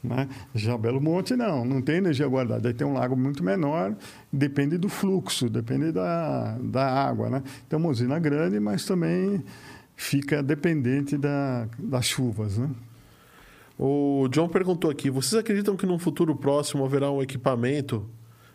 [0.04, 0.28] Né?
[0.54, 2.68] Já Belo Monte não, não tem energia guardada.
[2.68, 3.96] Aí tem um lago muito menor,
[4.32, 7.30] depende do fluxo, depende da, da água.
[7.30, 7.44] Né?
[7.70, 9.42] Tem uma usina grande, mas também
[9.96, 12.58] fica dependente da, das chuvas.
[12.58, 12.70] Né?
[13.80, 18.06] O John perguntou aqui: vocês acreditam que num futuro próximo haverá um equipamento,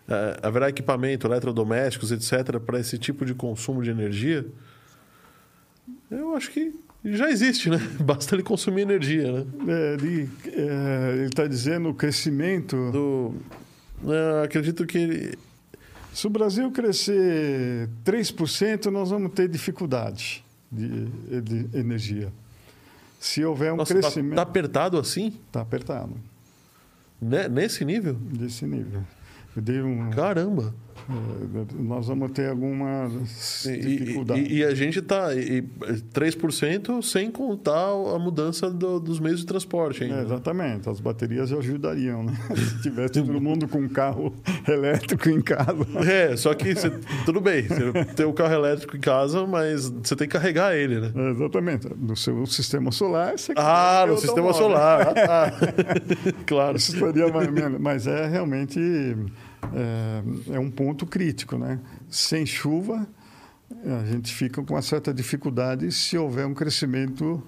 [0.06, 4.46] eh, haverá equipamento, eletrodomésticos, etc., para esse tipo de consumo de energia?
[6.10, 7.78] Eu acho que já existe, né?
[8.00, 9.46] Basta ele consumir energia, né?
[9.68, 12.76] É, ele é, está dizendo o crescimento.
[12.90, 13.34] Do,
[14.12, 15.38] eh, acredito que ele,
[16.12, 21.06] Se o Brasil crescer 3%, nós vamos ter dificuldade de,
[21.40, 22.32] de energia.
[23.20, 24.36] Se houver um Nossa, tá, crescimento.
[24.36, 25.34] tá apertado assim?
[25.46, 26.14] Está apertado,
[27.20, 27.48] Né?
[27.48, 28.14] Nesse nível?
[28.14, 29.02] desse nível.
[29.56, 30.10] Eu dei um.
[30.10, 30.72] Caramba!
[31.08, 33.12] É, nós vamos ter algumas
[33.64, 34.46] dificuldades.
[34.46, 39.46] E, e, e a gente está 3% sem contar a mudança do, dos meios de
[39.46, 40.04] transporte.
[40.04, 40.18] Ainda.
[40.18, 40.88] É, exatamente.
[40.88, 42.34] As baterias ajudariam, né?
[42.54, 44.34] Se tivesse todo mundo com um carro
[44.68, 45.86] elétrico em casa.
[46.06, 46.90] É, só que você,
[47.24, 50.76] tudo bem, você tem o um carro elétrico em casa, mas você tem que carregar
[50.76, 51.12] ele, né?
[51.14, 51.88] É, exatamente.
[51.96, 55.08] No seu sistema solar, você Ah, no sistema solar.
[55.08, 55.52] Ah, tá.
[56.46, 56.76] claro.
[56.76, 57.48] Isso seria mais,
[57.80, 58.78] mas é realmente
[59.72, 61.80] é, é um ponto crítico, né?
[62.08, 63.06] Sem chuva,
[63.84, 67.42] a gente fica com uma certa dificuldade se houver um crescimento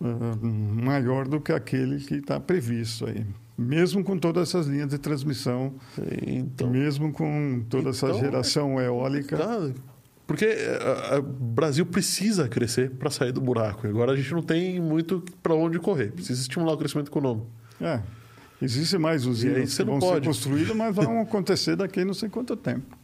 [0.00, 3.26] uh, maior do que aquele que está previsto aí.
[3.56, 5.74] Mesmo com todas essas linhas de transmissão,
[6.24, 9.36] então, mesmo com toda essa então, geração eólica.
[9.36, 9.70] Tá,
[10.28, 10.46] porque
[11.18, 13.86] o Brasil precisa crescer para sair do buraco.
[13.88, 16.12] Agora a gente não tem muito para onde correr.
[16.12, 17.48] Precisa estimular o crescimento econômico.
[17.80, 18.00] É.
[18.60, 20.14] Existem mais usinas que vão pode.
[20.14, 22.96] ser construídas, mas vão acontecer daqui não sei quanto tempo.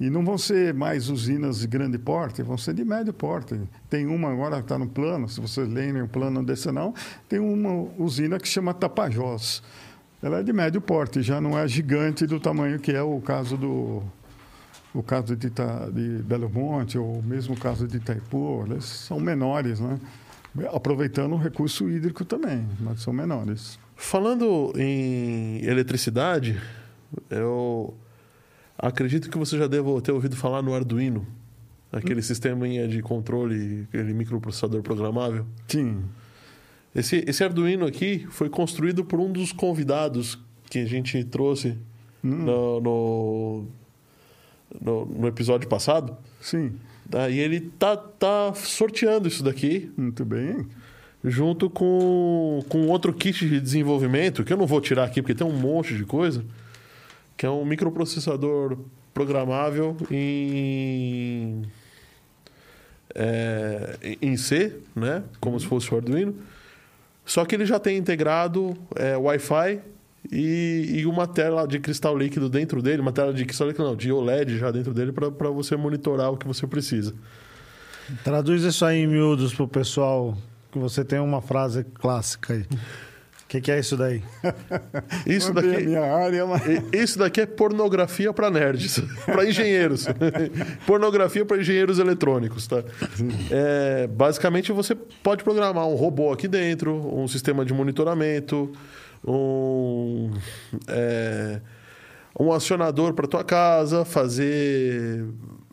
[0.00, 3.60] E não vão ser mais usinas de grande porte, vão ser de médio porte.
[3.90, 6.94] Tem uma agora que está no plano, se vocês lerem o plano decenal,
[7.28, 9.62] tem uma usina que chama Tapajós.
[10.22, 13.56] Ela é de médio porte, já não é gigante do tamanho que é o caso
[13.56, 14.02] do
[14.94, 19.20] o caso de, Ita, de Belo Monte, ou mesmo o caso de Itaipu, eles são
[19.20, 20.00] menores, né?
[20.72, 23.78] aproveitando o recurso hídrico também, mas são menores.
[24.00, 26.58] Falando em eletricidade,
[27.28, 27.92] eu
[28.78, 31.26] acredito que você já deve ter ouvido falar no Arduino,
[31.90, 32.22] aquele hum.
[32.22, 35.44] sistema de controle, aquele microprocessador programável.
[35.66, 36.04] Sim.
[36.94, 40.38] Esse, esse Arduino aqui foi construído por um dos convidados
[40.70, 41.76] que a gente trouxe
[42.22, 42.30] hum.
[42.30, 43.66] no, no,
[44.80, 46.16] no, no, episódio passado.
[46.40, 46.72] Sim.
[47.30, 49.90] E ele tá, tá sorteando isso daqui.
[49.96, 50.68] Muito bem
[51.22, 55.46] junto com, com outro kit de desenvolvimento, que eu não vou tirar aqui porque tem
[55.46, 56.44] um monte de coisa,
[57.36, 58.78] que é um microprocessador
[59.12, 61.62] programável em,
[63.14, 65.24] é, em C, né?
[65.40, 66.34] como se fosse o Arduino.
[67.24, 69.80] Só que ele já tem integrado é, Wi-Fi
[70.30, 73.96] e, e, uma tela de cristal líquido dentro dele, uma tela de cristal líquido não,
[73.96, 77.14] de OLED já dentro dele para você monitorar o que você precisa.
[78.24, 80.36] Traduz isso aí em miúdos para o pessoal
[80.70, 82.62] que você tem uma frase clássica aí.
[82.62, 84.22] O que, que, é isso daí?
[85.26, 86.62] Isso daqui, é minha área, mas...
[86.92, 90.06] Isso daqui é pornografia para nerds, para engenheiros.
[90.86, 92.84] pornografia para engenheiros eletrônicos, tá?
[93.50, 98.70] É, basicamente, você pode programar um robô aqui dentro, um sistema de monitoramento,
[99.26, 100.30] um,
[100.86, 101.62] é,
[102.38, 105.24] um acionador para tua casa, fazer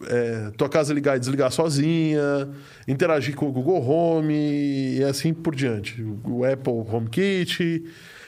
[0.07, 2.49] é, tua casa ligar e desligar sozinha,
[2.87, 6.01] interagir com o Google Home e assim por diante.
[6.23, 7.85] O Apple HomeKit.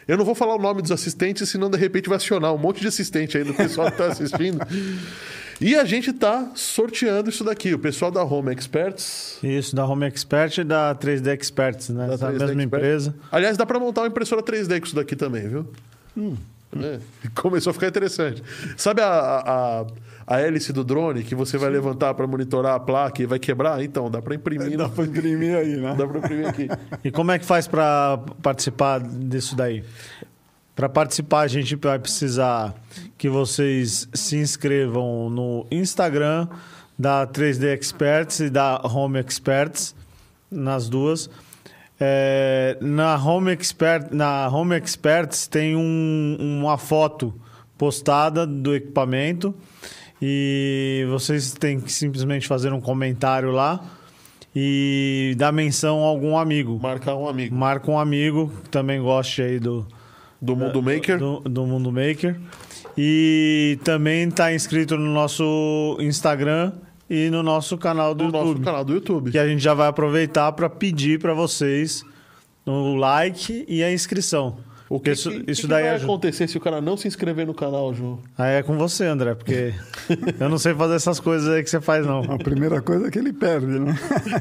[0.08, 2.80] Eu não vou falar o nome dos assistentes, senão de repente vai acionar um monte
[2.80, 4.60] de assistente aí do pessoal que está assistindo.
[5.60, 9.40] E a gente está sorteando isso daqui, o pessoal da Home Experts.
[9.42, 12.08] Isso, da Home Expert e da 3D Experts, né?
[12.08, 12.64] Da, da mesma Expert.
[12.64, 13.16] empresa.
[13.32, 15.68] Aliás, dá para montar uma impressora 3D com isso daqui também, viu?
[16.16, 16.36] Hum.
[16.76, 17.00] É,
[17.34, 18.44] começou a ficar interessante.
[18.76, 19.86] Sabe a, a,
[20.36, 21.76] a hélice do drone que você vai Sim.
[21.76, 23.82] levantar para monitorar a placa e vai quebrar?
[23.84, 24.74] Então, dá para imprimir.
[24.74, 25.96] É, dá para imprimir aí, né?
[25.98, 26.68] Dá para imprimir aqui.
[27.04, 29.84] E como é que faz para participar disso daí?
[30.76, 32.76] Para participar, a gente vai precisar
[33.18, 36.48] que vocês se inscrevam no Instagram
[37.00, 39.96] da 3D Experts e da Home Experts,
[40.52, 41.30] nas duas.
[42.00, 47.34] É, na, Home Expert, na Home Experts tem um, uma foto
[47.78, 49.54] postada do equipamento
[50.22, 53.84] e vocês têm que simplesmente fazer um comentário lá
[54.56, 56.80] e dar menção a algum amigo.
[56.82, 57.56] Marcar um amigo.
[57.56, 59.86] Marca um amigo que também goste aí do...
[60.40, 61.18] Do Mundo Maker.
[61.18, 62.40] Do, do Mundo Maker.
[62.96, 66.74] E também está inscrito no nosso Instagram
[67.10, 68.48] e no nosso canal do no YouTube.
[68.48, 69.32] nosso canal do YouTube.
[69.32, 72.04] Que a gente já vai aproveitar para pedir para vocês
[72.66, 74.58] o like e a inscrição.
[74.90, 76.12] O que, isso, que, isso que daí vai ajuda.
[76.12, 78.20] acontecer se o cara não se inscrever no canal, João?
[78.38, 79.74] Aí é com você, André, porque
[80.40, 82.22] eu não sei fazer essas coisas aí que você faz, não.
[82.32, 83.94] A primeira coisa é que ele perde, né?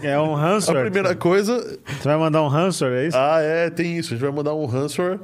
[0.02, 0.86] É um ransomware.
[0.86, 1.58] A primeira coisa...
[1.86, 3.16] Você vai mandar um ransomware, é isso?
[3.16, 4.14] Ah, é, tem isso.
[4.14, 5.18] A gente vai mandar um ransomware.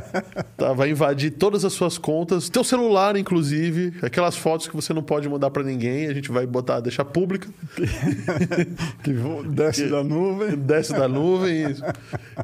[0.56, 5.02] tá, vai invadir todas as suas contas, teu celular, inclusive, aquelas fotos que você não
[5.02, 7.48] pode mandar para ninguém, a gente vai botar, deixar pública.
[9.02, 9.12] que
[9.48, 10.56] desce da nuvem.
[10.56, 11.82] Desce da nuvem, isso.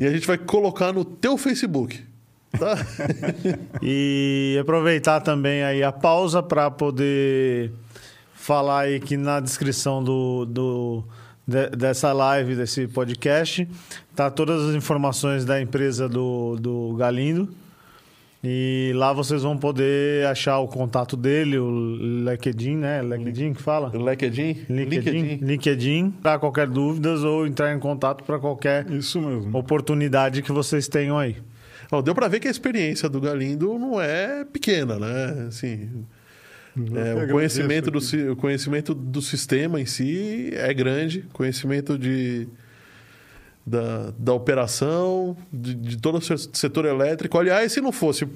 [0.01, 2.14] E a gente vai colocar no teu Facebook.
[2.59, 2.77] Tá.
[3.83, 7.73] e aproveitar também aí a pausa para poder
[8.35, 11.05] falar aí que na descrição do, do
[11.47, 13.69] de, dessa live, desse podcast,
[14.15, 17.49] tá todas as informações da empresa do, do Galindo.
[18.47, 21.97] E lá vocês vão poder achar o contato dele, o
[22.31, 23.03] LinkedIn, né?
[23.03, 23.91] LinkedIn que fala?
[23.95, 24.67] LinkedIn?
[24.69, 25.37] LinkedIn.
[25.37, 29.57] LinkedIn, para qualquer dúvidas ou entrar em contato para qualquer Isso mesmo.
[29.57, 31.39] oportunidade que vocês tenham aí.
[31.95, 35.47] Ó, deu para ver que a experiência do Galindo não é pequena, né?
[35.49, 36.05] Assim,
[36.77, 37.99] é, o, conhecimento do,
[38.33, 42.49] o conhecimento do sistema em si é grande, conhecimento de,
[43.65, 47.39] da, da operação, de, de todo o setor elétrico.
[47.39, 48.27] Aliás, se não fosse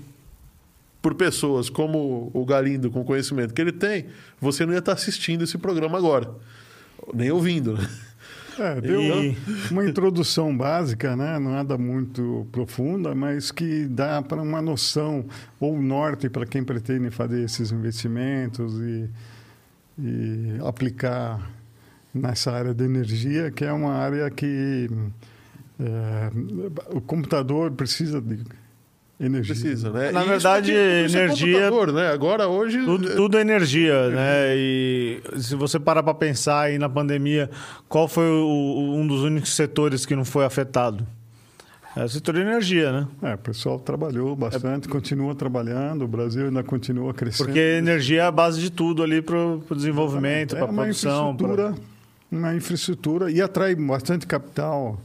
[1.03, 4.07] por pessoas como o Galindo, com o conhecimento que ele tem,
[4.41, 6.31] você não ia estar assistindo esse programa agora,
[7.13, 7.89] nem ouvindo, né?
[8.59, 9.37] É, deu e...
[9.71, 11.39] uma introdução básica, né?
[11.39, 15.25] nada muito profunda, mas que dá para uma noção
[15.61, 19.09] ou norte para quem pretende fazer esses investimentos e,
[19.99, 21.51] e aplicar
[22.13, 24.89] nessa área de energia, que é uma área que
[25.79, 26.31] é,
[26.91, 28.41] o computador precisa de
[29.21, 29.55] energia.
[29.55, 30.13] Precisa, né?
[30.13, 31.71] Na e verdade, energia.
[31.93, 32.11] né?
[32.13, 32.85] Agora, hoje.
[32.85, 34.57] Tudo, tudo é energia, né?
[34.57, 37.51] E se você parar para pensar aí na pandemia,
[37.89, 41.07] qual foi o, um dos únicos setores que não foi afetado?
[41.97, 43.09] É o setor de energia, né?
[43.23, 44.91] É, o pessoal trabalhou bastante, é...
[44.91, 47.47] continua trabalhando, o Brasil ainda continua crescendo.
[47.47, 51.33] Porque energia é a base de tudo ali para o desenvolvimento, para a é produção.
[51.33, 52.39] Infraestrutura, pra...
[52.39, 55.01] Uma infraestrutura e atrai bastante capital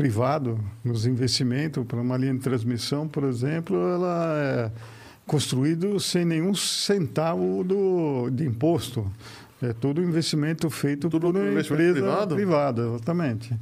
[0.00, 4.70] privado nos investimentos para uma linha de transmissão, por exemplo, ela é
[5.26, 9.10] construído sem nenhum centavo do, de imposto.
[9.60, 12.34] É todo investimento feito Tudo por uma empresa privado?
[12.34, 13.54] privada, exatamente.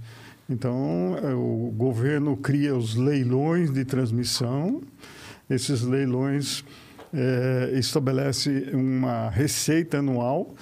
[0.48, 4.80] Então, é, o governo cria os leilões de transmissão,
[5.50, 6.64] esses leilões
[7.12, 10.54] é, estabelece uma receita anual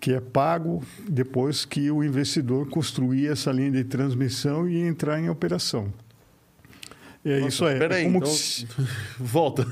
[0.00, 5.28] que é pago depois que o investidor construir essa linha de transmissão e entrar em
[5.28, 5.92] operação.
[7.24, 7.78] É, Nossa, isso é.
[7.78, 8.30] Peraí, é como então...
[8.30, 8.66] se...
[9.18, 9.66] volta.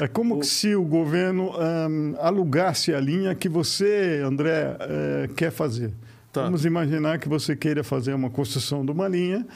[0.00, 0.42] É como o...
[0.42, 1.52] se o governo
[2.20, 5.92] alugasse a linha que você, André, uh, quer fazer.
[6.32, 6.42] Tá.
[6.42, 9.46] Vamos imaginar que você queira fazer uma construção de uma linha.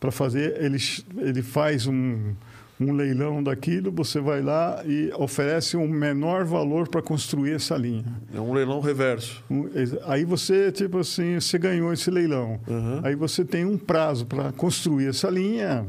[0.00, 0.78] Para fazer, ele,
[1.18, 2.34] ele faz um,
[2.82, 8.04] um leilão daquilo, você vai lá e oferece um menor valor para construir essa linha.
[8.34, 9.42] É um leilão reverso.
[9.50, 9.68] Um,
[10.04, 12.60] aí você, tipo assim, você ganhou esse leilão.
[12.66, 13.00] Uhum.
[13.02, 15.86] Aí você tem um prazo para construir essa linha,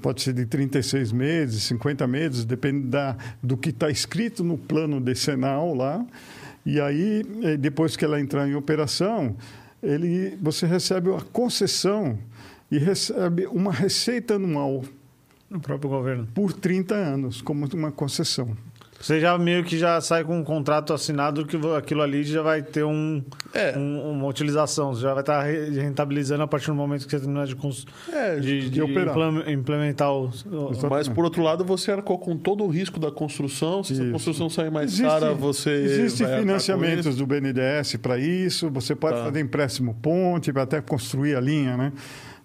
[0.00, 5.00] pode ser de 36 meses, 50 meses, depende da, do que está escrito no plano
[5.00, 6.04] decenal lá.
[6.64, 9.36] E aí, eh, depois que ela entrar em operação,
[9.82, 12.18] ele, você recebe a concessão
[12.70, 14.82] e recebe uma receita anual
[15.52, 16.26] no próprio governo.
[16.34, 18.56] Por 30 anos, como uma concessão.
[19.02, 22.62] Você já meio que já sai com um contrato assinado que aquilo ali já vai
[22.62, 23.20] ter um,
[23.52, 23.76] é.
[23.76, 24.94] um, uma utilização.
[24.94, 27.56] Você já vai estar rentabilizando a partir do momento que você terminar de,
[28.12, 28.80] é, de, de, de
[29.50, 30.88] implementar o, o...
[30.88, 33.82] Mas, por outro lado, você arcou com todo o risco da construção.
[33.82, 34.04] Se isso.
[34.04, 35.70] a construção sair mais existe, cara, você.
[35.70, 38.70] Existem financiamentos do BNDES para isso.
[38.70, 39.24] Você pode tá.
[39.24, 41.92] fazer empréstimo ponte para até construir a linha, né?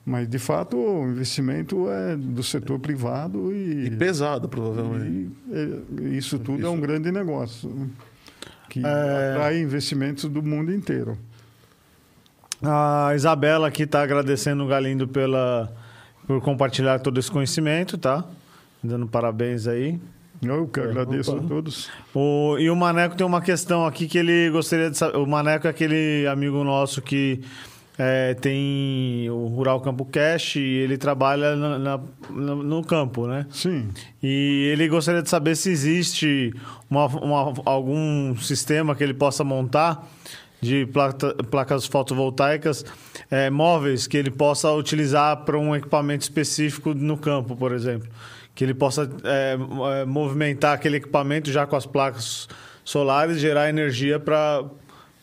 [0.09, 3.88] Mas, de fato, o investimento é do setor privado e...
[3.88, 5.29] E pesado, provavelmente.
[5.49, 6.65] E, e isso tudo isso.
[6.65, 7.89] é um grande negócio,
[8.69, 9.31] que é...
[9.34, 11.17] atrai investimentos do mundo inteiro.
[12.63, 15.75] A Isabela aqui está agradecendo o Galindo pela,
[16.25, 18.23] por compartilhar todo esse conhecimento, tá?
[18.81, 19.99] Dando parabéns aí.
[20.41, 21.43] Eu que agradeço Opa.
[21.43, 21.91] a todos.
[22.15, 25.17] O, e o Maneco tem uma questão aqui que ele gostaria de saber.
[25.17, 27.41] O Maneco é aquele amigo nosso que
[27.98, 31.98] é, tem o Rural Campo Cash e ele trabalha na, na,
[32.30, 33.48] no campo, né?
[33.49, 33.88] Sim.
[34.22, 36.53] E ele gostaria de saber se existe
[36.90, 40.07] uma, uma, algum sistema que ele possa montar
[40.61, 42.86] de placa, placas fotovoltaicas
[43.32, 48.07] é, móveis que ele possa utilizar para um equipamento específico no campo, por exemplo.
[48.53, 49.57] Que ele possa é,
[50.02, 52.48] é movimentar aquele equipamento já com as placas
[52.84, 54.64] solares, gerar energia para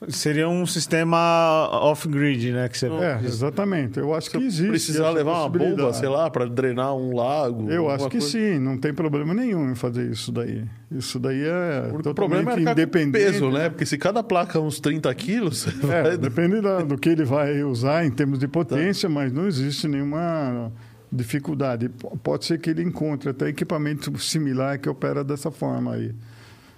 [0.09, 2.69] Seria um sistema off-grid, né?
[2.69, 2.87] Que você...
[2.87, 3.99] É, exatamente.
[3.99, 4.69] Eu acho que existe.
[4.69, 7.71] Precisar levar uma bomba, sei lá, para drenar um lago.
[7.71, 8.27] Eu acho que coisa.
[8.27, 10.65] sim, não tem problema nenhum em fazer isso daí.
[10.91, 13.25] Isso daí é o problema é independente.
[13.25, 13.69] peso, né?
[13.69, 15.67] Porque se cada placa é uns 30 quilos.
[15.85, 16.17] É, vai...
[16.17, 19.15] depende da, do que ele vai usar em termos de potência, tá.
[19.15, 20.73] mas não existe nenhuma
[21.11, 21.89] dificuldade.
[22.23, 26.15] Pode ser que ele encontre até equipamento similar que opera dessa forma aí.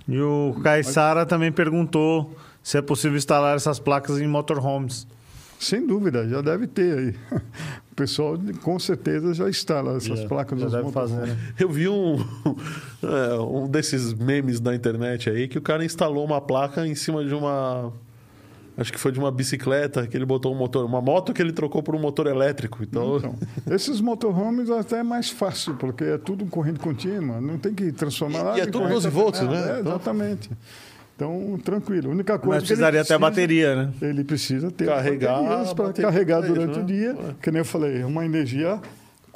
[0.09, 2.37] E o Caissara também perguntou
[2.67, 5.07] se é possível instalar essas placas em motorhomes.
[5.57, 7.15] Sem dúvida, já deve ter aí.
[7.93, 11.39] O pessoal com certeza já instala essas já, placas já deve fazer, né?
[11.59, 12.17] Eu vi um,
[13.03, 17.25] é, um desses memes na internet aí que o cara instalou uma placa em cima
[17.25, 17.91] de uma
[18.77, 21.53] Acho que foi de uma bicicleta que ele botou um motor, uma moto que ele
[21.53, 22.83] trocou por um motor elétrico.
[22.83, 23.35] Então, então
[23.71, 28.57] esses motorhomes até é mais fácil, porque é tudo corrente contínua, não tem que transformar.
[28.57, 29.77] E, e é tudo 12 volts, né?
[29.77, 30.51] É, exatamente.
[30.51, 30.59] Então,
[31.65, 32.11] tranquilo.
[32.11, 32.57] A única coisa.
[32.57, 33.93] Mas precisaria ter a bateria, né?
[34.03, 36.83] Ele precisa ter carregar para carregar durante né?
[36.83, 37.11] o dia.
[37.11, 37.35] É.
[37.43, 38.81] Que nem eu falei, é uma energia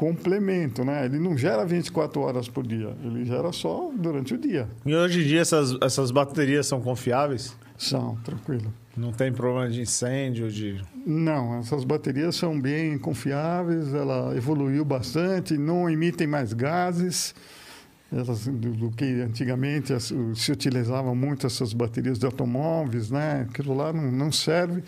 [0.01, 1.05] complemento, né?
[1.05, 4.67] Ele não gera 24 horas por dia, ele gera só durante o dia.
[4.87, 7.55] E hoje em dia essas, essas baterias são confiáveis?
[7.77, 8.73] São, tranquilo.
[8.97, 10.81] Não tem problema de incêndio, de...
[11.07, 17.35] Não, essas baterias são bem confiáveis, ela evoluiu bastante, não emitem mais gases,
[18.13, 23.47] elas, do, do, que antigamente se utilizavam muito essas baterias de automóveis, né?
[23.49, 24.83] Aquilo lá não, não serve.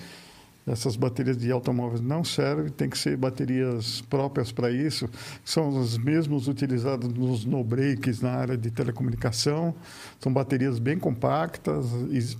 [0.67, 5.09] Essas baterias de automóveis não servem, tem que ser baterias próprias para isso.
[5.45, 9.75] São as mesmas utilizadas nos no-breaks na área de telecomunicação.
[10.21, 11.87] São baterias bem compactas,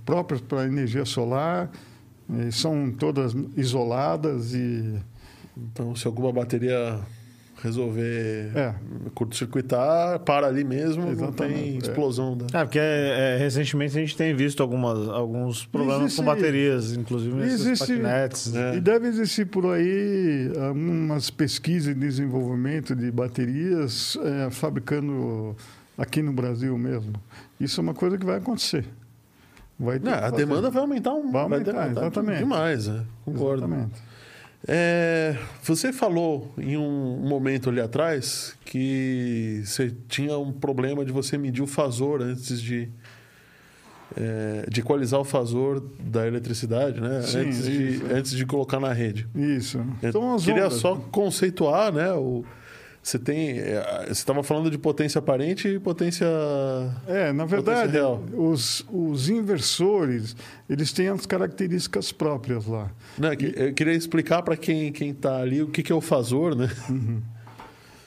[0.05, 1.69] próprias para energia solar.
[2.51, 5.01] São todas isoladas e...
[5.55, 6.99] Então, se alguma bateria
[7.63, 8.75] resolver é.
[9.15, 11.21] curto-circuitar, para ali mesmo, Exatamente.
[11.21, 11.77] não tem é.
[11.77, 12.37] explosão.
[12.37, 12.59] Da...
[12.59, 16.93] É, porque é, é, recentemente a gente tem visto algumas, alguns problemas existe, com baterias,
[16.93, 18.51] inclusive nesses patinetes.
[18.51, 18.75] Né?
[18.75, 25.55] E deve existir por aí umas pesquisas e desenvolvimento de baterias é, fabricando
[25.97, 27.13] aqui no Brasil mesmo.
[27.57, 28.85] Isso é uma coisa que vai acontecer.
[29.79, 32.39] Vai não, a demanda vai aumentar um vai aumentar, vai exatamente.
[32.39, 33.05] demais, né?
[33.23, 33.65] concordo.
[33.65, 34.12] Exatamente.
[34.67, 41.37] É, você falou em um momento ali atrás que você tinha um problema de você
[41.37, 42.87] medir o fasor antes de,
[44.15, 47.21] é, de equalizar o fasor da eletricidade, né?
[47.23, 49.27] Sim, antes, de, antes de colocar na rede.
[49.35, 49.85] Isso.
[50.01, 50.79] Então, queria ondas.
[50.79, 52.45] só conceituar né, o,
[53.03, 53.59] você tem.
[53.59, 56.25] É, você estava falando de potência aparente e potência.
[57.05, 57.97] É, na verdade,
[58.33, 60.35] os, os inversores
[60.69, 62.89] eles têm as características próprias lá.
[63.17, 66.69] Não, eu queria explicar para quem está ali o que, que é o fasor, né?
[66.89, 67.21] Uhum.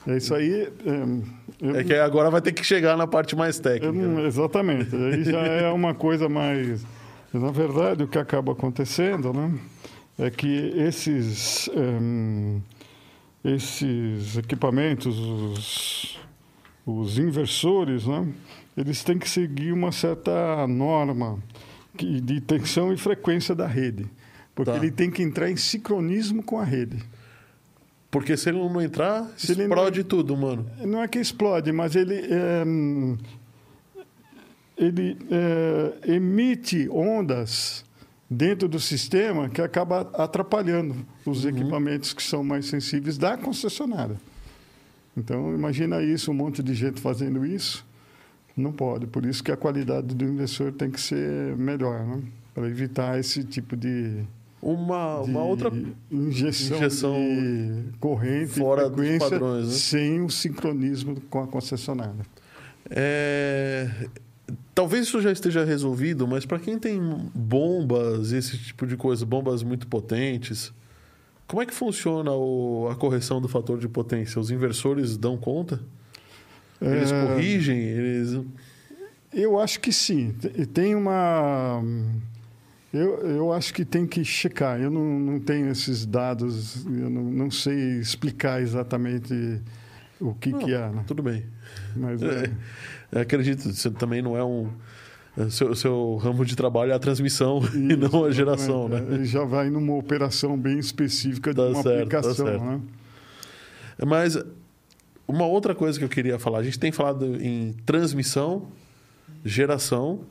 [0.07, 0.63] É isso aí.
[0.63, 3.91] É, eu, é, que agora vai ter que chegar na parte mais técnica.
[3.91, 4.25] Não, né?
[4.25, 4.95] exatamente.
[4.95, 6.83] Aí já é uma coisa mais.
[7.31, 9.53] Na verdade, o que acaba acontecendo, né?
[10.17, 11.69] É que esses.
[11.75, 12.61] Um,
[13.47, 16.19] esses equipamentos, os,
[16.85, 18.27] os inversores, né,
[18.75, 21.39] eles têm que seguir uma certa norma
[21.95, 24.05] de tensão e frequência da rede,
[24.53, 24.77] porque tá.
[24.77, 27.01] ele tem que entrar em sincronismo com a rede.
[28.11, 30.69] Porque se ele não entrar, se explode não, tudo, mano.
[30.85, 32.63] Não é que explode, mas ele é,
[34.77, 37.83] ele é, emite ondas
[38.29, 40.95] dentro do sistema que acaba atrapalhando
[41.25, 41.49] os uhum.
[41.49, 44.17] equipamentos que são mais sensíveis da concessionária.
[45.15, 47.85] Então, imagina isso, um monte de gente fazendo isso.
[48.55, 49.07] Não pode.
[49.07, 52.21] Por isso que a qualidade do investidor tem que ser melhor, né?
[52.53, 54.23] para evitar esse tipo de
[54.61, 55.71] uma, uma outra
[56.11, 59.73] injeção, injeção de corrente fora dos padrões, né?
[59.73, 62.25] sem o sincronismo com a concessionária.
[62.89, 63.89] É,
[64.77, 67.01] Talvez isso já esteja resolvido, mas para quem tem
[67.33, 70.71] bombas, esse tipo de coisa, bombas muito potentes,
[71.47, 74.39] como é que funciona o, a correção do fator de potência?
[74.39, 75.81] Os inversores dão conta?
[76.79, 77.25] Eles é...
[77.25, 77.79] corrigem?
[77.79, 78.39] Eles...
[79.33, 80.35] Eu acho que sim.
[80.71, 81.81] Tem uma.
[82.93, 84.79] Eu, eu acho que tem que checar.
[84.79, 89.59] Eu não, não tenho esses dados, eu não, não sei explicar exatamente
[90.19, 90.87] o que, não, que é.
[90.87, 91.03] Né?
[91.07, 91.45] Tudo bem.
[91.95, 92.43] Mas é...
[92.43, 92.51] é
[93.11, 94.69] acredito, você também não é um.
[95.37, 99.05] É, seu, seu ramo de trabalho é a transmissão Isso, e não a geração, né?
[99.11, 102.81] Ele já vai numa operação bem específica de tá uma certo, tá aplicação, tá né?
[104.05, 104.37] Mas
[105.27, 108.67] uma outra coisa que eu queria falar, a gente tem falado em transmissão,
[109.43, 110.21] geração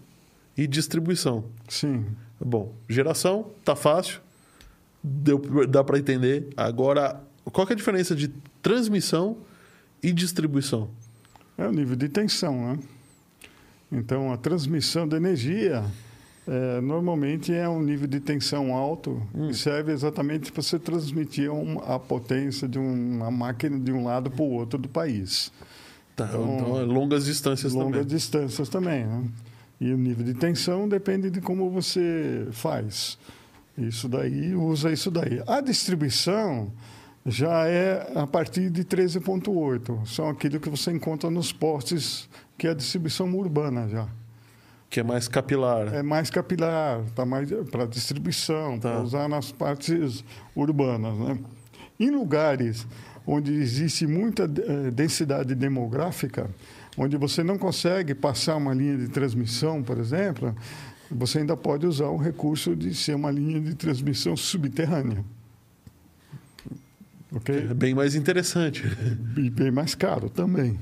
[0.57, 1.45] e distribuição.
[1.69, 2.05] Sim.
[2.41, 4.21] Bom, geração tá fácil,
[5.03, 6.49] deu, dá para entender.
[6.57, 8.29] Agora, qual é a diferença de
[8.63, 9.39] transmissão
[10.03, 10.91] e distribuição?
[11.59, 12.79] É o nível de tensão, né?
[13.91, 15.85] Então, a transmissão de energia
[16.47, 19.49] é, normalmente é um nível de tensão alto hum.
[19.49, 24.31] que serve exatamente para você transmitir um, a potência de uma máquina de um lado
[24.31, 25.53] para o outro do país.
[26.15, 28.01] Tá, então, então, é longas distâncias longas também.
[28.01, 29.05] Longas distâncias também.
[29.05, 29.25] Né?
[29.81, 33.19] E o nível de tensão depende de como você faz.
[33.77, 35.43] Isso daí, usa isso daí.
[35.47, 36.71] A distribuição
[37.27, 40.07] já é a partir de 13,8.
[40.07, 44.07] São aquilo que você encontra nos postes, que é a distribuição urbana já.
[44.89, 45.93] Que é mais capilar.
[45.93, 48.93] É mais capilar, tá mais para distribuição, tá.
[48.93, 50.25] para usar nas partes
[50.55, 51.19] urbanas.
[51.19, 51.39] Né?
[51.99, 52.87] Em lugares
[53.27, 56.49] onde existe muita eh, densidade demográfica,
[56.97, 60.55] onde você não consegue passar uma linha de transmissão, por exemplo,
[61.11, 65.25] você ainda pode usar o recurso de ser uma linha de transmissão subterrânea.
[67.33, 67.69] Okay?
[67.71, 68.85] É bem mais interessante.
[69.37, 70.79] E bem mais caro também.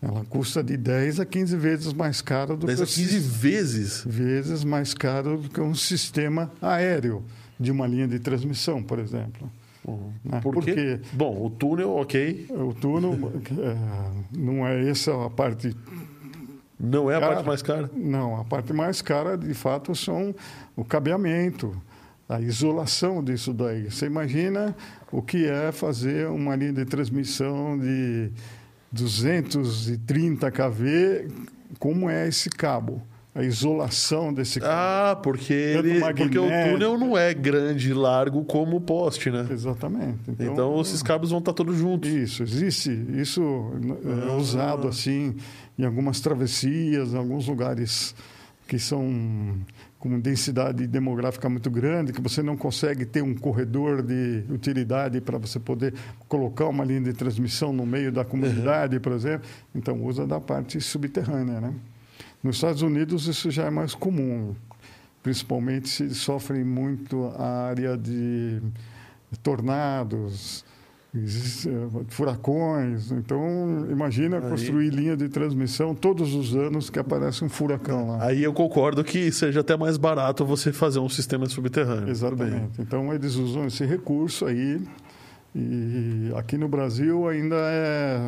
[0.00, 2.84] Ela custa de 10 a 15 vezes mais caro do 10 que...
[2.86, 4.04] 10 a 15 vezes?
[4.04, 7.22] Vezes mais caro do que um sistema aéreo
[7.60, 9.50] de uma linha de transmissão, por exemplo.
[9.84, 10.12] Uhum.
[10.24, 10.40] Né?
[10.40, 12.46] Por Porque, Bom, o túnel, ok.
[12.50, 15.76] O túnel é, não é essa a parte
[16.82, 17.90] não é a cara, parte mais cara?
[17.94, 20.34] Não, a parte mais cara, de fato, são
[20.74, 21.80] o cabeamento,
[22.28, 23.90] a isolação disso daí.
[23.90, 24.74] Você imagina
[25.10, 28.30] o que é fazer uma linha de transmissão de
[28.90, 31.28] 230 kV,
[31.78, 33.02] como é esse cabo?
[33.34, 34.72] a isolação desse cabo.
[34.72, 39.46] Ah, porque, ele, porque o túnel não é grande e largo como o poste, né?
[39.50, 40.18] Exatamente.
[40.28, 42.10] Então, então esses cabos vão estar todos juntos.
[42.10, 42.90] Isso, existe.
[43.14, 43.42] Isso
[44.04, 44.36] é ah.
[44.36, 45.34] usado assim
[45.78, 48.14] em algumas travessias, em alguns lugares
[48.68, 49.56] que são
[50.02, 55.38] com densidade demográfica muito grande, que você não consegue ter um corredor de utilidade para
[55.38, 55.94] você poder
[56.26, 59.00] colocar uma linha de transmissão no meio da comunidade, uhum.
[59.00, 59.48] por exemplo.
[59.72, 61.72] Então, usa da parte subterrânea, né?
[62.42, 64.56] Nos Estados Unidos isso já é mais comum,
[65.22, 68.60] principalmente se sofrem muito a área de
[69.40, 70.64] tornados,
[72.08, 73.12] furacões.
[73.12, 74.50] Então, imagina Aí...
[74.50, 78.24] construir linha de transmissão todos os anos que aparece um furacão lá.
[78.24, 82.08] Aí eu concordo que seja até mais barato você fazer um sistema subterrâneo.
[82.08, 82.80] Exatamente.
[82.80, 84.80] Então, eles usam esse recurso aí.
[85.54, 88.20] E aqui no Brasil ainda é,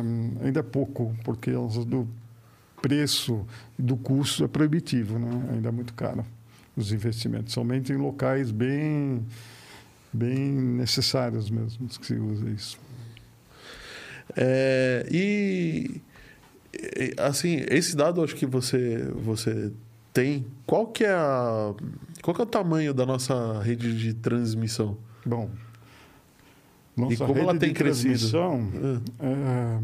[0.43, 1.51] ainda é pouco, porque
[1.87, 2.07] do
[2.79, 3.43] preço
[3.79, 5.49] do custo é proibitivo, né?
[5.51, 6.23] ainda é muito caro
[6.75, 9.25] os investimentos, somente em locais bem,
[10.15, 12.79] bem necessários mesmo que se usa isso.
[14.35, 16.01] É, e
[17.17, 19.71] assim, esse dado acho que você, você
[20.13, 21.73] tem, qual que é a,
[22.21, 24.97] qual que é o tamanho da nossa rede de transmissão?
[25.25, 25.49] Bom,
[26.95, 28.37] nossa e como ela tem crescido?
[28.37, 29.25] É.
[29.25, 29.79] É,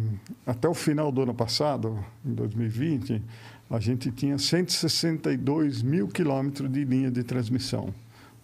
[0.45, 3.21] até o final do ano passado, em 2020,
[3.69, 7.93] a gente tinha 162 mil quilômetros de linha de transmissão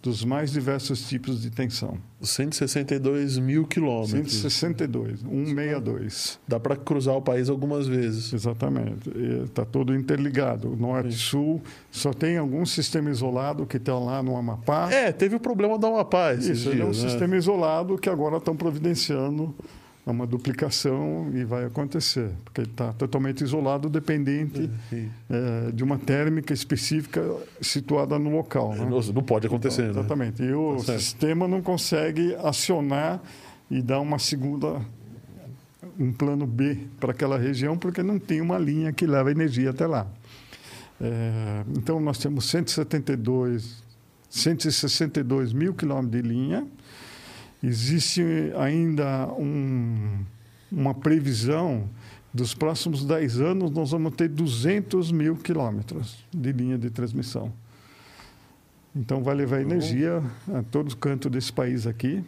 [0.00, 1.98] dos mais diversos tipos de tensão.
[2.20, 4.32] 162 mil quilômetros.
[4.32, 6.38] 162, 162.
[6.46, 8.32] Dá para cruzar o país algumas vezes.
[8.32, 9.10] Exatamente.
[9.44, 10.76] Está todo interligado.
[10.76, 11.18] Norte, Sim.
[11.18, 14.88] sul, só tem algum sistema isolado que está lá no Amapá.
[14.92, 16.34] É, teve o problema do Amapá.
[16.34, 16.94] Isso, dias, é um né?
[16.94, 19.54] sistema isolado que agora estão providenciando
[20.08, 25.98] é uma duplicação e vai acontecer, porque ele está totalmente isolado, dependente é, de uma
[25.98, 27.22] térmica específica
[27.60, 28.74] situada no local.
[28.74, 28.88] Né?
[28.88, 29.90] Não, pode acontecer.
[29.90, 30.40] Então, exatamente.
[30.40, 30.48] Né?
[30.48, 33.20] E o tá sistema não consegue acionar
[33.70, 34.80] e dar uma segunda,
[36.00, 39.86] um plano B para aquela região, porque não tem uma linha que leva energia até
[39.86, 40.06] lá.
[40.98, 43.84] É, então, nós temos 172,
[44.30, 46.66] 162 mil quilômetros de linha,
[47.62, 48.22] existe
[48.56, 50.24] ainda um,
[50.70, 51.88] uma previsão
[52.32, 57.52] dos próximos 10 anos nós vamos ter 200 mil quilômetros de linha de transmissão.
[58.94, 60.22] Então vai levar energia
[60.52, 62.24] a todo canto desse país aqui.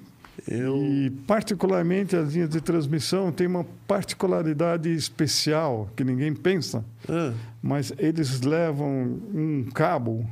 [0.48, 0.76] Eu...
[0.76, 7.32] E particularmente as linhas de transmissão têm uma particularidade especial que ninguém pensa, ah.
[7.62, 10.26] mas eles levam um cabo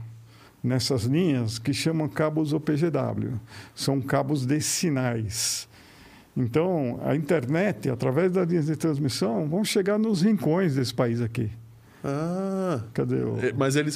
[0.68, 3.40] nessas linhas que chamam cabos OPGW.
[3.74, 5.68] São cabos de sinais.
[6.36, 11.50] Então, a internet, através das linhas de transmissão, vão chegar nos rincões desse país aqui.
[12.04, 12.80] Ah.
[12.94, 13.38] Cadê o...
[13.40, 13.90] É, mas ele,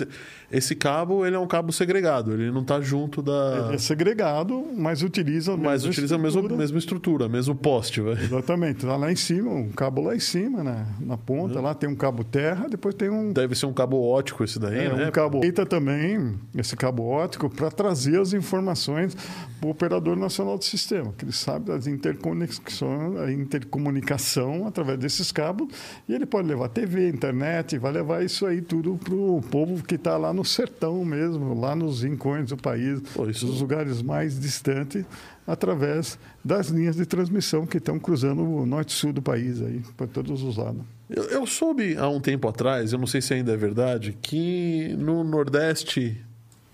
[0.52, 3.64] esse cabo ele é um cabo segregado, ele não está junto da.
[3.66, 6.36] Ele é segregado, mas utiliza a mesma mas utiliza estrutura.
[6.36, 8.00] a mesma, mesma estrutura, mesmo poste.
[8.00, 8.18] Véio.
[8.18, 8.78] Exatamente.
[8.78, 10.86] Está lá em cima, um cabo lá em cima, né?
[11.00, 11.64] na ponta, uhum.
[11.64, 13.32] lá tem um cabo terra, depois tem um.
[13.32, 15.08] Deve ser um cabo ótico esse daí, é, né?
[15.08, 19.16] Um cabo eita também, esse cabo ótico, para trazer as informações
[19.58, 25.30] para o operador nacional do sistema, que ele sabe das interconexões, a intercomunicação através desses
[25.32, 25.68] cabos,
[26.08, 29.94] e ele pode levar TV, internet, vai levar isso aí tudo para o povo que
[29.94, 33.46] está lá no sertão mesmo, lá nos rincões do país, Pô, isso...
[33.46, 35.04] nos lugares mais distantes,
[35.46, 39.82] através das linhas de transmissão que estão cruzando o norte e sul do país aí,
[39.96, 40.82] para todos os lados.
[41.10, 44.94] Eu, eu soube há um tempo atrás, eu não sei se ainda é verdade, que
[44.98, 46.20] no Nordeste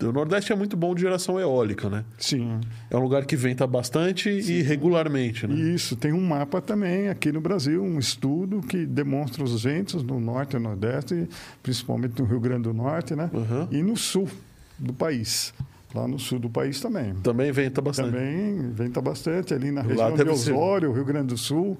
[0.01, 2.05] o Nordeste é muito bom de geração eólica, né?
[2.17, 2.59] Sim.
[2.89, 4.53] É um lugar que venta bastante Sim.
[4.53, 5.55] e regularmente, né?
[5.55, 5.95] Isso.
[5.95, 10.55] Tem um mapa também aqui no Brasil, um estudo que demonstra os ventos no Norte
[10.55, 11.27] e Nordeste,
[11.61, 13.29] principalmente no Rio Grande do Norte, né?
[13.33, 13.67] Uhum.
[13.71, 14.27] E no Sul
[14.77, 15.53] do país.
[15.93, 17.15] Lá no sul do país também.
[17.15, 18.11] Também venta bastante.
[18.11, 19.55] Também venta bastante.
[19.55, 20.95] Ali na região de Osório, ser...
[20.95, 21.75] Rio Grande do Sul,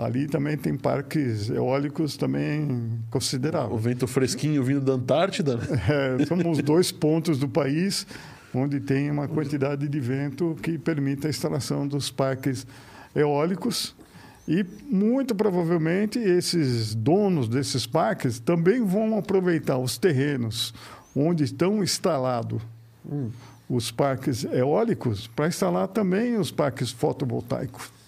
[0.00, 3.72] ali também tem parques eólicos também consideráveis.
[3.72, 5.56] O vento fresquinho vindo da Antártida?
[5.56, 5.80] Né?
[5.90, 8.06] É, somos dois pontos do país
[8.54, 12.66] onde tem uma quantidade de vento que permite a instalação dos parques
[13.14, 13.94] eólicos.
[14.48, 20.72] E muito provavelmente esses donos desses parques também vão aproveitar os terrenos
[21.14, 22.62] onde estão instalados
[23.04, 23.30] hum.
[23.68, 27.99] os parques eólicos para instalar também os parques fotovoltaicos.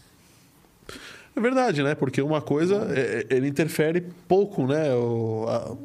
[1.35, 1.95] É verdade, né?
[1.95, 4.95] Porque uma coisa, é, é ele interfere pouco, né?
[4.95, 5.77] O, a,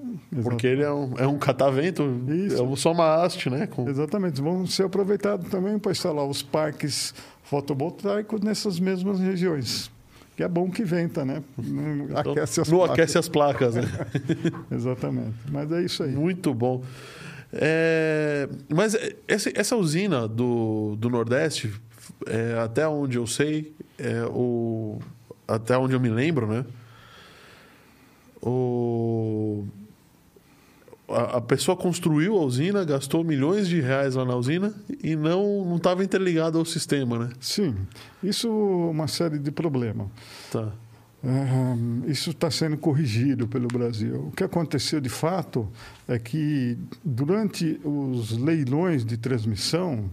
[0.43, 2.57] porque ele é um, é um catavento, Isso.
[2.57, 3.65] é um soma haste, né?
[3.65, 3.89] Com...
[3.89, 4.41] Exatamente.
[4.41, 7.13] Vão ser aproveitados também para instalar os parques
[7.43, 9.89] fotovoltaicos nessas mesmas regiões.
[10.35, 11.41] Que é bom que venta, né?
[11.57, 12.93] Não então, aquece as não placas.
[12.93, 13.83] aquece as placas, né?
[14.69, 15.33] Exatamente.
[15.49, 16.11] Mas é isso aí.
[16.11, 16.83] Muito bom.
[17.51, 18.95] É, mas
[19.27, 21.73] essa, essa usina do, do Nordeste,
[22.27, 24.99] é, até onde eu sei, é, o,
[25.47, 26.65] até onde eu me lembro, né?
[28.41, 29.65] O,
[31.09, 35.75] a, a, pessoa construiu a usina, gastou milhões de reais lá na usina e não
[35.75, 37.29] estava interligado ao sistema, né?
[37.39, 37.75] Sim,
[38.21, 40.07] isso é uma série de problemas.
[40.51, 40.71] Tá.
[41.23, 44.27] É, isso está sendo corrigido pelo Brasil.
[44.27, 45.67] O que aconteceu de fato
[46.07, 50.09] é que durante os leilões de transmissão,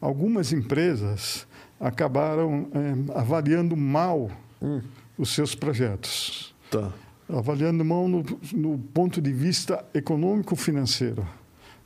[0.00, 1.46] algumas empresas
[1.80, 4.30] acabaram é, avaliando mal
[4.64, 4.80] hum.
[5.18, 6.54] os seus projetos.
[6.70, 6.90] Tá.
[7.28, 11.26] Avaliando mal no, no ponto de vista econômico-financeiro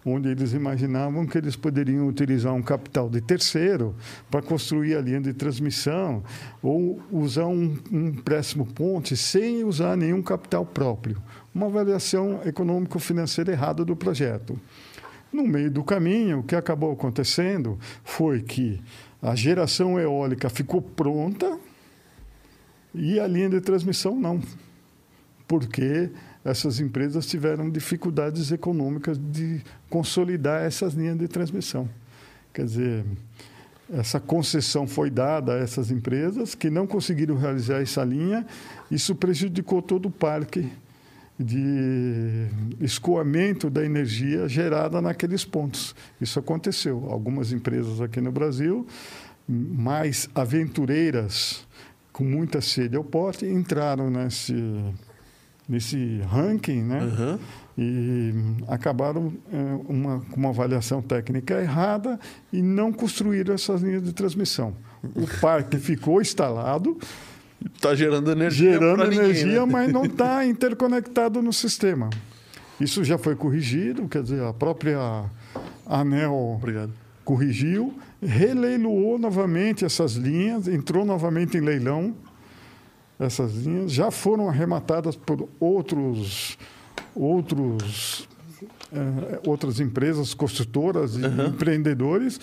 [0.05, 3.94] onde eles imaginavam que eles poderiam utilizar um capital de terceiro
[4.30, 6.22] para construir a linha de transmissão
[6.62, 11.20] ou usar um, um empréstimo ponte sem usar nenhum capital próprio.
[11.55, 14.59] Uma avaliação econômico-financeira errada do projeto.
[15.32, 18.80] No meio do caminho, o que acabou acontecendo foi que
[19.20, 21.59] a geração eólica ficou pronta
[22.94, 24.40] e a linha de transmissão não.
[25.47, 26.10] Porque
[26.44, 31.89] essas empresas tiveram dificuldades econômicas de consolidar essas linhas de transmissão.
[32.52, 33.05] Quer dizer,
[33.93, 38.47] essa concessão foi dada a essas empresas que não conseguiram realizar essa linha,
[38.90, 40.70] isso prejudicou todo o parque
[41.39, 42.48] de
[42.81, 45.94] escoamento da energia gerada naqueles pontos.
[46.20, 47.06] Isso aconteceu.
[47.09, 48.86] Algumas empresas aqui no Brasil,
[49.48, 51.65] mais aventureiras,
[52.18, 54.52] com muita sede ao porte, entraram nesse
[55.68, 57.00] nesse ranking, né?
[57.02, 57.38] Uhum.
[57.78, 58.34] E
[58.66, 59.56] acabaram é,
[59.88, 62.18] uma, com uma avaliação técnica errada
[62.52, 64.74] e não construíram essas linhas de transmissão.
[65.14, 66.98] O parque ficou instalado.
[67.72, 68.72] Está gerando energia.
[68.72, 69.72] Gerando energia, ninguém, né?
[69.72, 72.10] mas não está interconectado no sistema.
[72.80, 74.98] Isso já foi corrigido, quer dizer, a própria
[75.86, 76.92] ANEL Obrigado.
[77.28, 77.92] Corrigiu,
[78.22, 82.14] releiloou novamente essas linhas, entrou novamente em leilão
[83.18, 86.56] essas linhas já foram arrematadas por outros,
[87.14, 88.28] outros,
[88.92, 91.46] é, outras empresas construtoras e uhum.
[91.48, 92.40] empreendedores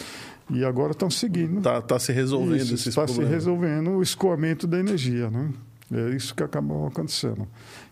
[0.50, 1.60] e agora estão seguindo.
[1.60, 5.50] Está tá se resolvendo isso, esses Está se resolvendo o escoamento da energia, né?
[5.94, 7.48] É isso que acabou acontecendo.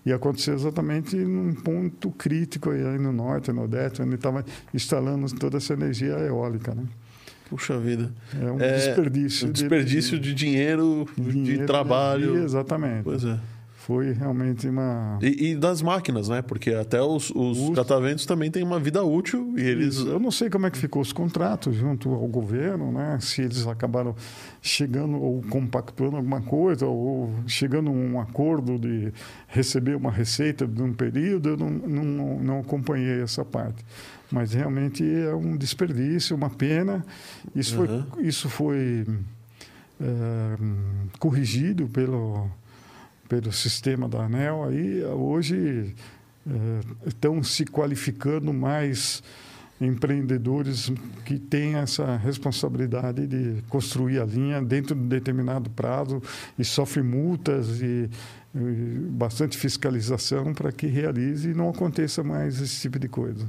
[0.06, 4.44] E aconteceu exatamente num ponto crítico aí no norte, no nordeste, onde estava
[4.74, 6.84] instalando toda essa energia eólica, né?
[7.50, 8.12] Puxa vida.
[8.42, 9.48] É um é, desperdício.
[9.48, 12.34] Um desperdício de, de dinheiro, dinheiro, de trabalho.
[12.34, 13.04] De exatamente.
[13.04, 13.40] Pois é.
[13.86, 15.20] Foi realmente uma.
[15.22, 16.42] E, e das máquinas, né?
[16.42, 19.98] Porque até os, os, os, cataventos também têm uma vida útil e eles.
[19.98, 23.18] Eu não sei como é que ficou os contratos junto ao governo, né?
[23.20, 24.16] Se eles acabaram
[24.62, 29.12] chegando ou compactuando alguma coisa, ou chegando a um acordo de
[29.50, 33.84] receber uma receita de um período, eu não, não, não acompanhei essa parte
[34.32, 37.06] mas realmente é um desperdício, uma pena.
[37.54, 38.04] Isso uhum.
[38.04, 39.06] foi, isso foi
[40.02, 40.58] é,
[41.20, 42.50] corrigido pelo,
[43.28, 44.64] pelo sistema da ANEL.
[44.66, 45.96] Aí, hoje
[46.48, 49.24] é, estão se qualificando mais
[49.80, 50.92] empreendedores
[51.26, 56.22] que têm essa responsabilidade de construir a linha dentro de um determinado prazo
[56.58, 58.10] e sofrem multas e,
[58.56, 63.48] e bastante fiscalização para que realize e não aconteça mais esse tipo de coisa.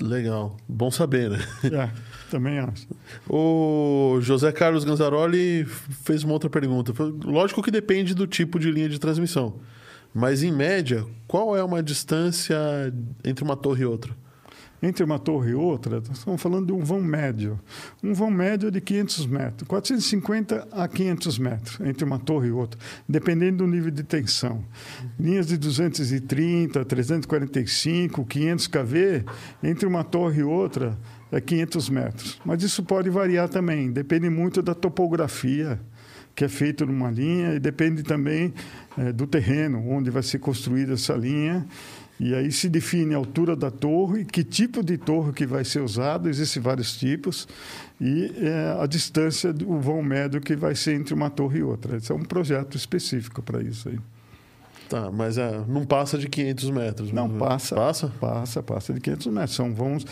[0.00, 0.56] Legal.
[0.66, 1.38] Bom saber, né?
[1.64, 1.90] É,
[2.30, 2.86] também acho.
[3.28, 6.92] O José Carlos Ganzaroli fez uma outra pergunta.
[7.24, 9.56] Lógico que depende do tipo de linha de transmissão.
[10.14, 12.56] Mas, em média, qual é uma distância
[13.24, 14.14] entre uma torre e outra?
[14.82, 17.60] entre uma torre e outra, estamos falando de um vão médio.
[18.02, 22.80] Um vão médio de 500 metros, 450 a 500 metros entre uma torre e outra,
[23.08, 24.64] dependendo do nível de tensão.
[25.18, 29.24] Linhas de 230, 345, 500 kV,
[29.62, 30.96] entre uma torre e outra,
[31.32, 32.40] é 500 metros.
[32.44, 35.80] Mas isso pode variar também, depende muito da topografia
[36.34, 38.54] que é feita numa linha e depende também
[38.96, 41.66] é, do terreno onde vai ser construída essa linha.
[42.18, 45.80] E aí se define a altura da torre, que tipo de torre que vai ser
[45.80, 47.48] usado, existem vários tipos,
[47.98, 51.96] e é, a distância do vão médio que vai ser entre uma torre e outra.
[51.96, 53.98] Esse é um projeto específico para isso aí.
[54.90, 57.12] Tá, mas é, não passa de 500 metros.
[57.12, 57.76] Não, passa.
[57.76, 58.12] Passa?
[58.20, 59.54] Passa, passa de 500 metros.
[59.54, 60.04] São vãos,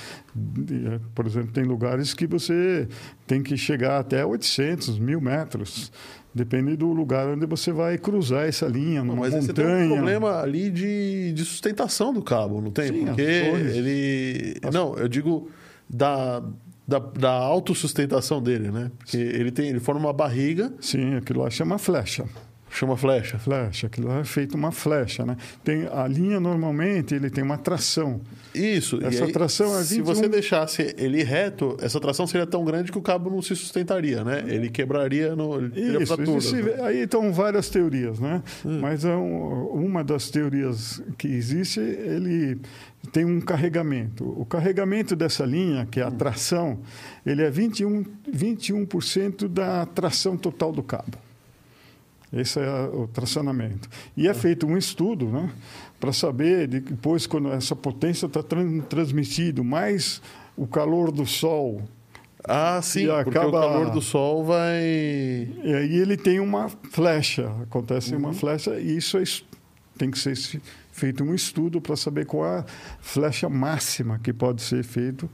[1.16, 2.86] por exemplo, tem lugares que você
[3.26, 5.90] tem que chegar até 800, mil metros.
[6.32, 9.40] Depende do lugar onde você vai cruzar essa linha, numa mas montanha.
[9.40, 12.86] Mas você tem um problema ali de, de sustentação do cabo, não tem?
[12.86, 14.60] Sim, Porque ele...
[14.62, 14.72] As...
[14.72, 15.50] Não, eu digo
[15.90, 16.40] da,
[16.86, 18.92] da, da autossustentação dele, né?
[18.96, 20.72] Porque ele, tem, ele forma uma barriga...
[20.80, 22.24] Sim, aquilo lá chama flecha.
[22.70, 23.38] Chama flecha.
[23.38, 25.36] Flecha, aquilo é feito uma flecha, né?
[25.64, 28.20] Tem a linha normalmente ele tem uma tração.
[28.54, 28.98] Isso.
[29.04, 29.86] Essa aí, tração é 21...
[29.86, 33.54] Se você deixasse ele reto, essa tração seria tão grande que o cabo não se
[33.54, 34.44] sustentaria, né?
[34.46, 36.20] Ele quebraria no ele Isso.
[36.20, 36.82] Existe, né?
[36.82, 38.42] Aí estão várias teorias, né?
[38.64, 38.80] Hum.
[38.80, 42.60] Mas é um, uma das teorias que existe, ele
[43.12, 44.24] tem um carregamento.
[44.24, 46.12] O carregamento dessa linha, que é a hum.
[46.12, 46.78] tração,
[47.24, 51.27] ele é 21 21% da tração total do cabo.
[52.32, 53.88] Esse é o tracionamento.
[54.16, 55.50] E é feito um estudo né,
[55.98, 58.42] para saber, depois, quando essa potência está
[58.88, 60.20] transmitido, mais
[60.56, 61.82] o calor do Sol.
[62.44, 63.24] Ah, sim, acaba...
[63.24, 64.78] porque o calor do Sol vai...
[64.78, 68.20] E aí ele tem uma flecha, acontece uhum.
[68.20, 69.24] uma flecha, e isso é,
[69.96, 70.36] tem que ser
[70.92, 72.64] feito um estudo para saber qual a
[73.00, 75.30] flecha máxima que pode ser feito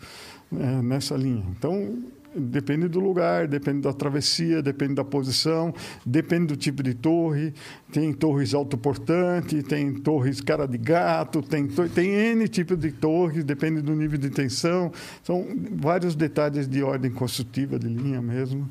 [0.52, 1.44] é, nessa linha.
[1.56, 2.04] Então,
[2.36, 5.72] Depende do lugar, depende da travessia, depende da posição,
[6.04, 7.54] depende do tipo de torre.
[7.92, 13.80] Tem torres autoportantes, tem torres cara de gato, tem, tem N tipos de torres, depende
[13.80, 14.90] do nível de tensão.
[15.22, 18.68] São vários detalhes de ordem construtiva de linha mesmo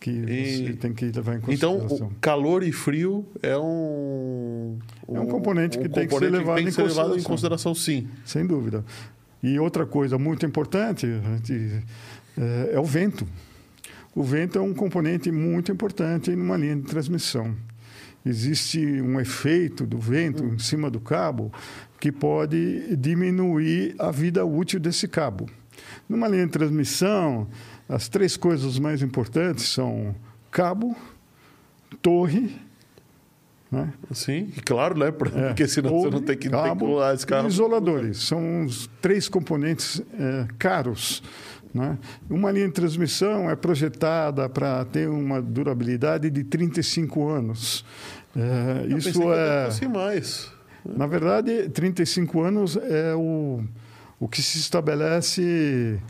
[0.00, 0.66] que e...
[0.66, 1.96] você tem que levar em consideração.
[1.96, 4.78] Então, calor e frio é um...
[5.08, 7.22] um é um componente um que tem que ser levado, que em, ser levado em
[7.22, 8.06] consideração, sim.
[8.24, 8.84] Sem dúvida.
[9.42, 11.82] E outra coisa muito importante, a gente
[12.38, 13.26] é, é o vento.
[14.14, 17.54] O vento é um componente muito importante numa linha de transmissão.
[18.24, 21.52] Existe um efeito do vento em cima do cabo
[22.00, 25.48] que pode diminuir a vida útil desse cabo.
[26.08, 27.48] Numa linha de transmissão,
[27.88, 30.14] as três coisas mais importantes são
[30.50, 30.96] cabo,
[32.02, 32.50] torre
[33.70, 33.92] né?
[34.12, 35.10] Sim, claro, né?
[35.10, 35.66] Porque é.
[35.66, 37.48] senão você não tem que cabo, esse carro.
[37.48, 41.22] Isoladores são os três componentes é, caros
[41.72, 41.98] né?
[42.28, 47.84] Uma linha de transmissão é projetada para ter uma durabilidade de 35 anos.
[48.36, 49.88] É, isso é.
[49.88, 50.50] mais.
[50.84, 53.62] Na verdade, 35 anos é o,
[54.18, 56.00] o que se estabelece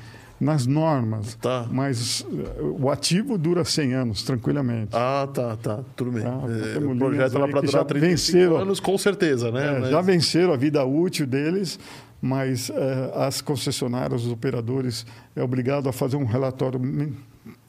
[0.40, 1.34] nas normas.
[1.34, 1.66] Tá.
[1.70, 4.90] Mas eh, o ativo dura 100 anos, tranquilamente.
[4.92, 5.80] Ah, tá, tá.
[5.96, 6.22] Tudo bem.
[6.24, 6.42] Ah,
[6.76, 9.76] é, o projeto lá para durar 35 venceram, anos, com certeza, né?
[9.76, 9.90] É, Mas...
[9.90, 11.78] Já venceram a vida útil deles
[12.20, 16.80] mas eh, as concessionárias, os operadores, é obrigado a fazer um relatório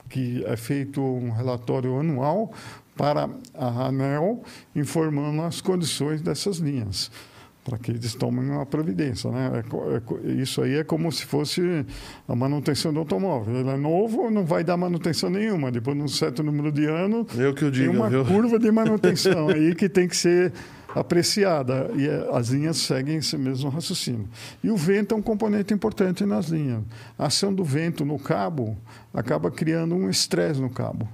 [0.10, 2.52] que é feito um relatório anual
[2.98, 4.42] para a ANEL,
[4.76, 7.10] informando as condições dessas linhas,
[7.64, 9.30] para que eles tomem uma providência.
[9.32, 9.64] Né?
[9.64, 11.86] É, é, isso aí é como se fosse
[12.28, 13.56] a manutenção do automóvel.
[13.56, 15.72] Ele é novo, não vai dar manutenção nenhuma.
[15.72, 18.26] Depois de um certo número de anos, Eu que eu digo, tem uma viu?
[18.26, 20.52] curva de manutenção aí que tem que ser
[20.96, 24.28] apreciada e é, as linhas seguem esse mesmo raciocínio.
[24.64, 26.84] E o vento é um componente importante nas linhas.
[27.18, 28.78] A ação do vento no cabo
[29.14, 31.08] acaba criando um estresse no cabo,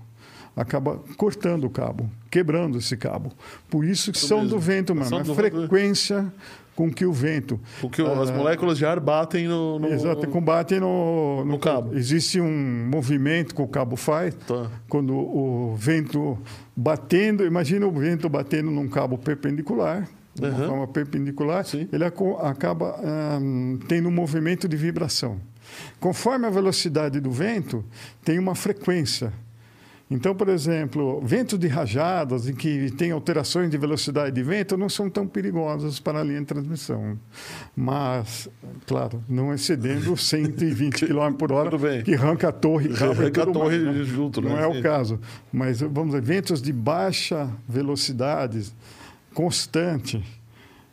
[0.56, 3.32] acaba cortando o cabo, quebrando esse cabo.
[3.70, 6.32] Por isso que são do vento mesmo, a, a frequência
[6.76, 7.60] com que o vento.
[7.80, 9.80] Porque uh, as moléculas de ar batem no.
[9.80, 11.90] no exato, combatem no, no, no cabo.
[11.90, 11.98] cabo.
[11.98, 14.70] Existe um movimento que o cabo faz tá.
[14.90, 16.38] quando o vento
[16.76, 17.46] batendo.
[17.46, 20.08] Imagina o vento batendo num cabo perpendicular.
[20.36, 21.88] De uma forma perpendicular, Sim.
[21.94, 23.00] ele acaba
[23.88, 25.40] tendo um movimento de vibração.
[25.98, 27.86] Conforme a velocidade do vento,
[28.22, 29.32] tem uma frequência
[30.10, 34.88] então, por exemplo, ventos de rajadas em que tem alterações de velocidade de vento não
[34.88, 37.18] são tão perigosos para a linha de transmissão.
[37.76, 38.48] Mas,
[38.86, 42.92] claro, não excedendo 120 km por hora, que arranca a torre.
[42.94, 44.04] Arranca a torre mais, né?
[44.04, 44.42] junto.
[44.42, 44.64] Não né?
[44.64, 45.20] é o caso.
[45.52, 48.72] Mas, vamos dizer, ventos de baixa velocidade,
[49.34, 50.24] constante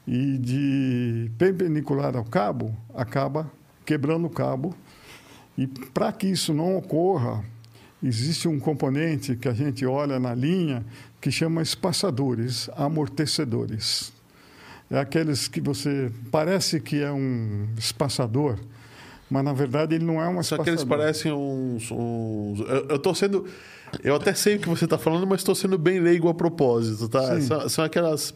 [0.06, 3.50] e de perpendicular ao cabo, acaba
[3.84, 4.74] quebrando o cabo.
[5.56, 7.44] E para que isso não ocorra,
[8.02, 10.84] existe um componente que a gente olha na linha
[11.20, 14.12] que chama espaçadores, amortecedores.
[14.90, 18.58] É aqueles que você parece que é um espaçador,
[19.30, 20.64] mas na verdade ele não é um Só espaçador.
[20.64, 21.90] que eles parecem uns.
[21.90, 22.60] uns...
[22.90, 23.46] Eu, tô sendo.
[24.04, 27.08] Eu até sei o que você está falando, mas estou sendo bem leigo a propósito,
[27.08, 27.40] tá?
[27.40, 28.34] São, são, aquelas.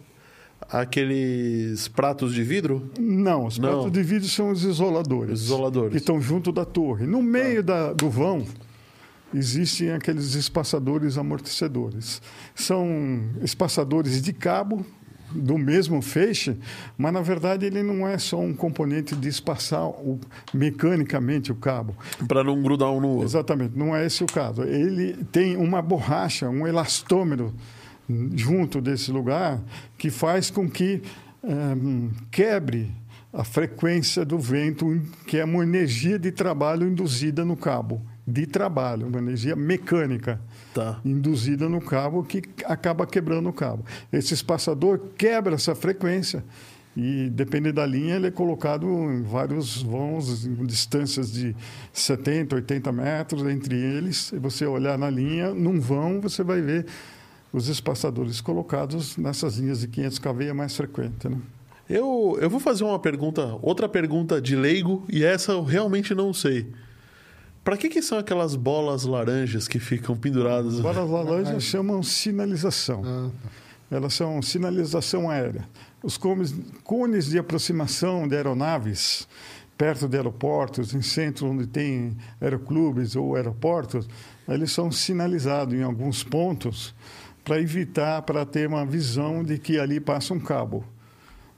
[0.71, 2.91] Aqueles pratos de vidro?
[2.99, 3.69] Não, os Não.
[3.69, 5.41] pratos de vidro são os isoladores.
[5.41, 5.91] Os isoladores.
[5.91, 7.07] Que estão junto da torre.
[7.07, 8.47] No meio da, do vão,
[9.35, 12.23] existem aqueles espaçadores amortecedores.
[12.55, 14.85] São espaçadores de cabo
[15.31, 16.57] do mesmo feixe,
[16.97, 20.21] mas na verdade ele não é só um componente de espaçar o,
[20.55, 21.97] mecanicamente o cabo.
[22.27, 23.27] Para não grudar um no outro.
[23.27, 24.63] Exatamente, não é esse o caso.
[24.63, 27.53] Ele tem uma borracha, um elastômero
[28.35, 29.61] junto desse lugar
[29.99, 31.03] que faz com que
[31.43, 32.91] um, quebre
[33.33, 38.01] a frequência do vento, que é uma energia de trabalho induzida no cabo.
[38.27, 40.41] De trabalho, uma energia mecânica
[40.75, 41.01] tá.
[41.05, 43.85] induzida no cabo que acaba quebrando o cabo.
[44.13, 46.43] Esse espaçador quebra essa frequência
[46.97, 51.55] e, dependendo da linha, ele é colocado em vários vãos, em distâncias de
[51.93, 54.17] 70, 80 metros entre eles.
[54.17, 56.87] Se você olhar na linha, num vão, você vai ver
[57.53, 61.29] os espaçadores colocados nessas linhas de 500 kV é mais frequente.
[61.29, 61.39] Né?
[61.89, 66.33] Eu, eu vou fazer uma pergunta, outra pergunta de leigo, e essa eu realmente não
[66.33, 66.67] sei.
[67.67, 70.79] Para que, que são aquelas bolas laranjas que ficam penduradas?
[70.79, 73.03] Bolas laranjas chamam sinalização.
[73.05, 73.31] Ah.
[73.91, 75.69] Elas são sinalização aérea.
[76.01, 79.27] Os cones, cones de aproximação de aeronaves
[79.77, 84.09] perto de aeroportos, em centros onde tem aeroclubes ou aeroportos,
[84.49, 86.95] eles são sinalizados em alguns pontos
[87.43, 90.85] para evitar, para ter uma visão de que ali passa um cabo.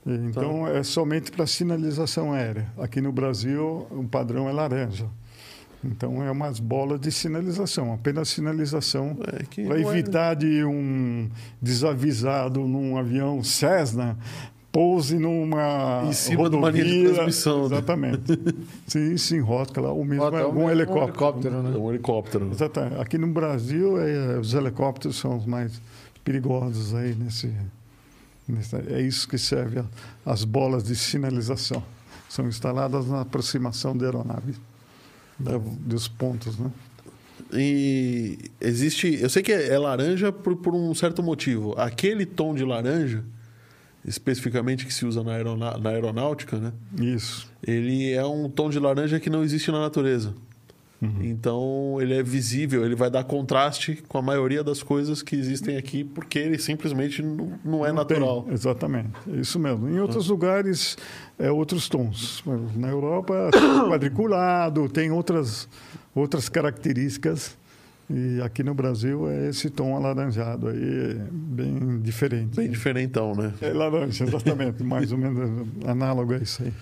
[0.06, 0.70] Então, tá.
[0.70, 2.72] é somente para sinalização aérea.
[2.78, 5.06] Aqui no Brasil, o padrão é laranja.
[5.84, 10.34] Então, é umas bolas de sinalização, apenas sinalização é para evitar é...
[10.34, 11.28] de um
[11.62, 14.18] desavisado num avião Cessna
[14.72, 17.64] pouse numa em cima rodovia, de uma linha de transmissão.
[17.66, 18.30] Exatamente.
[18.30, 18.52] Né?
[18.86, 21.04] sim, se enrosca lá, ou mesmo Até um, um helicóptero.
[21.04, 21.78] Um helicóptero, né?
[21.78, 22.50] Um helicóptero.
[22.52, 23.00] Exatamente.
[23.00, 25.80] Aqui no Brasil, é, os helicópteros são os mais
[26.22, 27.52] perigosos aí nesse,
[28.46, 29.84] nesse é isso que serve a,
[30.24, 31.82] as bolas de sinalização.
[32.28, 34.54] São instaladas na aproximação da aeronave,
[35.38, 36.70] da, dos pontos, né?
[37.52, 39.18] E existe.
[39.20, 41.74] Eu sei que é, é laranja por, por um certo motivo.
[41.78, 43.24] Aquele tom de laranja
[44.04, 46.72] especificamente que se usa na, aerona na aeronáutica, né?
[46.98, 47.50] Isso.
[47.62, 50.34] Ele é um tom de laranja que não existe na natureza.
[51.00, 51.22] Uhum.
[51.22, 55.76] Então ele é visível, ele vai dar contraste com a maioria das coisas que existem
[55.76, 58.42] aqui, porque ele simplesmente não, não é não natural.
[58.42, 59.88] Tem, exatamente, é isso mesmo.
[59.88, 60.96] Em outros lugares
[61.38, 62.42] é outros tons.
[62.74, 63.50] Na Europa
[63.88, 65.68] quadriculado, tem outras
[66.14, 67.56] outras características
[68.10, 72.56] e aqui no Brasil é esse tom alaranjado aí, bem diferente.
[72.56, 73.52] Bem diferentão, né?
[73.60, 74.82] É laranja, exatamente.
[74.82, 76.72] mais ou menos análogo a isso aí.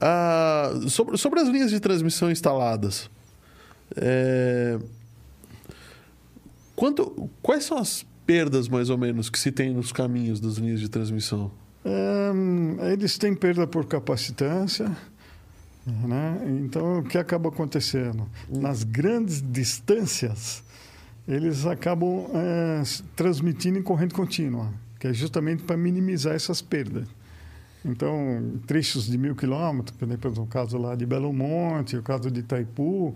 [0.00, 3.10] Ah, sobre, sobre as linhas de transmissão instaladas,
[3.96, 4.78] é...
[6.74, 10.80] Quanto, quais são as perdas, mais ou menos, que se tem nos caminhos das linhas
[10.80, 11.50] de transmissão?
[11.84, 14.94] É, eles têm perda por capacitância,
[15.86, 16.38] né?
[16.62, 18.28] Então, o que acaba acontecendo?
[18.48, 20.62] Nas grandes distâncias,
[21.26, 22.82] eles acabam é,
[23.16, 27.08] transmitindo em corrente contínua, que é justamente para minimizar essas perdas.
[27.88, 32.30] Então, trechos de mil quilômetros, por exemplo, no caso lá de Belo Monte, o caso
[32.30, 33.14] de Itaipu.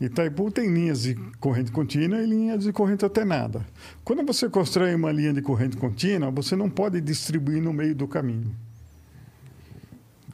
[0.00, 3.64] Itaipu tem linhas de corrente contínua e linhas de corrente alternada.
[4.02, 8.08] Quando você constrói uma linha de corrente contínua, você não pode distribuir no meio do
[8.08, 8.63] caminho.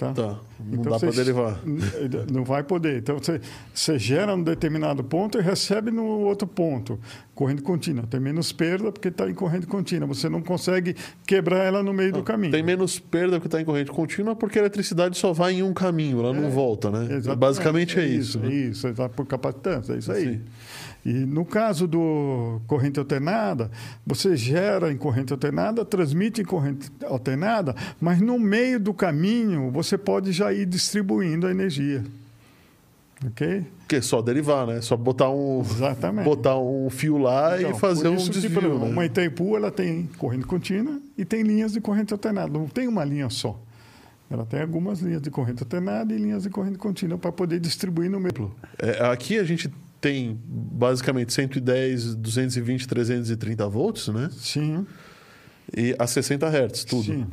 [0.01, 0.15] Tá?
[0.15, 0.41] tá.
[0.59, 1.61] Não então, dá para derivar.
[2.33, 3.01] Não vai poder.
[3.01, 3.39] Então, você,
[3.75, 6.99] você gera um determinado ponto e recebe no outro ponto.
[7.35, 8.07] Corrente contínua.
[8.09, 10.09] Tem menos perda porque está em corrente contínua.
[10.09, 10.97] Você não consegue
[11.27, 12.51] quebrar ela no meio não, do caminho.
[12.51, 15.75] Tem menos perda porque está em corrente contínua porque a eletricidade só vai em um
[15.75, 17.21] caminho, ela é, não volta, né?
[17.37, 18.41] Basicamente é, é isso.
[18.43, 18.95] É isso, né?
[19.15, 20.35] por capacitância, é isso aí.
[20.35, 20.41] Sim.
[21.05, 23.71] E no caso do corrente alternada,
[24.07, 29.97] você gera em corrente alternada, transmite em corrente alternada, mas no meio do caminho você
[29.97, 32.05] pode já ir distribuindo a energia.
[33.27, 33.67] Ok?
[33.87, 34.81] Que é só derivar, né?
[34.81, 36.25] Só botar um, Exatamente.
[36.25, 38.61] botar um fio lá então, e fazer um desvio.
[38.61, 38.91] Que, né?
[38.91, 42.51] Uma Itaipu ela tem corrente contínua e tem linhas de corrente alternada.
[42.51, 43.61] Não tem uma linha só.
[44.31, 48.09] Ela tem algumas linhas de corrente alternada e linhas de corrente contínua para poder distribuir
[48.09, 48.55] no meio.
[48.79, 49.71] É, aqui a gente
[50.01, 54.31] tem basicamente 110, 220, 330 volts, né?
[54.33, 54.87] Sim.
[55.77, 57.05] E a 60 Hz, tudo.
[57.05, 57.27] Sim.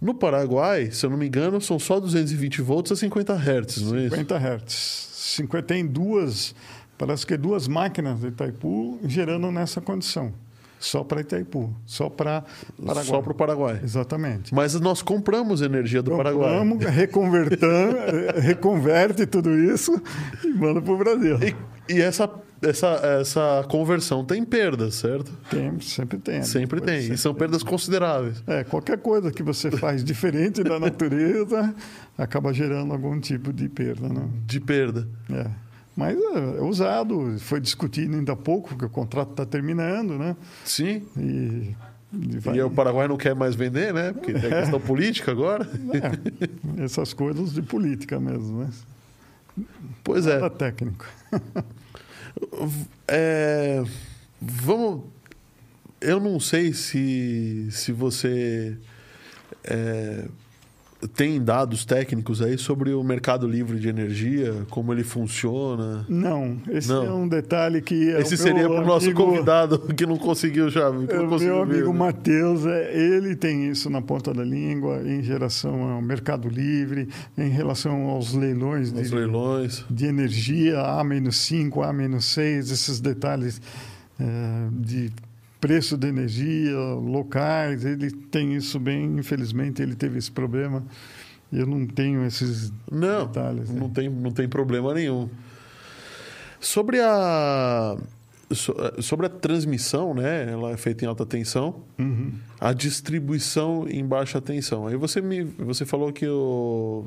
[0.00, 3.96] No Paraguai, se eu não me engano, são só 220 volts a 50 Hz, não
[3.96, 4.16] é isso?
[4.16, 5.08] 50 Hz.
[5.36, 6.54] 50 tem duas,
[6.98, 10.32] parece que duas máquinas de Itaipu gerando nessa condição.
[10.78, 12.42] só para Itaipu, só para
[12.82, 13.04] Paraguai.
[13.04, 13.80] Só para o Paraguai.
[13.84, 14.54] Exatamente.
[14.54, 16.66] Mas nós compramos energia do compramos, Paraguai.
[16.66, 17.94] Compramos, reconvertamos,
[18.42, 20.02] reconverte tudo isso
[20.42, 21.38] e manda para o Brasil.
[21.42, 21.54] E,
[21.96, 22.28] e essa
[22.62, 22.88] essa,
[23.20, 25.32] essa conversão tem perdas, certo?
[25.48, 26.36] Tem, sempre tem.
[26.36, 26.42] Né?
[26.42, 27.00] Sempre tem.
[27.00, 28.42] Sempre e são perdas consideráveis.
[28.46, 31.74] É, qualquer coisa que você faz diferente da natureza
[32.18, 34.28] acaba gerando algum tipo de perda, né?
[34.46, 35.08] De perda.
[35.32, 35.46] É.
[35.96, 40.36] Mas é, é usado, foi discutido ainda há pouco, porque o contrato está terminando, né?
[40.64, 41.02] Sim.
[41.16, 41.74] E,
[42.12, 42.56] e, vai...
[42.56, 44.12] e, o Paraguai não quer mais vender, né?
[44.12, 45.66] Porque tem a questão política agora.
[46.78, 48.68] É, essas coisas de política mesmo, né?
[50.04, 50.34] Pois é.
[50.34, 51.06] Nada técnico.
[53.08, 53.82] É,
[54.40, 55.04] vamos.
[56.00, 58.76] Eu não sei se, se você
[59.64, 60.26] é,
[61.08, 66.04] tem dados técnicos aí sobre o mercado livre de energia, como ele funciona?
[66.08, 67.04] Não, esse não.
[67.04, 68.10] é um detalhe que.
[68.10, 70.90] É esse seria para o nosso convidado que não conseguiu já.
[70.90, 75.20] Que não conseguiu meu amigo Matheus, é, ele tem isso na ponta da língua em
[75.20, 79.84] relação ao mercado livre, em relação aos leilões, de, leilões.
[79.90, 83.60] de energia, A-5, A-6, esses detalhes
[84.18, 85.10] é, de
[85.60, 90.84] preço de energia, locais, ele tem isso bem, infelizmente ele teve esse problema.
[91.52, 93.68] Eu não tenho esses não, detalhes.
[93.70, 93.92] Não, né?
[93.94, 95.28] tem, não tem problema nenhum.
[96.60, 97.96] Sobre a
[99.00, 100.50] sobre a transmissão, né?
[100.50, 101.82] Ela é feita em alta tensão.
[101.98, 102.32] Uhum.
[102.58, 104.86] A distribuição em baixa tensão.
[104.86, 107.06] Aí você me você falou que o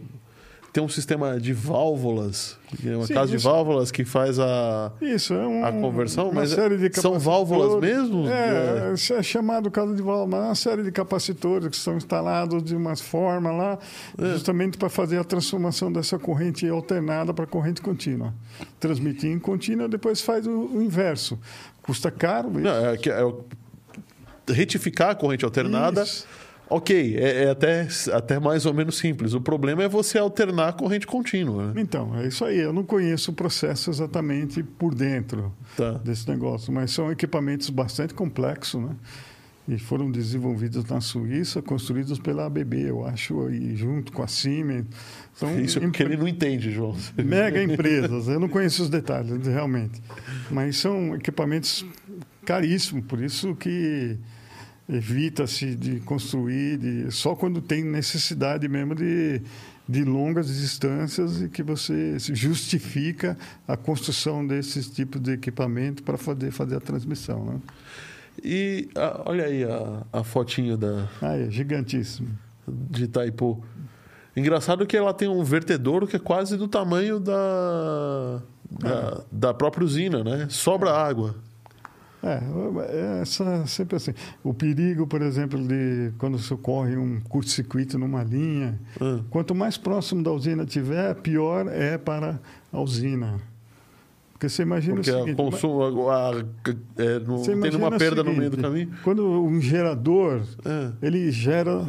[0.74, 4.92] tem um sistema de válvulas, é uma Sim, casa isso, de válvulas que faz a,
[5.00, 6.50] isso, é um, a conversão, mas
[7.00, 8.28] são válvulas mesmo?
[8.28, 11.96] É, é, é chamado casa de válvulas, mas é uma série de capacitores que são
[11.96, 13.78] instalados de uma forma lá,
[14.18, 14.32] é.
[14.32, 18.34] justamente para fazer a transformação dessa corrente alternada para corrente contínua.
[18.80, 21.38] Transmitir em contínua, depois faz o, o inverso.
[21.84, 22.50] Custa caro.
[22.50, 26.02] Não, é, é, retificar a corrente alternada.
[26.02, 26.26] Isso
[26.76, 29.36] Ok, é, é, até, até mais ou menos simples.
[29.36, 31.72] O problema é você alternar a corrente contínua.
[31.72, 31.82] Né?
[31.82, 32.58] Então, é isso aí.
[32.58, 35.92] Eu não conheço o processo exatamente por dentro tá.
[35.92, 38.96] desse negócio, mas são equipamentos bastante complexos, né?
[39.68, 44.88] E foram desenvolvidos na Suíça, construídos pela ABB, eu acho, e junto com a Siemens.
[45.36, 46.98] São Isso é porque ele não entende, João.
[47.24, 48.28] Mega empresas.
[48.28, 50.02] Eu não conheço os detalhes, realmente.
[50.50, 51.86] Mas são equipamentos
[52.44, 54.18] caríssimos, por isso que
[54.88, 59.42] evita-se de construir de, só quando tem necessidade mesmo de,
[59.88, 63.38] de longas distâncias e que você justifica
[63.68, 67.46] a construção desses tipos de equipamento para fazer, fazer a transmissão.
[67.46, 67.60] Né?
[68.44, 71.08] E a, olha aí a, a fotinho da.
[71.22, 72.30] Ah, é gigantíssimo.
[72.68, 73.64] De Itaipu.
[74.36, 78.42] Engraçado que ela tem um vertedouro que é quase do tamanho da,
[78.72, 79.24] da, é.
[79.32, 80.48] da própria usina, né?
[80.50, 80.94] Sobra é.
[80.94, 81.36] água.
[82.24, 82.40] É,
[82.90, 84.14] é, essa, sempre assim.
[84.42, 89.20] O perigo, por exemplo, de quando se ocorre um curto-circuito numa linha, ah.
[89.30, 92.40] quanto mais próximo da usina tiver, pior é para
[92.72, 93.42] a usina.
[94.32, 95.36] Porque você imagina Porque o seguinte...
[95.36, 96.34] Consumo, a, a,
[96.98, 98.92] é, não tem nenhuma perda seguinte, no meio do caminho?
[99.04, 100.92] Quando um gerador, é.
[101.06, 101.86] ele gera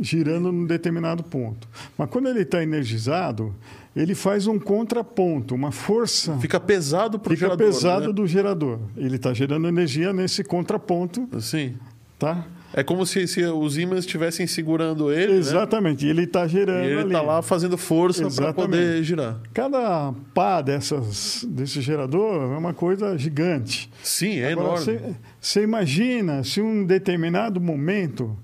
[0.00, 1.68] girando num determinado ponto.
[1.98, 3.54] Mas quando ele está energizado,
[3.94, 6.38] ele faz um contraponto, uma força.
[6.38, 7.58] Fica pesado para o gerador.
[7.58, 8.12] Fica pesado né?
[8.12, 8.78] do gerador.
[8.96, 11.28] Ele está gerando energia nesse contraponto.
[11.40, 11.74] Sim.
[12.18, 12.46] Tá?
[12.74, 15.34] É como se, se os ímãs estivessem segurando ele.
[15.34, 15.38] Né?
[15.38, 16.04] Exatamente.
[16.04, 16.08] Né?
[16.08, 16.84] E ele está gerando.
[16.84, 19.38] E ele está lá fazendo força para poder girar.
[19.52, 23.90] Cada pá dessas, desse gerador é uma coisa gigante.
[24.02, 25.16] Sim, é Agora, enorme.
[25.38, 28.34] Você imagina se um determinado momento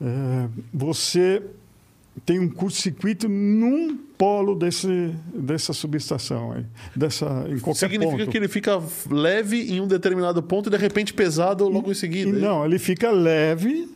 [0.00, 1.40] é, você
[2.24, 8.30] tem um curto-circuito num polo desse, dessa subestação aí, dessa, em qualquer Significa ponto.
[8.30, 8.80] que ele fica
[9.10, 12.30] leve em um determinado ponto e de repente pesado logo em seguida.
[12.30, 13.88] É não, ele fica leve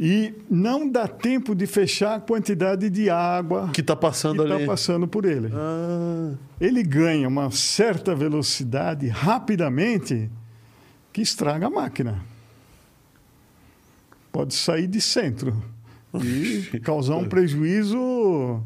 [0.00, 4.64] e não dá tempo de fechar a quantidade de água que está passando que ali.
[4.64, 5.50] Tá passando por ele.
[5.52, 6.32] Ah.
[6.58, 10.30] Ele ganha uma certa velocidade rapidamente
[11.12, 12.24] que estraga a máquina.
[14.32, 15.62] Pode sair de centro
[16.24, 18.62] e causar um prejuízo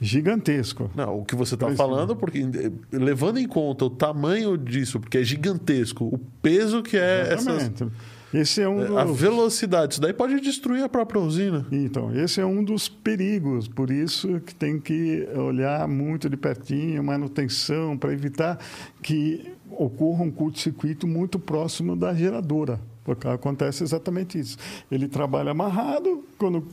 [0.00, 0.90] gigantesco.
[0.94, 2.46] Não, o que você está falando, porque
[2.92, 7.82] levando em conta o tamanho disso, porque é gigantesco, o peso que é Exatamente.
[7.84, 8.16] essas...
[8.34, 8.96] Esse é um dos...
[8.96, 11.64] A velocidade, isso daí pode destruir a própria usina.
[11.70, 17.02] Então, esse é um dos perigos, por isso que tem que olhar muito de pertinho,
[17.02, 18.58] manutenção, para evitar
[19.02, 22.80] que ocorra um curto-circuito muito próximo da geradora.
[23.06, 24.58] Porque acontece exatamente isso.
[24.90, 26.66] Ele trabalha amarrado, quando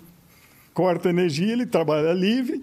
[0.74, 2.60] corta energia, ele trabalha livre,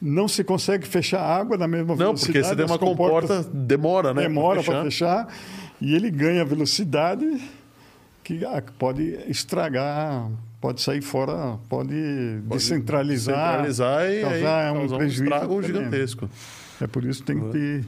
[0.00, 2.38] não se consegue fechar a água na mesma não, velocidade.
[2.38, 4.22] Não, porque se tem uma comporta, demora, né?
[4.22, 5.26] Demora para fechar.
[5.26, 5.38] fechar.
[5.80, 7.40] E ele ganha velocidade
[8.22, 8.40] que
[8.78, 10.30] pode estragar,
[10.60, 11.90] pode sair fora, pode,
[12.46, 16.30] pode descentralizar, descentralizar e causar aí, um prejuízo um estrago gigantesco.
[16.80, 17.84] É por isso que tem que ter,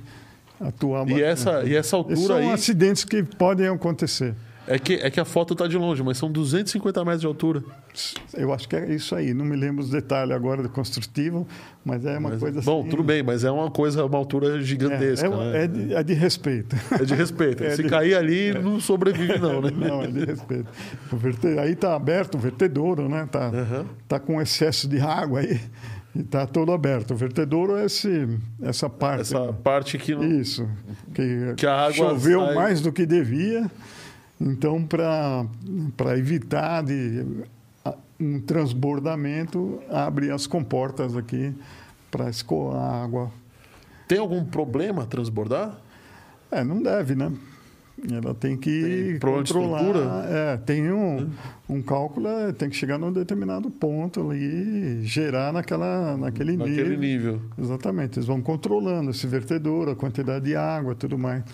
[0.61, 2.45] atuar e essa E essa altura são aí...
[2.47, 4.35] São acidentes que podem acontecer.
[4.67, 7.63] É que, é que a foto está de longe, mas são 250 metros de altura.
[8.35, 9.35] Eu acho que é isso aí.
[9.35, 11.47] Não me lembro os detalhes agora do construtivo,
[11.85, 12.83] mas é uma mas, coisa bom, assim.
[12.85, 15.27] Bom, tudo bem, mas é uma coisa, uma altura gigantesca.
[15.27, 15.65] É, é, né?
[15.65, 16.77] é, de, é de, respeito.
[16.93, 17.65] É de respeito.
[17.71, 17.89] É Se de...
[17.89, 19.71] cair ali, não sobrevive, não, né?
[19.75, 20.67] Não, é de respeito.
[21.13, 21.47] Verte...
[21.59, 23.25] Aí está aberto o vertedouro, né?
[23.25, 23.85] Está uhum.
[24.09, 25.61] tá com excesso de água aí.
[26.15, 27.13] E está todo aberto.
[27.13, 28.29] O vertedouro é esse,
[28.63, 29.23] essa parte.
[29.23, 30.25] Essa parte que não...
[30.25, 30.69] Isso.
[31.15, 32.55] Que, que a água choveu sai...
[32.55, 33.71] mais do que devia.
[34.41, 37.27] Então, para evitar de
[38.19, 41.55] um transbordamento, abre as comportas aqui
[42.11, 43.31] para escoar a água.
[44.09, 45.79] Tem algum problema transbordar?
[46.51, 47.33] É, não deve, né?
[48.11, 50.25] Ela tem que tem controlar.
[50.27, 51.31] É, tem um,
[51.69, 56.97] um cálculo, é, tem que chegar num determinado ponto ali e gerar naquela, naquele, naquele
[56.97, 57.35] nível.
[57.35, 57.43] nível.
[57.59, 58.19] Exatamente.
[58.19, 61.45] Eles vão controlando esse vertedor, a quantidade de água, tudo mais.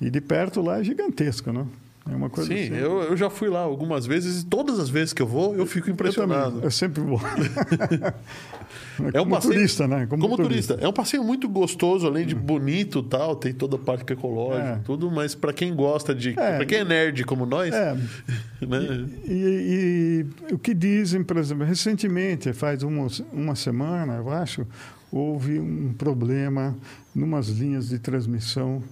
[0.00, 1.64] E de perto lá é gigantesco, né?
[2.10, 2.74] É uma coisa Sim, assim.
[2.74, 5.64] eu, eu já fui lá algumas vezes e todas as vezes que eu vou, eu
[5.64, 6.58] fico impressionado.
[6.58, 7.18] Eu, eu sempre vou.
[9.00, 10.06] é um como passeio, turista, né?
[10.06, 10.74] Como, como turista.
[10.74, 10.86] turista.
[10.86, 14.80] É um passeio muito gostoso, além de bonito tal, tem toda a parte ecológica, é.
[14.84, 16.30] tudo, mas para quem gosta de.
[16.38, 16.56] É.
[16.56, 17.72] para quem é nerd como nós.
[17.72, 17.94] É.
[18.60, 19.08] né?
[19.24, 24.66] E, e, e, o que dizem, por exemplo, recentemente, faz uma, uma semana, eu acho,
[25.10, 26.76] houve um problema
[27.14, 28.82] numas linhas de transmissão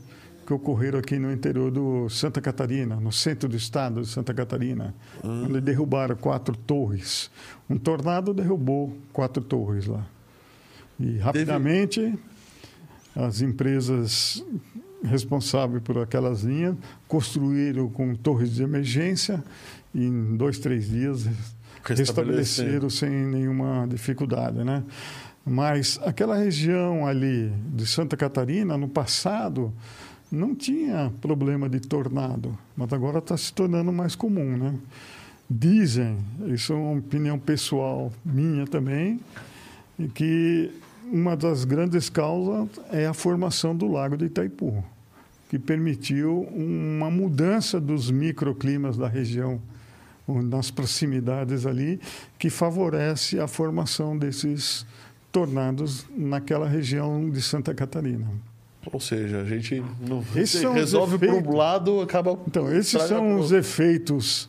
[0.52, 4.94] que ocorreram aqui no interior do Santa Catarina, no centro do estado de Santa Catarina,
[5.24, 5.46] uhum.
[5.46, 7.30] onde derrubaram quatro torres.
[7.68, 10.06] Um tornado derrubou quatro torres lá.
[11.00, 12.18] E rapidamente
[13.16, 14.44] as empresas
[15.02, 16.76] responsáveis por aquelas linhas
[17.08, 19.42] construíram com torres de emergência
[19.94, 21.26] e em dois, três dias
[21.84, 24.84] restabeleceram sem nenhuma dificuldade, né?
[25.44, 29.72] Mas aquela região ali de Santa Catarina, no passado,
[30.32, 34.74] não tinha problema de tornado, mas agora está se tornando mais comum, né?
[35.48, 39.20] Dizem, isso é uma opinião pessoal minha também,
[40.14, 40.70] que
[41.12, 44.82] uma das grandes causas é a formação do Lago de Itaipu,
[45.50, 49.60] que permitiu uma mudança dos microclimas da região,
[50.26, 52.00] nas proximidades ali,
[52.38, 54.86] que favorece a formação desses
[55.30, 58.28] tornados naquela região de Santa Catarina.
[58.90, 60.24] Ou seja, a gente não
[60.72, 62.38] resolve por um lado, acaba.
[62.46, 64.48] Então, esses são os efeitos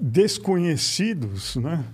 [0.00, 1.84] desconhecidos né,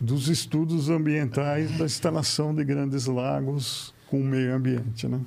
[0.00, 5.06] dos estudos ambientais da instalação de grandes lagos com o meio ambiente.
[5.06, 5.20] Né?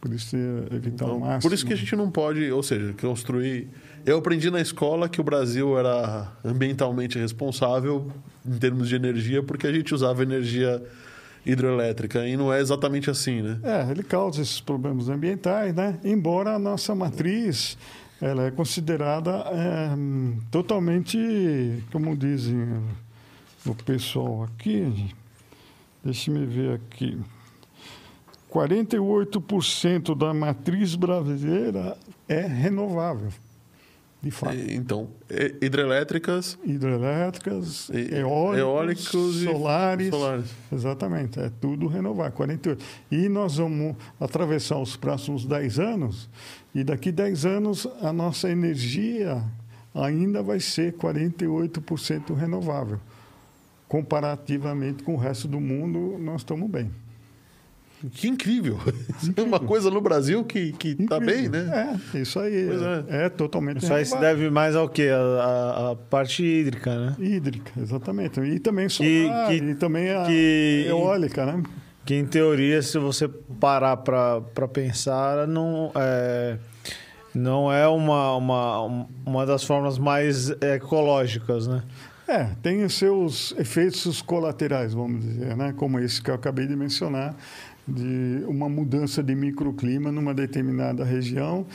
[0.00, 0.36] Por isso,
[0.70, 1.42] evitar então, o máximo.
[1.42, 3.68] Por isso que a gente não pode, ou seja, construir.
[4.04, 8.10] Eu aprendi na escola que o Brasil era ambientalmente responsável
[8.46, 10.82] em termos de energia, porque a gente usava energia
[11.44, 13.60] hidrelétrica e não é exatamente assim, né?
[13.62, 15.98] É, ele causa esses problemas ambientais, né?
[16.04, 17.76] Embora a nossa matriz
[18.20, 19.90] ela é considerada é,
[20.50, 21.18] totalmente,
[21.90, 22.58] como dizem
[23.64, 25.12] o pessoal aqui,
[26.04, 27.18] deixe-me ver aqui,
[28.50, 31.96] 48% da matriz brasileira
[32.28, 33.30] é renovável
[34.22, 34.56] de fato.
[34.56, 35.08] Então,
[35.62, 36.58] hidrelétricas.
[36.64, 40.50] Hidrelétricas, eólicos, eólicos solares, e solares.
[40.70, 42.84] Exatamente, é tudo renovar, 48.
[43.10, 46.28] E nós vamos atravessar os próximos 10 anos,
[46.74, 49.42] e daqui 10 anos a nossa energia
[49.94, 53.00] ainda vai ser 48% renovável.
[53.88, 56.90] Comparativamente com o resto do mundo, nós estamos bem.
[58.12, 58.78] Que incrível.
[58.78, 59.44] incrível.
[59.44, 61.98] Uma coisa no Brasil que, que tá bem, né?
[62.14, 62.68] É, isso aí.
[62.68, 63.26] É, é.
[63.26, 65.08] é, totalmente Isso aí se deve mais ao quê?
[65.12, 67.16] A, a, a, parte hídrica, né?
[67.18, 68.40] Hídrica, exatamente.
[68.40, 71.62] E também solar, que, que, e também a que, eólica, né?
[72.06, 76.56] Que, em teoria, se você parar para pensar, não é,
[77.34, 81.82] não é uma, uma, uma das formas mais ecológicas, né?
[82.30, 85.74] É, tem os seus efeitos colaterais, vamos dizer, né?
[85.76, 87.34] Como esse que eu acabei de mencionar,
[87.90, 91.66] de uma mudança de microclima numa determinada região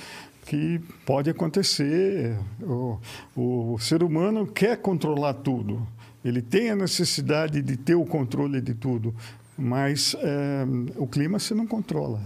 [0.45, 2.37] que pode acontecer.
[2.61, 2.97] O,
[3.35, 5.85] o ser humano quer controlar tudo.
[6.23, 9.13] Ele tem a necessidade de ter o controle de tudo,
[9.57, 10.65] mas é,
[10.95, 12.21] o clima você não controla.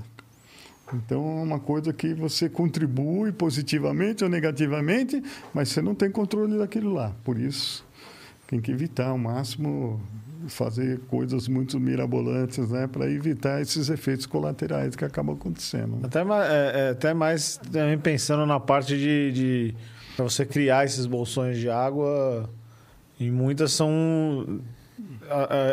[0.94, 5.22] Então, é uma coisa que você contribui positivamente ou negativamente,
[5.54, 7.14] mas você não tem controle daquilo lá.
[7.24, 7.86] Por isso,
[8.48, 10.02] tem que evitar ao máximo
[10.48, 16.00] fazer coisas muito mirabolantes, né, para evitar esses efeitos colaterais que acabam acontecendo.
[16.04, 16.26] Até, é,
[16.88, 19.76] é, até mais também pensando na parte de, de,
[20.16, 22.50] para você criar esses bolsões de água,
[23.20, 24.62] e muitas são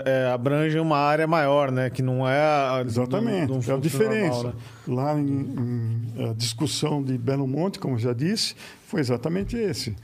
[0.05, 1.89] é, abrangem uma área maior, né?
[1.89, 4.43] Que não é a, exatamente é a diferença.
[4.43, 4.55] Normal,
[4.87, 4.95] né?
[4.95, 8.55] Lá em, em, a discussão de Belo Monte, como já disse,
[8.87, 9.97] foi exatamente esse.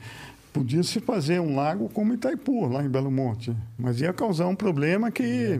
[0.53, 5.11] Podia-se fazer um lago como Itaipu, lá em Belo Monte, mas ia causar um problema
[5.11, 5.59] que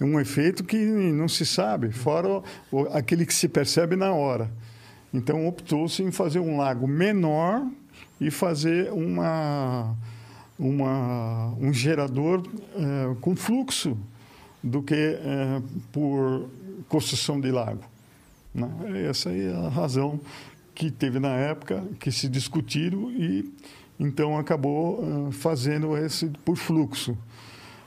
[0.00, 2.42] um efeito que não se sabe, fora
[2.72, 4.50] o, aquele que se percebe na hora.
[5.12, 7.64] Então optou-se em fazer um lago menor
[8.20, 9.94] e fazer uma,
[10.58, 12.42] uma um gerador
[12.74, 13.96] é, com fluxo
[14.60, 15.62] do que é,
[15.92, 16.48] por
[16.88, 17.84] construção de lago.
[18.52, 18.68] Né?
[19.08, 20.18] Essa é a razão
[20.74, 23.52] que teve na época, que se discutiram e
[23.98, 27.16] então acabou uh, fazendo esse por fluxo.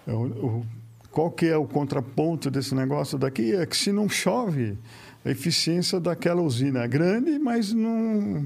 [0.07, 0.63] É, o,
[1.11, 3.55] qual que é o contraponto desse negócio daqui?
[3.55, 4.77] É que se não chove,
[5.25, 8.45] a eficiência daquela usina é grande, mas não,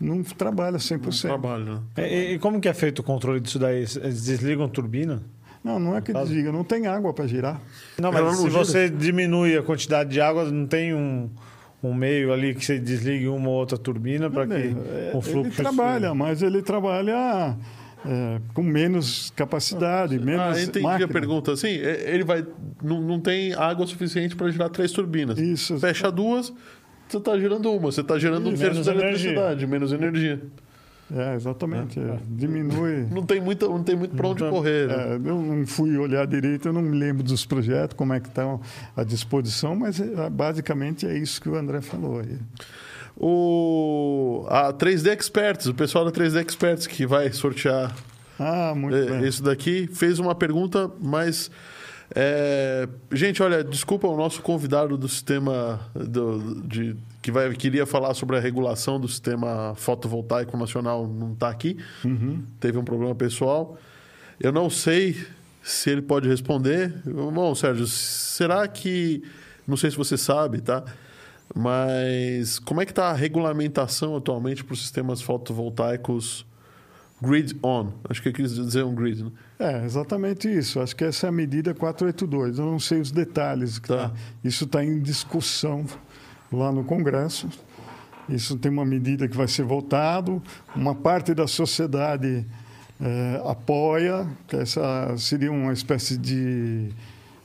[0.00, 1.04] não trabalha 100%.
[1.04, 1.64] Não trabalha.
[1.64, 1.80] Né?
[1.96, 3.78] E, e, como que é feito o controle disso daí?
[3.78, 5.22] Eles desligam a turbina?
[5.62, 7.60] Não, não é que desliga, não tem água para girar.
[7.98, 11.28] Não, mas se você diminui a quantidade de água, não tem um
[11.82, 15.48] um meio ali que você desligue uma ou outra turbina para que é, o fluxo...
[15.48, 17.56] Ele trabalha, mas ele trabalha
[18.04, 21.06] é, com menos capacidade, ah, menos Ah, entendi máquina.
[21.06, 21.56] a pergunta.
[21.56, 22.46] Sim, é, ele vai...
[22.82, 25.38] Não, não tem água suficiente para girar três turbinas.
[25.38, 25.78] Isso.
[25.78, 26.52] Fecha duas,
[27.08, 27.90] você está girando uma.
[27.90, 30.40] Você está gerando Isso, um terço da eletricidade, menos energia.
[31.14, 31.98] É, exatamente.
[31.98, 32.02] É.
[32.02, 32.18] É.
[32.28, 33.06] Diminui.
[33.10, 34.88] Não tem muito, não tem muito para onde então, correr.
[34.88, 34.94] Né?
[34.94, 38.28] É, eu não fui olhar direito, eu não me lembro dos projetos, como é que
[38.28, 38.60] estão
[38.96, 42.38] à disposição, mas é, basicamente é isso que o André falou aí.
[43.16, 47.94] O, a 3D Experts, o pessoal da 3D Experts que vai sortear
[48.38, 49.28] ah, muito é, bem.
[49.28, 51.50] isso daqui, fez uma pergunta, mas.
[52.12, 58.14] É, gente, olha, desculpa o nosso convidado do sistema do, de que vai, queria falar
[58.14, 61.76] sobre a regulação do sistema fotovoltaico nacional não está aqui.
[62.04, 62.42] Uhum.
[62.58, 63.76] Teve um problema pessoal.
[64.40, 65.16] Eu não sei
[65.62, 66.92] se ele pode responder.
[67.04, 69.22] Bom, Sérgio, será que.
[69.66, 70.82] Não sei se você sabe, tá?
[71.54, 76.46] Mas como é que está a regulamentação atualmente para os sistemas fotovoltaicos
[77.20, 77.92] grid on?
[78.08, 79.30] Acho que eu quis dizer um grid, né?
[79.58, 80.80] É, exatamente isso.
[80.80, 82.58] Acho que essa é a medida 482.
[82.58, 83.78] Eu não sei os detalhes.
[83.78, 84.08] Tá.
[84.08, 84.12] Tá.
[84.42, 85.84] Isso está em discussão
[86.52, 87.48] lá no Congresso.
[88.28, 90.42] Isso tem uma medida que vai ser votado.
[90.74, 92.46] Uma parte da sociedade
[93.00, 96.90] é, apoia, que essa seria uma espécie de,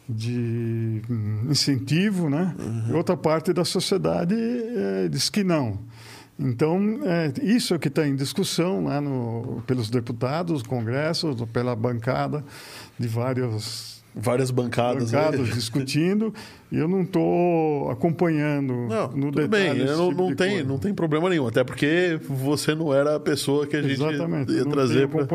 [0.07, 1.01] de
[1.49, 2.55] incentivo, né?
[2.59, 2.97] Uhum.
[2.97, 5.79] Outra parte da sociedade é, diz que não.
[6.37, 12.43] Então, é, isso é que está em discussão lá no, pelos deputados, Congresso, pela bancada
[12.99, 16.33] de vários várias bancadas, bancadas discutindo
[16.71, 19.79] e eu não estou acompanhando não, no tudo detalhe.
[19.79, 23.19] Bem, não, tipo não tem, não tem problema nenhum, até porque você não era a
[23.19, 25.25] pessoa que a gente Exatamente, ia trazer para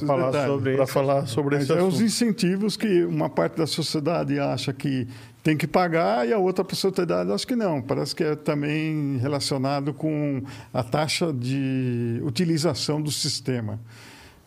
[0.00, 0.46] falar detalhes.
[0.52, 1.92] sobre para falar sobre Mas esse é assunto.
[1.94, 5.08] os incentivos que uma parte da sociedade acha que
[5.42, 7.80] tem que pagar e a outra sociedade acha que não.
[7.80, 10.42] Parece que é também relacionado com
[10.72, 13.80] a taxa de utilização do sistema.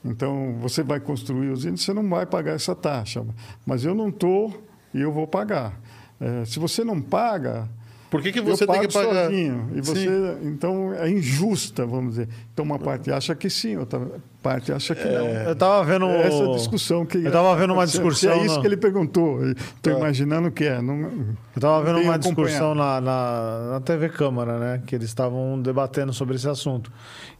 [0.03, 3.25] Então, você vai construir usina, você não vai pagar essa taxa.
[3.65, 4.63] Mas eu não estou
[4.93, 5.79] e eu vou pagar.
[6.19, 7.69] É, se você não paga,
[8.13, 9.25] por que, que você tem que pagar?
[9.25, 9.71] Sozinho.
[9.73, 10.07] E você,
[10.43, 12.29] então, é injusta, vamos dizer.
[12.53, 14.07] Então, uma parte acha que sim, outra
[14.39, 15.27] parte acha que é, não.
[15.27, 18.33] Eu estava vendo é essa discussão que eu estava vendo uma discussão.
[18.33, 19.43] é isso que ele perguntou.
[19.47, 19.99] Estou tá.
[19.99, 20.79] imaginando que é.
[20.79, 24.83] Não, eu estava vendo uma discussão na, na, na, TV Câmara, né?
[24.85, 26.91] Que eles estavam debatendo sobre esse assunto.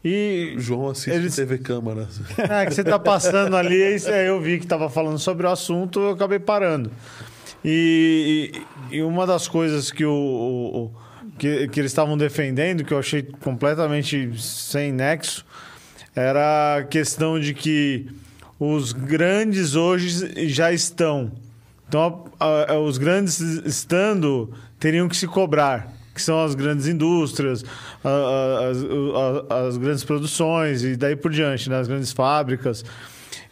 [0.03, 1.35] E João assiste eles...
[1.35, 2.07] TV Câmara.
[2.49, 6.09] É que você está passando ali, eu vi que estava falando sobre o assunto, eu
[6.09, 6.89] acabei parando.
[7.63, 8.51] E,
[8.91, 10.91] e, uma das coisas que, o, o
[11.37, 15.45] que, que, eles estavam defendendo, que eu achei completamente sem nexo,
[16.15, 18.07] era a questão de que
[18.59, 21.31] os grandes hoje já estão.
[21.87, 27.63] Então, a, a, os grandes estando teriam que se cobrar, que são as grandes indústrias,
[28.03, 31.79] as, as grandes produções e daí por diante, né?
[31.79, 32.83] as grandes fábricas.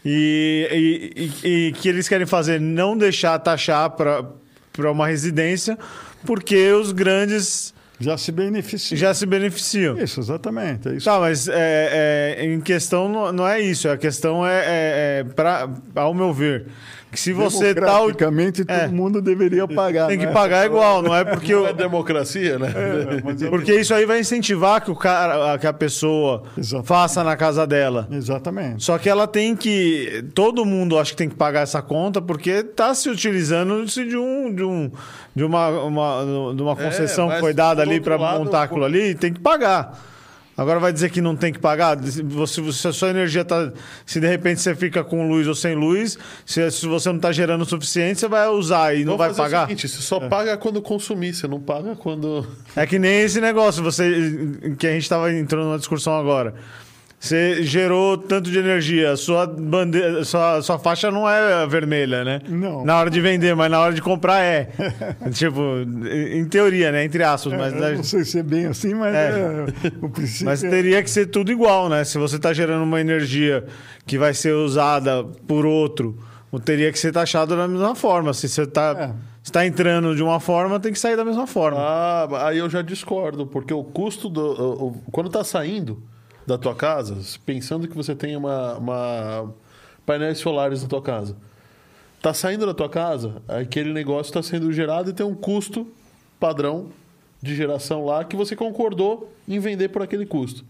[0.04, 5.78] E, e, e, que eles querem fazer não deixar taxar para uma residência,
[6.26, 7.74] porque os grandes.
[8.00, 8.98] Já se beneficiam.
[8.98, 9.96] Já se beneficiam.
[10.00, 10.90] Isso, exatamente.
[10.90, 11.06] É isso.
[11.06, 13.88] Tá, mas é, é, em questão não, não é isso.
[13.88, 16.66] A questão é, é, é pra, ao meu ver,
[17.12, 17.82] que se você tá.
[17.82, 18.88] Praticamente todo é.
[18.88, 20.08] mundo deveria pagar.
[20.08, 20.32] Tem que né?
[20.32, 21.54] pagar igual, não é porque.
[21.54, 22.74] Não é democracia, né?
[22.74, 26.88] É, porque isso aí vai incentivar que, o cara, que a pessoa Exatamente.
[26.88, 28.08] faça na casa dela.
[28.10, 28.84] Exatamente.
[28.84, 30.24] Só que ela tem que.
[30.34, 34.54] Todo mundo acho que tem que pagar essa conta, porque está se utilizando de um.
[34.54, 34.92] De, um,
[35.36, 38.86] de uma, uma, de uma é, concessão é, que foi dada ali para montar aquilo
[38.86, 40.11] ali, tem que pagar.
[40.58, 41.98] Agora vai dizer que não tem que pagar?
[41.98, 43.72] Você, se a sua energia tá.
[44.06, 47.32] Se de repente você fica com luz ou sem luz, se, se você não está
[47.32, 49.64] gerando o suficiente, você vai usar e não vai pagar?
[49.64, 50.28] O seguinte, você só é.
[50.28, 52.46] paga quando consumir, você não paga quando.
[52.76, 54.12] É que nem esse negócio, você
[54.78, 56.54] que a gente estava entrando numa discussão agora.
[57.22, 62.42] Você gerou tanto de energia, sua bandeira, sua, sua faixa não é vermelha, né?
[62.50, 62.84] Não.
[62.84, 64.72] Na hora de vender, mas na hora de comprar é.
[65.32, 65.62] tipo,
[66.10, 67.06] em teoria, né?
[67.06, 67.54] Entre aspas.
[67.54, 69.30] É, mas, não sei se é bem assim, mas é.
[69.30, 69.66] É,
[70.02, 70.48] o princípio.
[70.48, 72.04] Mas teria que ser tudo igual, né?
[72.04, 73.66] Se você está gerando uma energia
[74.08, 76.18] que vai ser usada por outro,
[76.66, 78.34] teria que ser taxado da mesma forma.
[78.34, 81.78] Se você está está entrando de uma forma, tem que sair da mesma forma.
[81.80, 84.42] Ah, aí eu já discordo, porque o custo do.
[84.42, 86.02] O, o, quando está saindo
[86.52, 89.54] da tua casa, pensando que você tem uma, uma
[90.06, 91.36] painéis solares na tua casa.
[92.22, 95.88] Tá saindo da tua casa, aquele negócio está sendo gerado e tem um custo
[96.40, 96.90] padrão
[97.42, 100.66] de geração lá que você concordou em vender por aquele custo.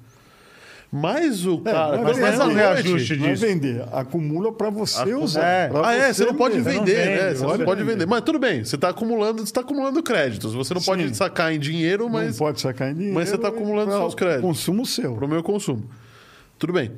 [0.92, 2.02] Mas o é, cara.
[2.02, 3.22] Mas é um reajuste disso.
[3.22, 5.42] Não é vender, acumula para você usar.
[5.42, 5.72] É.
[5.82, 7.34] Ah, é, você não pode vender, não vende, né?
[7.34, 8.06] Você não pode vender.
[8.06, 10.54] Mas tudo bem, você está acumulando, você tá acumulando créditos.
[10.54, 10.88] Você não Sim.
[10.88, 12.38] pode sacar em dinheiro, mas.
[12.38, 13.16] Não pode sacar em dinheiro.
[13.16, 14.42] Mas você está acumulando seus créditos.
[14.42, 15.16] Consumo seu.
[15.16, 15.90] Para o meu consumo.
[16.60, 16.92] Tudo bem.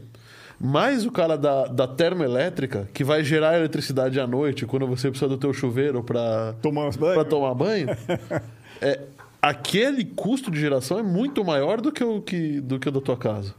[0.59, 5.29] Mas o cara da, da termoelétrica, que vai gerar eletricidade à noite, quando você precisa
[5.29, 7.87] do teu chuveiro para tomar banho, tomar banho
[8.81, 8.99] é,
[9.41, 13.01] aquele custo de geração é muito maior do que o, que, do que o da
[13.01, 13.53] tua casa.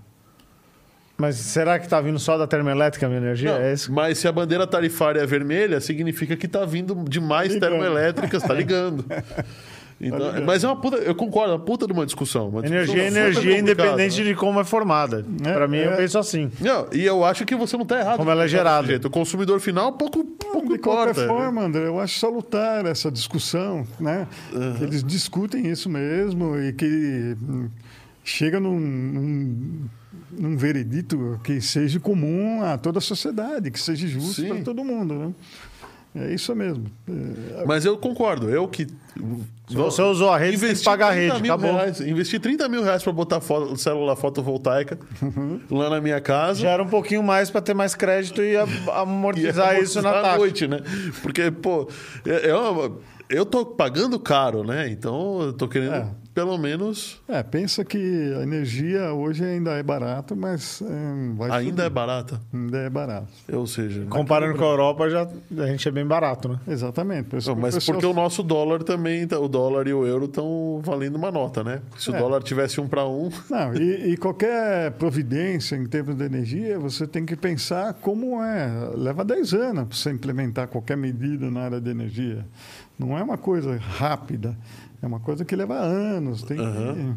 [1.17, 3.53] Mas será que está vindo só da termoelétrica a minha energia?
[3.53, 7.55] Não, é mas se a bandeira tarifária é vermelha, significa que está vindo de mais
[7.55, 7.71] ligando.
[7.71, 9.05] termoelétricas, está ligando.
[10.01, 12.49] Então, tá mas é uma puta, eu concordo, é uma puta de uma discussão.
[12.49, 14.29] Uma energia é energia independente né?
[14.29, 15.25] de como é formada.
[15.45, 15.87] É, Para mim, é.
[15.87, 16.51] eu penso assim.
[16.61, 18.17] Não, e eu acho que você não está errado.
[18.17, 18.87] Como ela é gerada.
[18.87, 19.07] Jeito.
[19.07, 21.15] O consumidor final pouco, pouco de importa.
[21.15, 23.87] qualquer forma, André, eu acho salutar essa discussão.
[24.01, 24.27] Né?
[24.53, 24.83] Uhum.
[24.83, 27.37] Eles discutem isso mesmo e que
[28.25, 29.89] chega num, num
[30.39, 35.15] um veredito que seja comum a toda a sociedade, que seja justo para todo mundo.
[35.15, 35.35] Né?
[36.17, 36.85] É isso mesmo.
[37.09, 37.65] É...
[37.67, 38.49] Mas eu concordo.
[38.49, 38.87] Eu que.
[39.69, 41.43] Você usou a rede, investi pagar a rede.
[41.43, 45.61] Mil reais, investi 30 mil reais para botar foto, célula fotovoltaica uhum.
[45.71, 46.61] lá na minha casa.
[46.61, 48.55] Já era um pouquinho mais para ter mais crédito e
[48.93, 50.39] amortizar, isso na taxa.
[50.39, 50.81] noite, né?
[51.23, 51.89] Porque, pô,
[52.27, 52.97] é, é uma,
[53.29, 54.89] eu tô pagando caro, né?
[54.89, 55.95] Então eu tô querendo.
[55.95, 57.21] É pelo menos.
[57.29, 60.83] É, pensa que a energia hoje ainda é barata, mas.
[60.83, 61.83] É, ainda subir.
[61.83, 62.41] é barata?
[62.53, 63.29] Ainda é barata.
[63.53, 64.05] Ou seja.
[64.11, 66.59] Comparando com a Europa, já, a gente é bem barato, né?
[66.67, 67.29] Exatamente.
[67.29, 70.81] Por Não, mas porque o nosso dólar também, tá, o dólar e o euro estão
[70.83, 71.81] valendo uma nota, né?
[71.97, 72.19] Se o é.
[72.19, 73.31] dólar tivesse um para um.
[73.49, 78.91] Não, e, e, qualquer providência em termos de energia, você tem que pensar como é.
[78.97, 82.45] Leva 10 anos para você implementar qualquer medida na área de energia.
[82.99, 84.57] Não é uma coisa rápida.
[85.03, 87.17] É uma coisa que leva anos, tem uhum.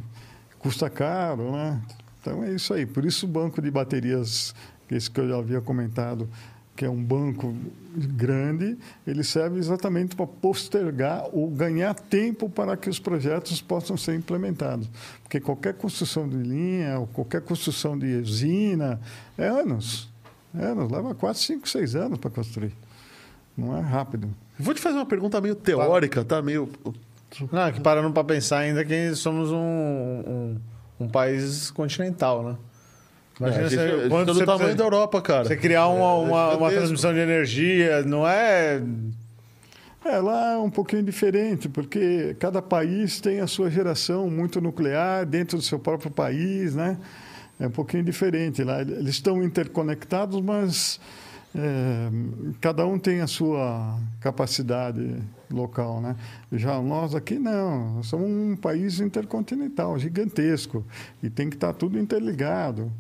[0.60, 1.82] custa caro, né?
[2.22, 2.86] Então é isso aí.
[2.86, 4.54] Por isso o banco de baterias,
[4.92, 6.28] esse que eu já havia comentado,
[6.78, 7.56] que é um banco
[7.96, 14.16] grande, ele serve exatamente para postergar ou ganhar tempo para que os projetos possam ser
[14.16, 14.88] implementados.
[15.24, 19.02] Porque qualquer construção de linha, ou qualquer construção de usina,
[19.38, 20.08] é anos.
[20.58, 22.74] É anos, leva 4, 5, 6 anos para construir.
[23.58, 24.30] Não é rápido.
[24.60, 26.44] Vou te fazer uma pergunta meio teórica, tá?
[26.44, 26.70] Meio
[27.52, 30.58] não, é que parando para pensar ainda que somos um, um,
[31.00, 32.56] um país continental, né?
[33.40, 35.46] Imagina é, você, gente, quanto do tamanho precisa, da Europa, cara.
[35.46, 38.82] Você criar uma, é, uma, uma transmissão de energia, não é...
[40.06, 45.26] É, lá é um pouquinho diferente, porque cada país tem a sua geração muito nuclear
[45.26, 46.98] dentro do seu próprio país, né?
[47.60, 48.82] É um pouquinho diferente lá.
[48.82, 51.00] Eles estão interconectados, mas
[51.56, 52.10] é,
[52.60, 55.18] cada um tem a sua capacidade
[55.50, 56.16] local, né?
[56.52, 60.86] Já nós aqui não, nós somos um país intercontinental, gigantesco,
[61.24, 62.92] e tem que estar tá tudo interligado.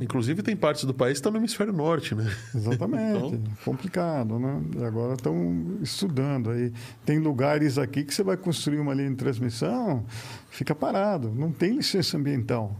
[0.00, 2.24] Inclusive tem partes do país que estão no hemisfério norte, né?
[2.54, 3.54] Exatamente, então...
[3.64, 4.62] complicado, né?
[4.86, 6.72] Agora estão estudando aí.
[7.04, 10.06] Tem lugares aqui que você vai construir uma linha de transmissão,
[10.48, 12.74] fica parado, não tem licença ambiental.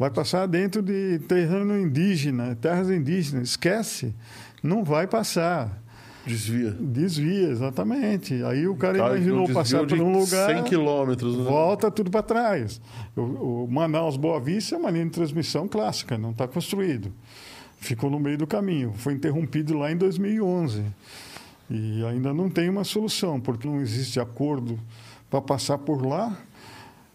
[0.00, 3.50] Vai passar dentro de terreno indígena, terras indígenas.
[3.50, 4.14] Esquece.
[4.62, 5.78] Não vai passar.
[6.24, 6.70] Desvia.
[6.70, 8.42] Desvia, exatamente.
[8.44, 10.54] Aí o cara, cara imaginou passar por um lugar.
[10.54, 11.36] 100 quilômetros.
[11.36, 11.44] Né?
[11.44, 12.80] Volta tudo para trás.
[13.14, 17.12] O, o Manaus Boa Vista é uma linha de transmissão clássica, não está construído.
[17.76, 18.94] Ficou no meio do caminho.
[18.96, 20.82] Foi interrompido lá em 2011.
[21.68, 24.80] E ainda não tem uma solução, porque não existe acordo
[25.28, 26.34] para passar por lá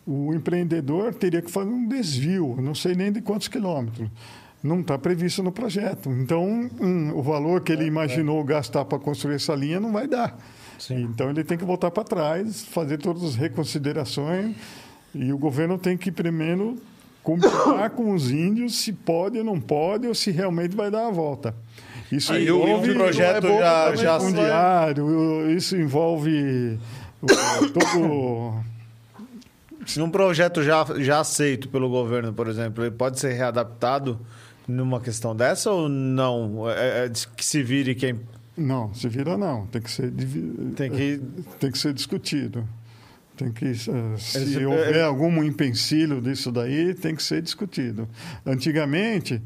[0.05, 4.09] o empreendedor teria que fazer um desvio, não sei nem de quantos quilômetros.
[4.63, 6.09] Não está previsto no projeto.
[6.09, 8.45] Então, um, o valor que ele é, imaginou é.
[8.45, 10.37] gastar para construir essa linha não vai dar.
[10.79, 11.03] Sim.
[11.03, 14.55] Então, ele tem que voltar para trás, fazer todas as reconsiderações
[15.13, 16.77] e o governo tem que primeiro
[17.23, 21.11] combinar com os índios se pode ou não pode, ou se realmente vai dar a
[21.11, 21.55] volta.
[22.11, 26.77] Isso Aí envolve o projeto é já, já fundiário, isso envolve
[27.73, 28.63] todo
[29.85, 34.19] se um projeto já, já aceito pelo governo, por exemplo, ele pode ser readaptado
[34.67, 36.69] numa questão dessa ou não?
[36.69, 38.19] É, é que se vire quem.
[38.57, 39.67] Não, se vira não.
[39.67, 40.11] Tem que ser,
[40.75, 41.21] tem que...
[41.59, 42.67] Tem que ser discutido.
[43.35, 48.07] Tem que, eh, se houver algum empecilho disso daí, tem que ser discutido.
[48.45, 49.41] Antigamente,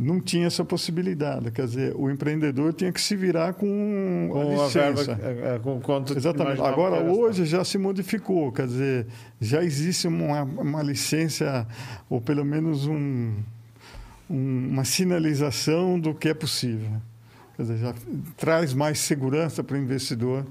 [0.00, 1.50] não tinha essa possibilidade.
[1.50, 5.14] Quer dizer, o empreendedor tinha que se virar com, com a licença.
[5.14, 6.62] Verba, é, é, com quanto Exatamente.
[6.62, 8.50] Agora, hoje já se modificou.
[8.50, 9.06] Quer dizer,
[9.38, 11.66] já existe uma, uma licença,
[12.08, 13.34] ou pelo menos um,
[14.30, 16.92] um, uma sinalização do que é possível.
[17.56, 17.94] Quer dizer, já
[18.38, 20.46] traz mais segurança para o investidor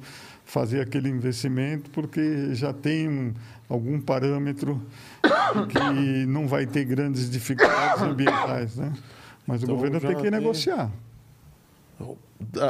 [0.45, 3.34] fazer aquele investimento, porque já tem um,
[3.67, 4.80] algum parâmetro
[5.69, 8.93] que não vai ter grandes dificuldades ambientais, né?
[9.49, 10.31] Mas então, o governo tem que tem...
[10.31, 10.91] negociar.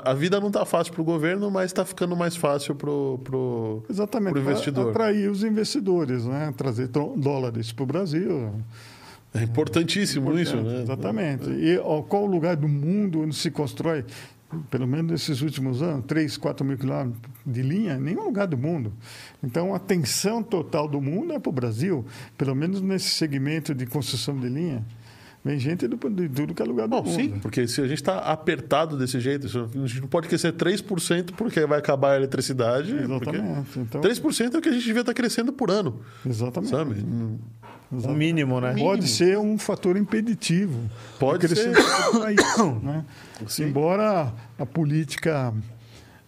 [0.04, 3.84] A, vida não está fácil para o governo, mas está ficando mais fácil para o
[3.88, 4.90] Exatamente, investidor.
[4.90, 6.52] atrair os investidores, né?
[6.58, 8.52] trazer dólares para o Brasil.
[9.34, 10.82] É importantíssimo é, isso, né?
[10.82, 11.50] Exatamente.
[11.52, 14.04] E ó, qual lugar do mundo onde se constrói,
[14.72, 18.00] pelo menos nesses últimos anos, 3, 4 mil quilômetros de linha?
[18.00, 18.92] Nenhum lugar do mundo.
[19.44, 22.04] Então, a atenção total do mundo é para o Brasil,
[22.36, 24.84] pelo menos nesse segmento de construção de linha.
[25.44, 27.16] Vem gente do, de tudo que é lugar do Bom, mundo.
[27.16, 31.32] Sim, porque se a gente está apertado desse jeito, a gente não pode crescer 3%
[31.38, 32.94] porque vai acabar a eletricidade.
[32.94, 33.80] Exatamente.
[33.80, 34.02] Então...
[34.02, 36.02] 3% é o que a gente devia estar tá crescendo por ano.
[36.26, 36.70] Exatamente.
[36.70, 37.06] Sabe?
[37.92, 38.76] O mínimo, né?
[38.78, 40.78] Pode ser um fator impeditivo.
[41.18, 41.74] Pode ser.
[42.20, 42.38] País,
[42.84, 43.06] né?
[43.60, 45.54] Embora a política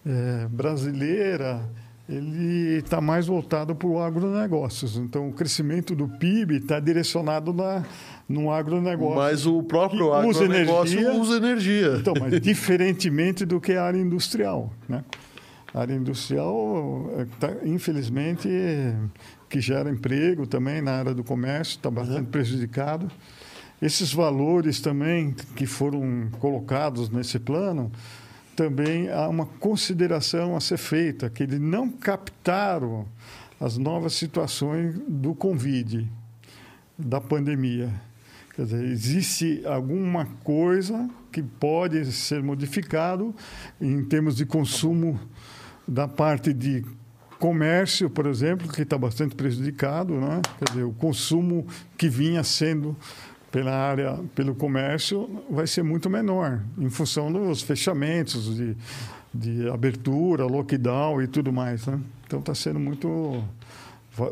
[0.05, 1.61] é, brasileira
[2.09, 4.97] ele está mais voltado para o agronegócios.
[4.97, 7.85] Então, o crescimento do PIB está direcionado na,
[8.31, 9.15] no agronegócio.
[9.15, 11.95] Mas o próprio agronegócio usa energia, usa energia.
[11.99, 14.73] Então, mas diferentemente do que a área industrial.
[14.87, 15.03] Né?
[15.73, 18.49] A área industrial, é, tá, infelizmente,
[19.49, 22.31] que gera emprego também na área do comércio, está bastante uhum.
[22.31, 23.11] prejudicado.
[23.81, 27.91] Esses valores também que foram colocados nesse plano
[28.55, 33.07] também há uma consideração a ser feita, que eles não captaram
[33.59, 36.07] as novas situações do Covid,
[36.97, 37.91] da pandemia.
[38.55, 43.33] Quer dizer, existe alguma coisa que pode ser modificado
[43.79, 45.19] em termos de consumo
[45.87, 46.83] da parte de
[47.39, 50.41] comércio, por exemplo, que está bastante prejudicado, né?
[50.59, 51.65] Quer dizer, o consumo
[51.97, 52.95] que vinha sendo
[53.51, 58.77] pela área, pelo comércio, vai ser muito menor, em função dos fechamentos, de,
[59.33, 61.85] de abertura, lockdown e tudo mais.
[61.85, 61.99] Né?
[62.25, 63.43] Então está sendo muito.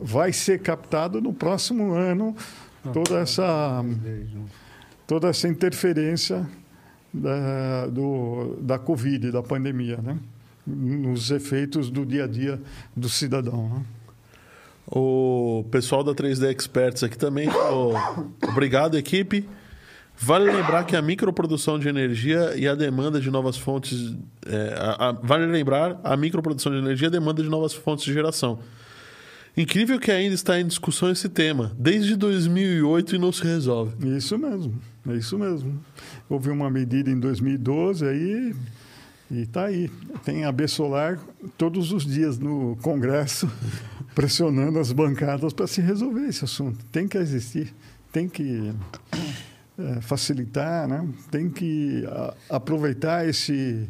[0.03, 2.35] Vai ser captado no próximo ano
[2.93, 3.83] toda essa,
[5.07, 6.47] toda essa interferência
[7.13, 10.17] da, do, da Covid, da pandemia, né?
[10.65, 12.61] nos efeitos do dia a dia
[12.95, 13.69] do cidadão.
[13.69, 13.85] Né?
[14.91, 17.49] O pessoal da 3D Experts aqui também.
[18.47, 19.47] Obrigado, equipe.
[20.21, 24.15] Vale lembrar que a microprodução de energia e a demanda de novas fontes.
[24.45, 28.03] É, a, a, vale lembrar a microprodução de energia e a demanda de novas fontes
[28.03, 28.59] de geração.
[29.59, 33.93] Incrível que ainda está em discussão esse tema, desde 2008 e não se resolve.
[34.15, 35.83] Isso mesmo, é isso mesmo.
[36.29, 38.55] Houve uma medida em 2012 aí
[39.29, 39.91] e está aí.
[40.23, 41.19] Tem a B Solar
[41.57, 43.51] todos os dias no Congresso
[44.15, 46.85] pressionando as bancadas para se resolver esse assunto.
[46.85, 47.75] Tem que existir,
[48.13, 48.73] tem que
[49.77, 51.05] é, facilitar, né?
[51.29, 53.89] tem que a, aproveitar esse,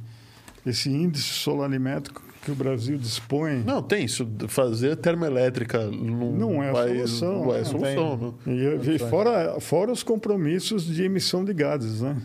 [0.66, 3.64] esse índice solarimétrico que o Brasil dispõe.
[3.66, 4.28] Não, tem isso.
[4.48, 7.46] Fazer termoelétrica num não é a solução.
[7.46, 8.36] Não é a solução.
[8.46, 8.54] Né?
[8.54, 12.18] E, e fora, fora os compromissos de emissão de gases, né?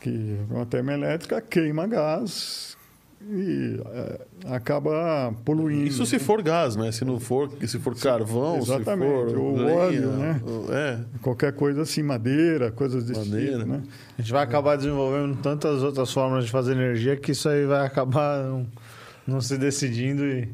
[0.00, 2.76] que uma termoelétrica queima gás
[3.20, 4.20] e é,
[4.54, 5.86] acaba poluindo.
[5.86, 6.92] Isso se for gás, né?
[6.92, 9.28] Se não for, se for carvão, Exatamente.
[9.28, 10.40] se for o lenha, óleo, né?
[10.70, 10.98] É.
[11.20, 13.58] Qualquer coisa assim, madeira, coisas desse madeira.
[13.58, 13.82] tipo, né?
[14.16, 17.84] A gente vai acabar desenvolvendo tantas outras formas de fazer energia que isso aí vai
[17.84, 18.66] acabar não,
[19.28, 20.48] não se decidindo e...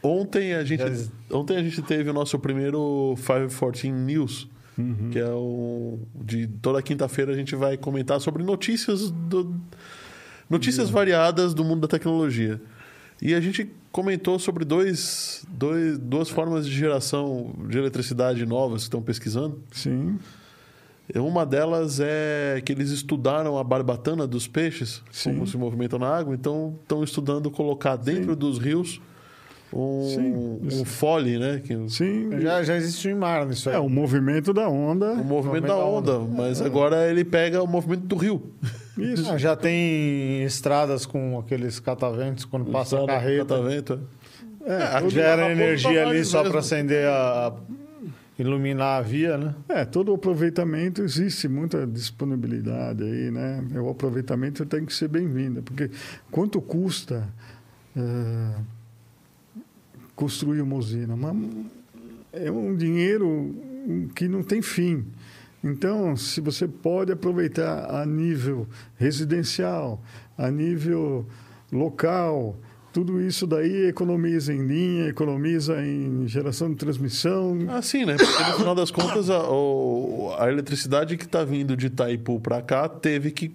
[0.00, 4.48] Ontem a gente, ontem a gente teve o nosso primeiro 514 News,
[4.78, 5.10] uhum.
[5.10, 9.52] que é o de toda quinta-feira a gente vai comentar sobre notícias do
[10.48, 10.94] notícias uhum.
[10.94, 12.60] variadas do mundo da tecnologia.
[13.20, 18.86] E a gente comentou sobre dois, dois, duas formas de geração de eletricidade novas que
[18.86, 19.60] estão pesquisando.
[19.72, 20.16] Sim.
[21.16, 25.34] Uma delas é que eles estudaram a barbatana dos peixes, Sim.
[25.34, 28.38] como se movimentam na água, então estão estudando colocar dentro Sim.
[28.38, 29.00] dos rios
[29.72, 31.60] um, um fole, né?
[31.64, 32.40] Que, Sim.
[32.40, 33.76] Já, já existe um mar nisso aí.
[33.76, 35.12] É o movimento da onda.
[35.12, 38.42] o movimento da onda, mas agora ele pega o movimento do rio.
[38.96, 39.30] Isso.
[39.30, 43.56] Ah, já tem estradas com aqueles cataventos quando passa a carreta.
[43.56, 44.00] Catavento,
[44.64, 44.72] é.
[44.72, 47.54] É, aqui Gera energia ali só para acender a.
[48.38, 49.54] iluminar a via, né?
[49.68, 53.64] É, todo aproveitamento existe muita disponibilidade aí, né?
[53.80, 55.90] O aproveitamento tem que ser bem-vindo, porque
[56.30, 57.28] quanto custa
[57.96, 58.60] eh,
[60.14, 61.14] construir uma usina?
[61.14, 61.34] Uma-
[62.32, 63.56] é um dinheiro
[64.14, 65.04] que não tem fim.
[65.64, 70.00] Então, se você pode aproveitar a nível residencial,
[70.36, 71.26] a nível
[71.72, 72.56] local,
[72.98, 78.16] tudo isso daí economiza em linha, economiza em geração de transmissão, Ah, sim, né?
[78.16, 79.40] Porque no final das contas, a,
[80.36, 83.54] a eletricidade que está vindo de Itaipu para cá teve que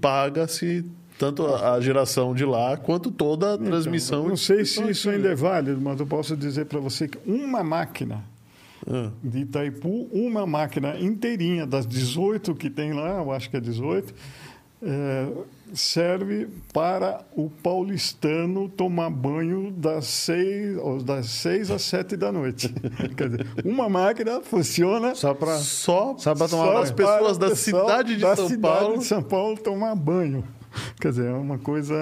[0.00, 0.84] paga-se
[1.16, 4.22] tanto a, geração de lá quanto toda a transmissão.
[4.22, 7.18] Então, não sei se isso ainda é válido, mas eu posso dizer para você que
[7.24, 8.24] uma máquina
[8.84, 13.60] Ah, de Itaipu, uma máquina inteirinha das 18 que tem lá, eu acho que é
[13.60, 14.12] 18,
[14.82, 15.28] é,
[15.74, 22.68] serve para o paulistano tomar banho das 6, das seis às 7 da noite.
[23.16, 25.58] Quer dizer, uma máquina funciona Só para.
[25.58, 26.82] Só, Só pra tomar só banho.
[26.84, 28.98] as pessoas da cidade de da São cidade Paulo.
[28.98, 30.44] de São Paulo tomar banho.
[31.00, 31.94] Quer dizer, é uma coisa.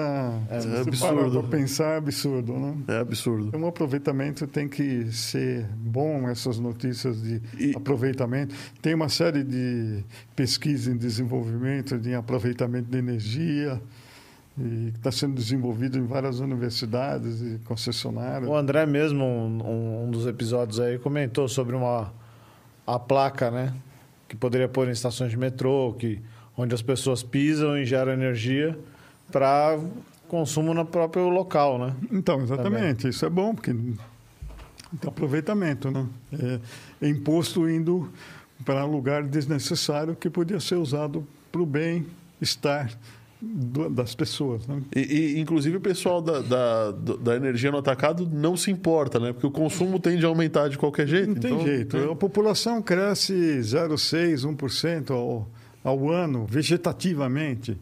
[0.49, 1.39] É se absurdo.
[1.41, 2.75] Para pensar, é absurdo, né?
[2.87, 3.47] É absurdo.
[3.47, 8.55] Então, o aproveitamento tem que ser bom, essas notícias de E- aproveitamento.
[8.81, 10.03] Tem uma série de
[10.35, 13.81] pesquisas em desenvolvimento de aproveitamento de energia,
[14.57, 18.49] e que está sendo desenvolvido em várias universidades e concessionárias.
[18.49, 22.11] O André mesmo, um, um dos episódios aí, comentou sobre uma
[22.85, 23.73] a placa, né?
[24.27, 26.19] Que poderia pôr em estações de metrô, que,
[26.61, 28.77] onde as pessoas pisam e geram energia
[29.31, 29.79] para
[30.27, 31.93] consumo no próprio local, né?
[32.11, 36.05] Então, exatamente, isso é bom, porque tem aproveitamento, né?
[36.31, 38.09] É, é imposto indo
[38.63, 42.91] para lugar desnecessário que podia ser usado para o bem-estar
[43.41, 44.81] das pessoas, né?
[44.95, 49.33] E, e, inclusive o pessoal da, da, da energia no atacado não se importa, né?
[49.33, 51.29] Porque o consumo tende a aumentar de qualquer jeito.
[51.29, 51.97] Não tem então, jeito.
[51.97, 52.11] né?
[52.11, 55.47] A população cresce 0,6%, 1% ao,
[55.83, 57.77] ao ano, vegetativamente.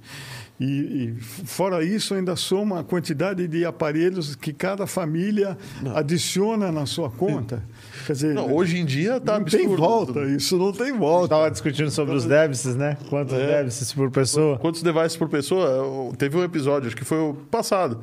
[0.60, 5.58] E, e fora isso, ainda soma a quantidade de aparelhos que cada família
[5.96, 7.64] adiciona na sua conta.
[8.06, 9.82] Quer dizer, Não, hoje em dia tá não tem absurdo.
[9.82, 11.26] volta, isso não tem volta.
[11.36, 12.98] Estava discutindo sobre os débices, né?
[13.10, 13.48] Quantos É.
[13.48, 14.58] débices por pessoa?
[14.60, 16.14] Quantos devices por pessoa?
[16.18, 18.02] Teve um episódio, acho que foi o passado.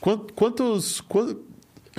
[0.00, 1.00] Quant- Quantos.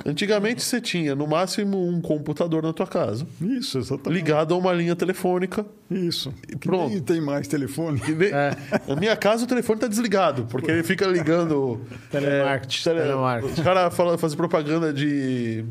[0.04, 4.12] Antigamente você tinha no máximo um computador na tua casa, Isso, exatamente.
[4.18, 5.64] ligado a uma linha telefônica.
[5.90, 6.34] Isso.
[6.46, 6.90] Que pronto.
[6.90, 8.02] nem tem mais telefone.
[8.06, 8.54] E ne- É.
[8.86, 11.80] Na minha casa o telefone tá desligado, porque ele fica ligando.
[12.12, 13.52] Telemarketing, tele- telemarketing.
[13.54, 15.64] Os caras falam fazer propaganda de.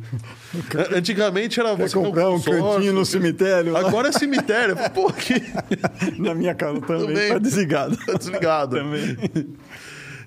[0.95, 3.77] Antigamente era Quer você comprar um consórcio, cantinho no cemitério?
[3.77, 4.75] Agora é cemitério.
[4.93, 5.35] Pô, que.
[6.19, 7.23] Na minha casa também, Também.
[7.27, 7.97] está desligado.
[8.05, 8.75] Tá desligado.
[8.77, 9.17] Também.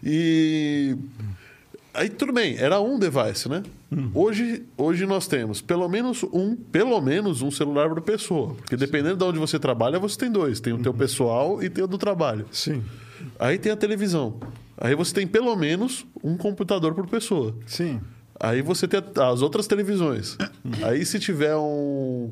[0.04, 0.96] E
[1.98, 3.62] aí tudo bem, era um device, né?
[4.14, 9.16] Hoje, hoje nós temos pelo menos um, pelo menos um celular por pessoa, porque dependendo
[9.16, 11.96] de onde você trabalha, você tem dois, tem o teu pessoal e tem o do
[11.98, 12.46] trabalho.
[12.52, 12.82] Sim,
[13.38, 14.38] Aí tem a televisão.
[14.76, 17.54] Aí você tem pelo menos um computador por pessoa.
[17.66, 18.00] sim.
[18.40, 20.38] Aí você tem as outras televisões.
[20.84, 22.30] Aí se tiver um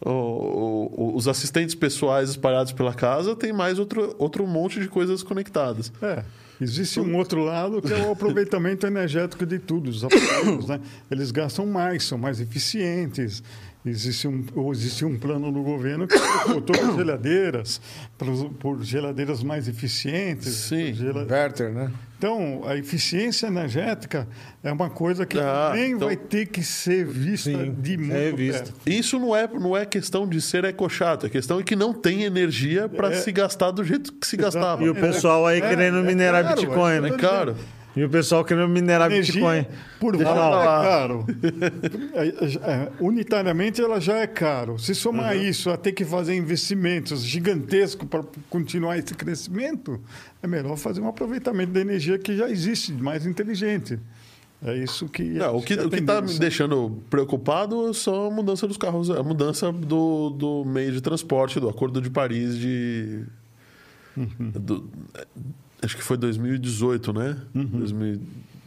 [0.00, 5.22] o- o- os assistentes pessoais espalhados pela casa, tem mais outro, outro monte de coisas
[5.22, 5.92] conectadas.
[6.00, 6.22] É.
[6.60, 9.90] Existe um outro lado que é o aproveitamento energético de tudo.
[9.90, 10.80] Os aparelhos, né?
[11.10, 13.42] Eles gastam mais, são mais eficientes.
[13.88, 17.80] Existe um, ou existe um plano no governo que trocou todas as geladeiras
[18.16, 20.52] por, por geladeiras mais eficientes.
[20.54, 20.86] Sim.
[20.92, 21.90] por gela- Inverter, né?
[22.18, 24.26] Então, a eficiência energética
[24.64, 28.12] é uma coisa que Ah, também então- vai ter que ser vista Sim, de muito
[28.12, 28.64] é vista.
[28.64, 28.80] perto.
[28.88, 32.24] Isso não é, não é questão de ser ecochato, é questão é que não tem
[32.24, 33.14] energia para É.
[33.14, 34.82] se gastar do jeito que se gastava.
[34.82, 37.08] E o pessoal aí É, querendo é minerar caro, Bitcoin, é né?
[37.10, 37.56] É caro.
[37.98, 39.66] E o pessoal querendo minerar Energia Bitcoin.
[39.98, 41.26] por volta é caro.
[42.14, 44.78] É, é, unitariamente ela já é caro.
[44.78, 50.00] Se somar isso a ter que fazer investimentos gigantescos para continuar esse crescimento,
[50.42, 53.98] é melhor fazer um aproveitamento da energia que já existe, mais inteligente.
[54.64, 55.22] É isso que.
[55.22, 56.40] Não, o que é a o que está me tendência.
[56.40, 61.68] deixando preocupado são a mudança dos carros, a mudança do, do meio de transporte, do
[61.68, 63.22] Acordo de Paris de.
[64.16, 64.50] Uhum.
[64.50, 64.90] do-
[65.82, 67.36] acho que foi 2018, né?
[67.54, 67.64] Uhum.
[67.64, 68.20] 2000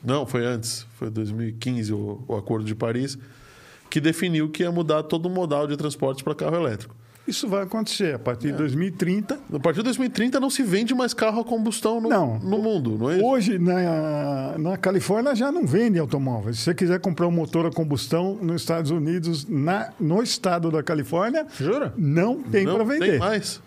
[0.04, 0.86] não, foi antes.
[0.98, 3.18] Foi 2015 o, o Acordo de Paris,
[3.90, 6.96] que definiu que ia mudar todo o modal de transportes para carro elétrico.
[7.28, 9.40] Isso vai acontecer a partir de 2030.
[9.54, 12.40] A partir de 2030 não se vende mais carro a combustão no, Não.
[12.40, 13.26] no mundo, não é isso?
[13.26, 16.58] Hoje, na, na Califórnia, já não vende automóveis.
[16.58, 20.82] Se você quiser comprar um motor a combustão nos Estados Unidos, na, no estado da
[20.82, 21.94] Califórnia, Jura?
[21.96, 23.20] não tem não para tem vender.
[23.20, 23.62] mais.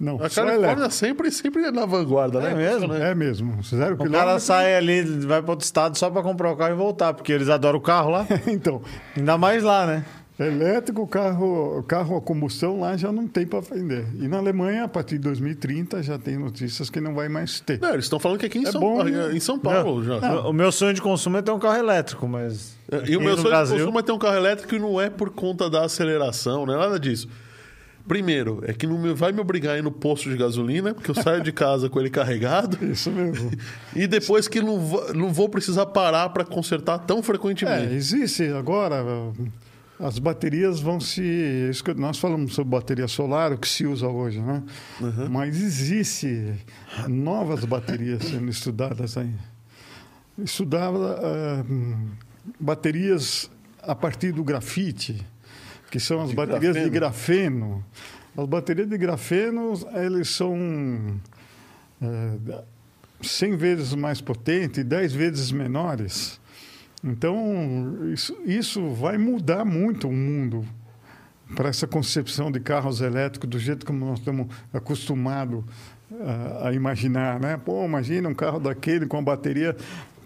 [0.00, 0.90] Não, A só Califórnia elétrico.
[0.92, 2.52] sempre, sempre é na vanguarda, né?
[2.52, 2.94] É mesmo?
[2.94, 3.62] É mesmo.
[3.64, 6.76] Zero O cara sai ali, vai para outro estado só para comprar o carro e
[6.76, 8.26] voltar, porque eles adoram o carro lá.
[8.46, 8.80] Então,
[9.16, 10.04] Ainda mais lá, né?
[10.38, 14.06] elétrico, carro, carro a combustão lá já não tem para vender.
[14.14, 17.80] E na Alemanha, a partir de 2030, já tem notícias que não vai mais ter.
[17.80, 19.36] Não, eles estão falando que aqui em, É São, bom, Paulo, né?
[19.36, 20.40] em São Paulo já.
[20.48, 22.76] O meu sonho de consumo é ter um carro elétrico, mas.
[22.90, 25.00] E aqui o meu sonho Brasil, de consumo é ter um carro elétrico e não
[25.00, 27.28] é por conta da aceleração, não é nada disso.
[28.08, 31.10] Primeiro, é que não me- vai me obrigar a ir no posto de gasolina, porque
[31.10, 32.78] eu saio de casa com ele carregado.
[32.84, 33.50] Isso mesmo.
[33.94, 37.92] E depois que não vou, não vou precisar parar para consertar tão É, frequentemente.
[37.94, 39.04] existe agora.
[40.00, 41.70] As baterias vão se.
[41.84, 44.62] Que nós falamos sobre bateria solar, o que se usa hoje, né?
[45.28, 46.54] Mas existe
[47.08, 49.32] novas baterias sendo estudadas aí.
[50.38, 52.10] Estudava hum,
[52.60, 53.50] baterias
[53.82, 55.26] a partir do grafite,
[55.90, 57.84] que são as De baterias de grafeno.
[58.36, 61.20] As baterias de grafeno, eles são
[62.00, 62.62] eh,
[63.20, 66.40] 100 vezes mais potentes, 10 vezes menores.
[67.02, 70.64] Então, isso, isso vai mudar muito o mundo
[71.54, 75.64] para essa concepção de carros elétricos do jeito como nós estamos acostumados
[76.20, 77.56] a, a imaginar, né?
[77.56, 79.76] Pô, imagina um carro daquele com a bateria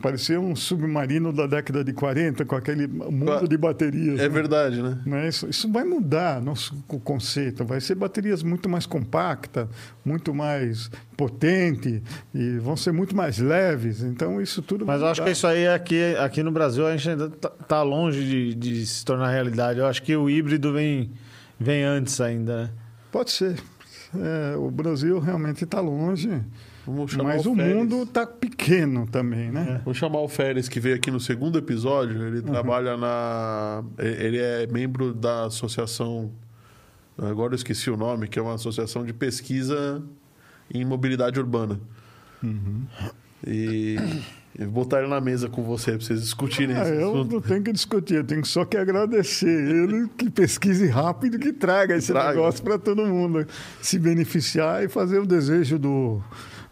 [0.02, 4.18] parecia um submarino da década de 40 com aquele mundo de baterias.
[4.18, 4.28] É né?
[4.28, 4.98] verdade, né?
[5.06, 5.28] Né?
[5.28, 7.64] Isso, isso vai mudar nosso co- conceito.
[7.64, 9.68] Vai ser baterias muito mais compactas,
[10.04, 12.02] muito mais potentes
[12.34, 14.02] e vão ser muito mais leves.
[14.02, 17.08] Então, isso tudo Mas eu acho que isso aí aqui, aqui no Brasil a gente
[17.08, 19.78] ainda tá, tá longe de, de se tornar realidade.
[19.78, 21.12] Eu acho que o híbrido vem,
[21.58, 22.70] vem antes ainda, né?
[23.12, 23.56] Pode ser.
[24.14, 26.28] É, o Brasil realmente está longe,
[26.86, 27.76] mas o Férez.
[27.76, 29.80] mundo está pequeno também, né?
[29.84, 32.22] Vamos chamar o Férez, que veio aqui no segundo episódio.
[32.26, 33.84] Ele trabalha na.
[33.98, 36.30] Ele é membro da associação.
[37.16, 40.02] Agora eu esqueci o nome, que é uma associação de pesquisa
[40.72, 41.78] em mobilidade urbana.
[43.46, 43.96] E.
[44.58, 47.34] e vou botar ele na mesa com você para vocês discutirem Ah, eu assunto.
[47.34, 51.96] não tenho que discutir, eu tenho só que agradecer ele que pesquise rápido, que traga
[51.96, 52.30] esse Traga.
[52.30, 53.46] negócio para todo mundo
[53.80, 56.20] se beneficiar e fazer o desejo do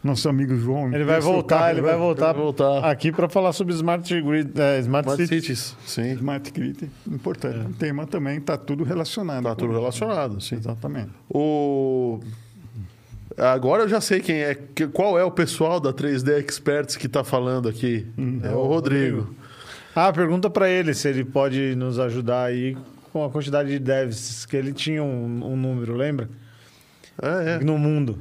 [0.03, 0.93] nosso amigo João.
[0.95, 2.85] Ele vai Ter seu voltar, carro ele vai voltar, voltar.
[2.91, 5.43] aqui para falar sobre Smart Grid, é, Smart, Smart Cities.
[5.59, 6.13] Cities, sim.
[6.15, 7.71] Smart Grid, importante.
[7.71, 9.43] O tema também está tudo relacionado.
[9.45, 10.57] Tá com tudo relacionado, sim.
[10.57, 11.11] Exatamente.
[11.29, 12.21] O...
[13.37, 17.07] Agora eu já sei quem é, que- qual é o pessoal da 3D Experts que
[17.07, 18.07] está falando aqui.
[18.43, 19.35] é o Rodrigo.
[19.95, 22.77] Ah, pergunta para ele se ele pode nos ajudar aí
[23.13, 26.29] com a quantidade de devs, que ele tinha um, um número, lembra?
[27.21, 28.19] É, No mundo.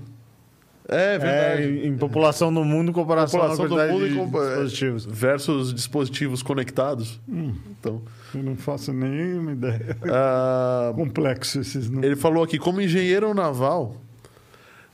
[0.89, 1.15] É.
[1.15, 1.63] É verdade.
[1.81, 5.05] É, em população no mundo em comparação População à do mundo de e compa- dispositivos.
[5.05, 7.19] versus dispositivos conectados.
[7.27, 8.01] Então,
[8.33, 9.97] Eu não faço nenhuma ideia.
[10.11, 12.05] ah, Complexo esses números.
[12.05, 13.95] ele falou aqui, como engenheiro naval,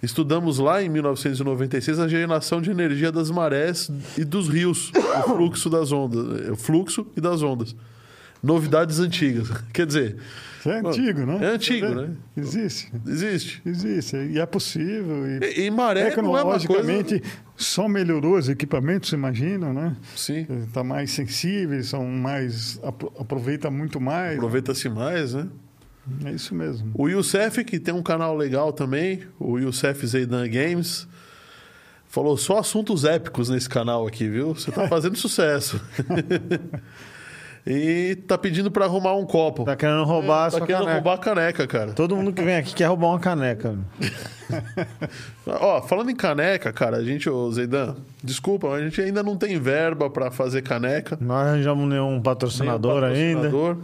[0.04, 5.70] estudamos lá em 1996 a geração de energia das marés e dos rios, o fluxo
[5.70, 7.76] das ondas, o fluxo e das ondas.
[8.46, 9.50] Novidades antigas.
[9.74, 10.18] Quer dizer,
[10.66, 11.38] é antigo, né?
[11.42, 12.10] É antigo, né?
[12.36, 12.92] Existe.
[13.08, 13.62] existe.
[13.66, 14.16] Existe.
[14.18, 15.28] E é possível.
[15.28, 16.68] E E, e maré não é uma coisa...
[16.68, 17.24] tecnologicamente
[17.56, 19.96] só melhorou os equipamentos, imagina, né?
[20.16, 24.36] Sim, Está mais sensíveis, são mais apro- aproveita muito mais.
[24.38, 25.48] aproveita-se mais, né?
[26.26, 26.92] É isso mesmo.
[26.94, 31.08] O Youssef, que tem um canal legal também, o Youssef Zeidan Games,
[32.08, 34.54] falou só assuntos épicos nesse canal aqui, viu?
[34.54, 35.80] Você tá fazendo sucesso.
[37.68, 39.64] e tá pedindo para arrumar um copo.
[39.64, 40.94] Tá querendo roubar a tá sua querendo caneca.
[40.96, 41.94] roubar a caneca, cara.
[41.94, 43.76] Todo mundo que vem aqui quer roubar uma caneca.
[45.48, 49.36] Ó, falando em caneca, cara, a gente, ô Zeidan, desculpa, mas a gente ainda não
[49.36, 51.18] tem verba para fazer caneca.
[51.20, 53.42] Não arranjamos nenhum patrocinador, Nem o ainda.
[53.50, 53.78] patrocinador.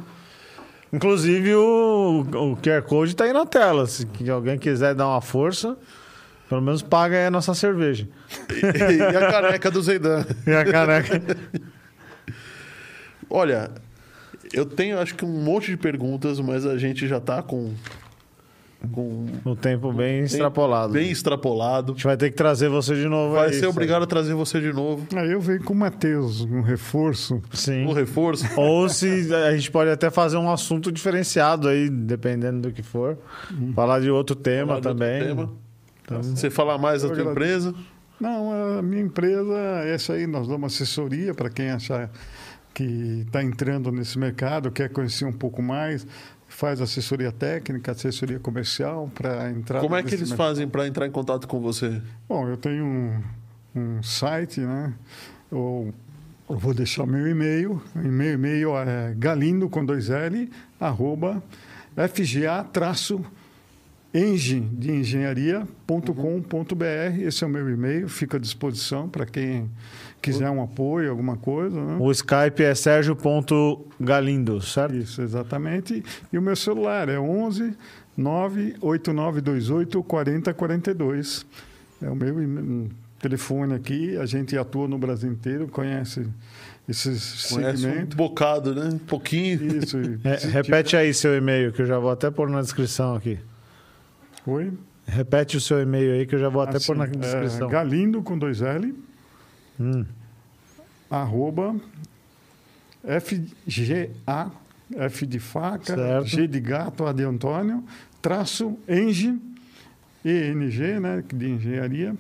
[0.94, 3.88] Inclusive, o, o QR Code tá aí na tela.
[3.88, 5.78] Se alguém quiser dar uma força,
[6.50, 8.08] pelo menos paga aí a nossa cerveja.
[8.50, 10.26] E, e a caneca do Zeidan.
[10.46, 11.22] E a caneca.
[13.32, 13.72] Olha,
[14.54, 17.72] eu tenho acho que um monte de perguntas, mas a gente já tá com,
[18.92, 20.92] com o tempo bem extrapolado.
[20.92, 21.94] bem extrapolado.
[21.94, 24.34] A gente vai ter que trazer você de novo Vai aí, ser obrigado a trazer
[24.34, 25.08] você de novo.
[25.16, 27.42] Aí eu venho com o Matheus, um reforço.
[27.54, 27.86] Sim.
[27.86, 28.46] Um reforço.
[28.60, 33.18] Ou se a gente pode até fazer um assunto diferenciado aí, dependendo do que for.
[33.74, 35.24] Falar de outro tema falar de outro também.
[35.24, 35.54] tema.
[36.22, 37.74] Você falar mais da tua empresa.
[38.20, 42.12] Não, a minha empresa, essa aí, nós damos assessoria para quem achar
[42.74, 46.06] que está entrando nesse mercado, quer conhecer um pouco mais.
[46.48, 49.80] faz assessoria técnica, assessoria comercial para entrar.
[49.80, 52.02] Como é que eles fazem para entrar em contato com você?
[52.28, 53.22] Bom, eu tenho um,
[53.74, 54.94] um site, né?
[55.52, 55.94] Eu,
[56.50, 57.82] eu vou deixar meu e-mail.
[57.96, 61.42] Meu e-mail é galindo com dois L arroba
[61.96, 63.24] fga traço
[64.14, 67.22] enge de engenharia.com.br.
[67.22, 69.70] Esse é o meu e-mail, fica à disposição para quem
[70.22, 71.82] quiser um apoio, alguma coisa.
[71.82, 71.98] Né?
[72.00, 74.96] O Skype é sergio.galindo, certo?
[74.96, 76.04] Isso, exatamente.
[76.32, 77.74] E o meu celular é 11
[78.18, 81.46] 98928 4042.
[82.02, 84.18] É o meu telefone aqui.
[84.18, 86.28] A gente atua no Brasil inteiro, conhece
[86.90, 88.14] esses Conhece segmentos.
[88.14, 88.90] um bocado, né?
[88.94, 89.78] Um pouquinho.
[89.78, 89.98] Isso.
[90.24, 93.40] É, repete aí seu e-mail, que eu já vou até pôr na descrição aqui.
[94.46, 94.74] Oi?
[95.06, 97.68] Repete o seu e-mail aí, que eu já vou até Assim, pôr na é, descrição.
[97.70, 98.94] galindo com dois L,
[99.80, 100.06] Hum.
[101.10, 101.76] arroba
[103.04, 104.52] FGA,
[104.96, 106.28] F de faca, Certo.
[106.28, 107.84] G de gato, A de Antônio,
[108.22, 109.42] traço eng,
[110.24, 112.16] ENG, né, de engenharia,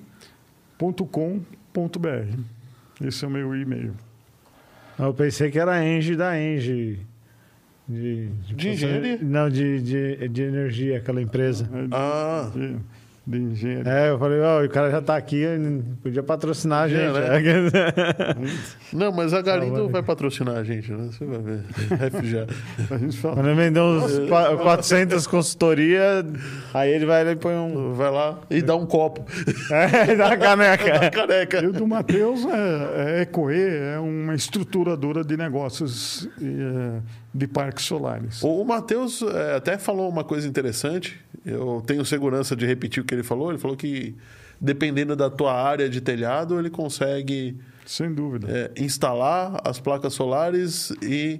[0.77, 1.41] ponto com,
[1.71, 2.25] ponto br.
[2.99, 3.93] Esse é o meu e-mail.
[4.97, 6.99] Eu pensei que era Engie da Engie.
[7.91, 9.17] De, De engenharia?
[9.21, 11.69] Não, de, de, de energia, aquela empresa.
[11.73, 12.49] É de, Ah.
[12.53, 12.75] de,
[13.27, 13.91] de engenharia.
[13.91, 15.45] É, eu falei, ó, o cara já tá aqui,
[16.01, 17.11] podia patrocinar a gente.
[17.13, 17.87] Podia,
[18.93, 19.89] Não, mas a Galindo Tá bom.
[19.89, 21.09] vai patrocinar a gente, né?
[21.11, 21.61] Você vai ver.
[22.11, 22.47] FGA.
[22.89, 26.25] A gente fala, Quando ele vendeu uns qua- 400 consultoria,
[26.73, 27.93] aí ele vai lá e põe um...
[27.93, 29.23] Vai lá e dá um copo.
[29.71, 31.09] É, dá uma caneca.
[31.11, 31.61] Careca.
[31.63, 36.99] E o do Matheus é, é Ecoe, é uma estruturadora de negócios é,
[37.33, 38.41] de parques solares.
[38.43, 41.19] O Matheus é, até falou uma coisa interessante.
[41.45, 43.49] Eu tenho segurança de repetir o que ele falou.
[43.49, 44.15] Ele falou que,
[44.59, 48.47] dependendo da tua área de telhado, ele consegue Sem dúvida.
[48.49, 51.39] é, instalar as placas solares e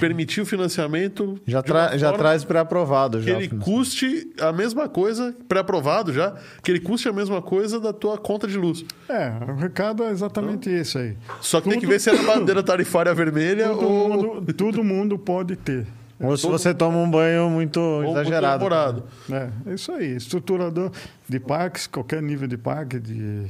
[0.00, 1.40] permitir o financiamento.
[1.46, 3.18] Já, tra já traz pré-aprovado.
[3.18, 3.36] Que já.
[3.36, 8.16] ele custe a mesma coisa, pré-aprovado já, que ele custe a mesma coisa da tua
[8.18, 8.84] conta de luz.
[9.08, 11.16] É, o recado é exatamente esse aí.
[11.40, 14.52] Só que tem que Tudo- ver se é na bandeira tarifária vermelha Todo, ou, mundo,
[14.54, 15.86] todo mundo pode ter.
[16.20, 18.46] Ou se você toma um banho muito ou muito exagerado.
[18.64, 19.02] elaborado.
[19.30, 20.14] É, é isso aí.
[20.14, 20.90] Estruturador
[21.28, 23.46] de parques, qualquer nível de parque, de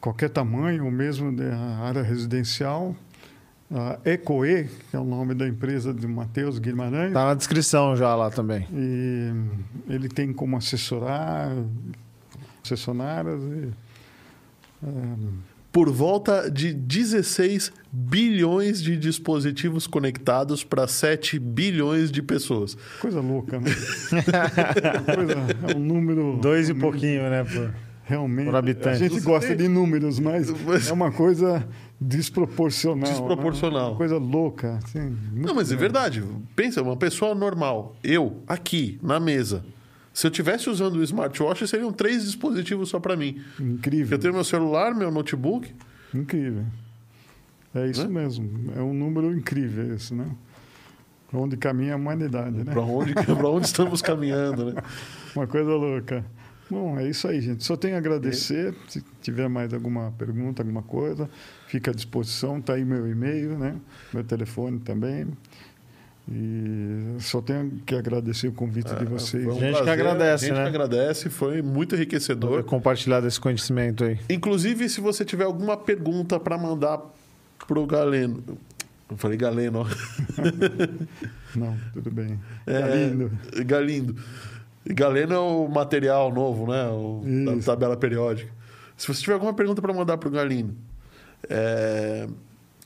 [0.00, 2.94] qualquer tamanho, ou mesmo da área residencial.
[3.76, 8.14] A Ecoe, que é o nome da empresa de Matheus Guimarães, Tá na descrição já
[8.14, 8.68] lá também.
[8.72, 9.32] e
[9.88, 11.50] ele tem como assessorar,
[12.64, 13.40] assessonárias.
[13.42, 13.68] E,
[14.86, 14.88] é,
[15.72, 22.76] por volta de 16 bilhões de dispositivos conectados para 7 bilhões de pessoas.
[23.00, 23.70] coisa louca, né?
[25.16, 25.34] coisa,
[25.72, 26.38] é um número.
[26.40, 27.42] Dois e pouquinho, né?
[27.42, 27.74] Por...
[28.06, 28.44] Realmente.
[28.44, 29.02] por habitante.
[29.02, 30.48] A gente gosta de números, Mas-
[30.88, 31.66] é uma coisa
[32.00, 33.08] desproporcional.
[33.10, 33.90] Desproporcional.
[33.92, 33.96] né?
[33.96, 34.78] Coisa louca.
[34.84, 36.22] Assim, Não, mas é verdade.
[36.54, 39.64] Pensa, uma pessoa normal, eu, aqui, na mesa,
[40.12, 43.40] se eu tivesse usando o smartwatch, seriam três dispositivos só para mim.
[43.58, 44.12] Incrível.
[44.16, 45.72] Eu tenho meu celular, meu notebook.
[46.14, 46.64] Incrível.
[47.74, 48.22] É isso Né?
[48.22, 48.72] mesmo.
[48.76, 50.26] É um número incrível esse, né?
[51.28, 52.64] Pra onde caminha a humanidade, né?
[52.72, 54.82] Para onde, pra onde estamos caminhando, né?
[55.34, 56.24] Uma coisa louca.
[56.70, 57.62] Bom, é isso aí, gente.
[57.62, 58.74] Só tenho a agradecer.
[58.88, 61.28] Se tiver mais alguma pergunta, alguma coisa,
[61.66, 62.58] fica à disposição.
[62.58, 63.76] Está aí meu e-mail, né?
[64.12, 65.26] Meu telefone também.
[66.30, 69.46] E só tenho que agradecer o convite de vocês.
[69.46, 70.62] Um Gente que agradece, a gente né?
[70.62, 72.64] que agradece, foi muito enriquecedor.
[72.64, 74.18] Compartilhar desse conhecimento aí.
[74.30, 76.98] Inclusive, se você tiver alguma pergunta para mandar
[77.68, 78.42] pro Galeno.
[79.10, 79.86] Eu falei Galeno, ó.
[81.54, 82.40] Não, tudo bem.
[82.66, 84.16] É, Tá lindo.
[84.86, 86.86] Galeno é o material novo, né?
[86.88, 88.50] O, da tabela periódica.
[88.96, 90.74] Se você tiver alguma pergunta para mandar pro Galindo,
[91.48, 92.28] é,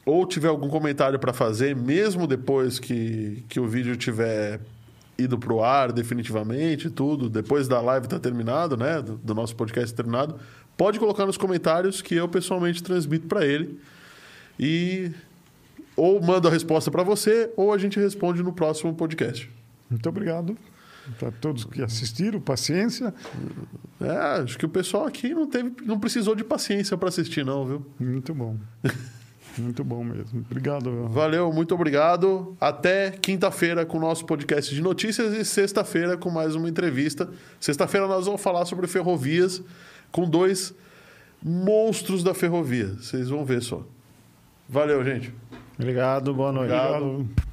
[0.07, 4.61] ou tiver algum comentário para fazer, mesmo depois que, que o vídeo tiver
[5.19, 9.03] ido pro ar definitivamente, tudo, depois da live tá terminado, né?
[9.03, 10.37] Do, do nosso podcast terminado,
[10.77, 13.81] pode colocar nos comentários que eu pessoalmente transmito para ele.
[14.59, 15.11] E
[15.97, 19.51] ou mando a resposta para você, ou a gente responde no próximo podcast.
[19.91, 20.57] Muito obrigado
[21.19, 22.41] para todos que assistiram.
[22.41, 23.15] Paciência.
[24.01, 27.67] É, acho que o pessoal aqui não teve, não precisou de paciência para assistir, não,
[27.67, 27.87] viu?
[27.99, 28.57] Muito bom.
[29.59, 30.45] Muito bom mesmo.
[30.49, 31.09] Obrigado.
[31.09, 32.57] Valeu, muito obrigado.
[32.61, 37.29] Até quinta-feira com o nosso podcast de notícias e sexta-feira com mais uma entrevista.
[37.59, 39.63] Sexta-feira nós vamos falar sobre ferrovias
[40.13, 40.73] com dois
[41.43, 42.95] monstros da ferrovia.
[43.01, 43.85] Vocês vão ver só.
[44.69, 45.35] Valeu, gente.
[45.79, 46.73] Obrigado, boa noite.
[46.73, 47.05] Obrigado.
[47.05, 47.48] Obrigado.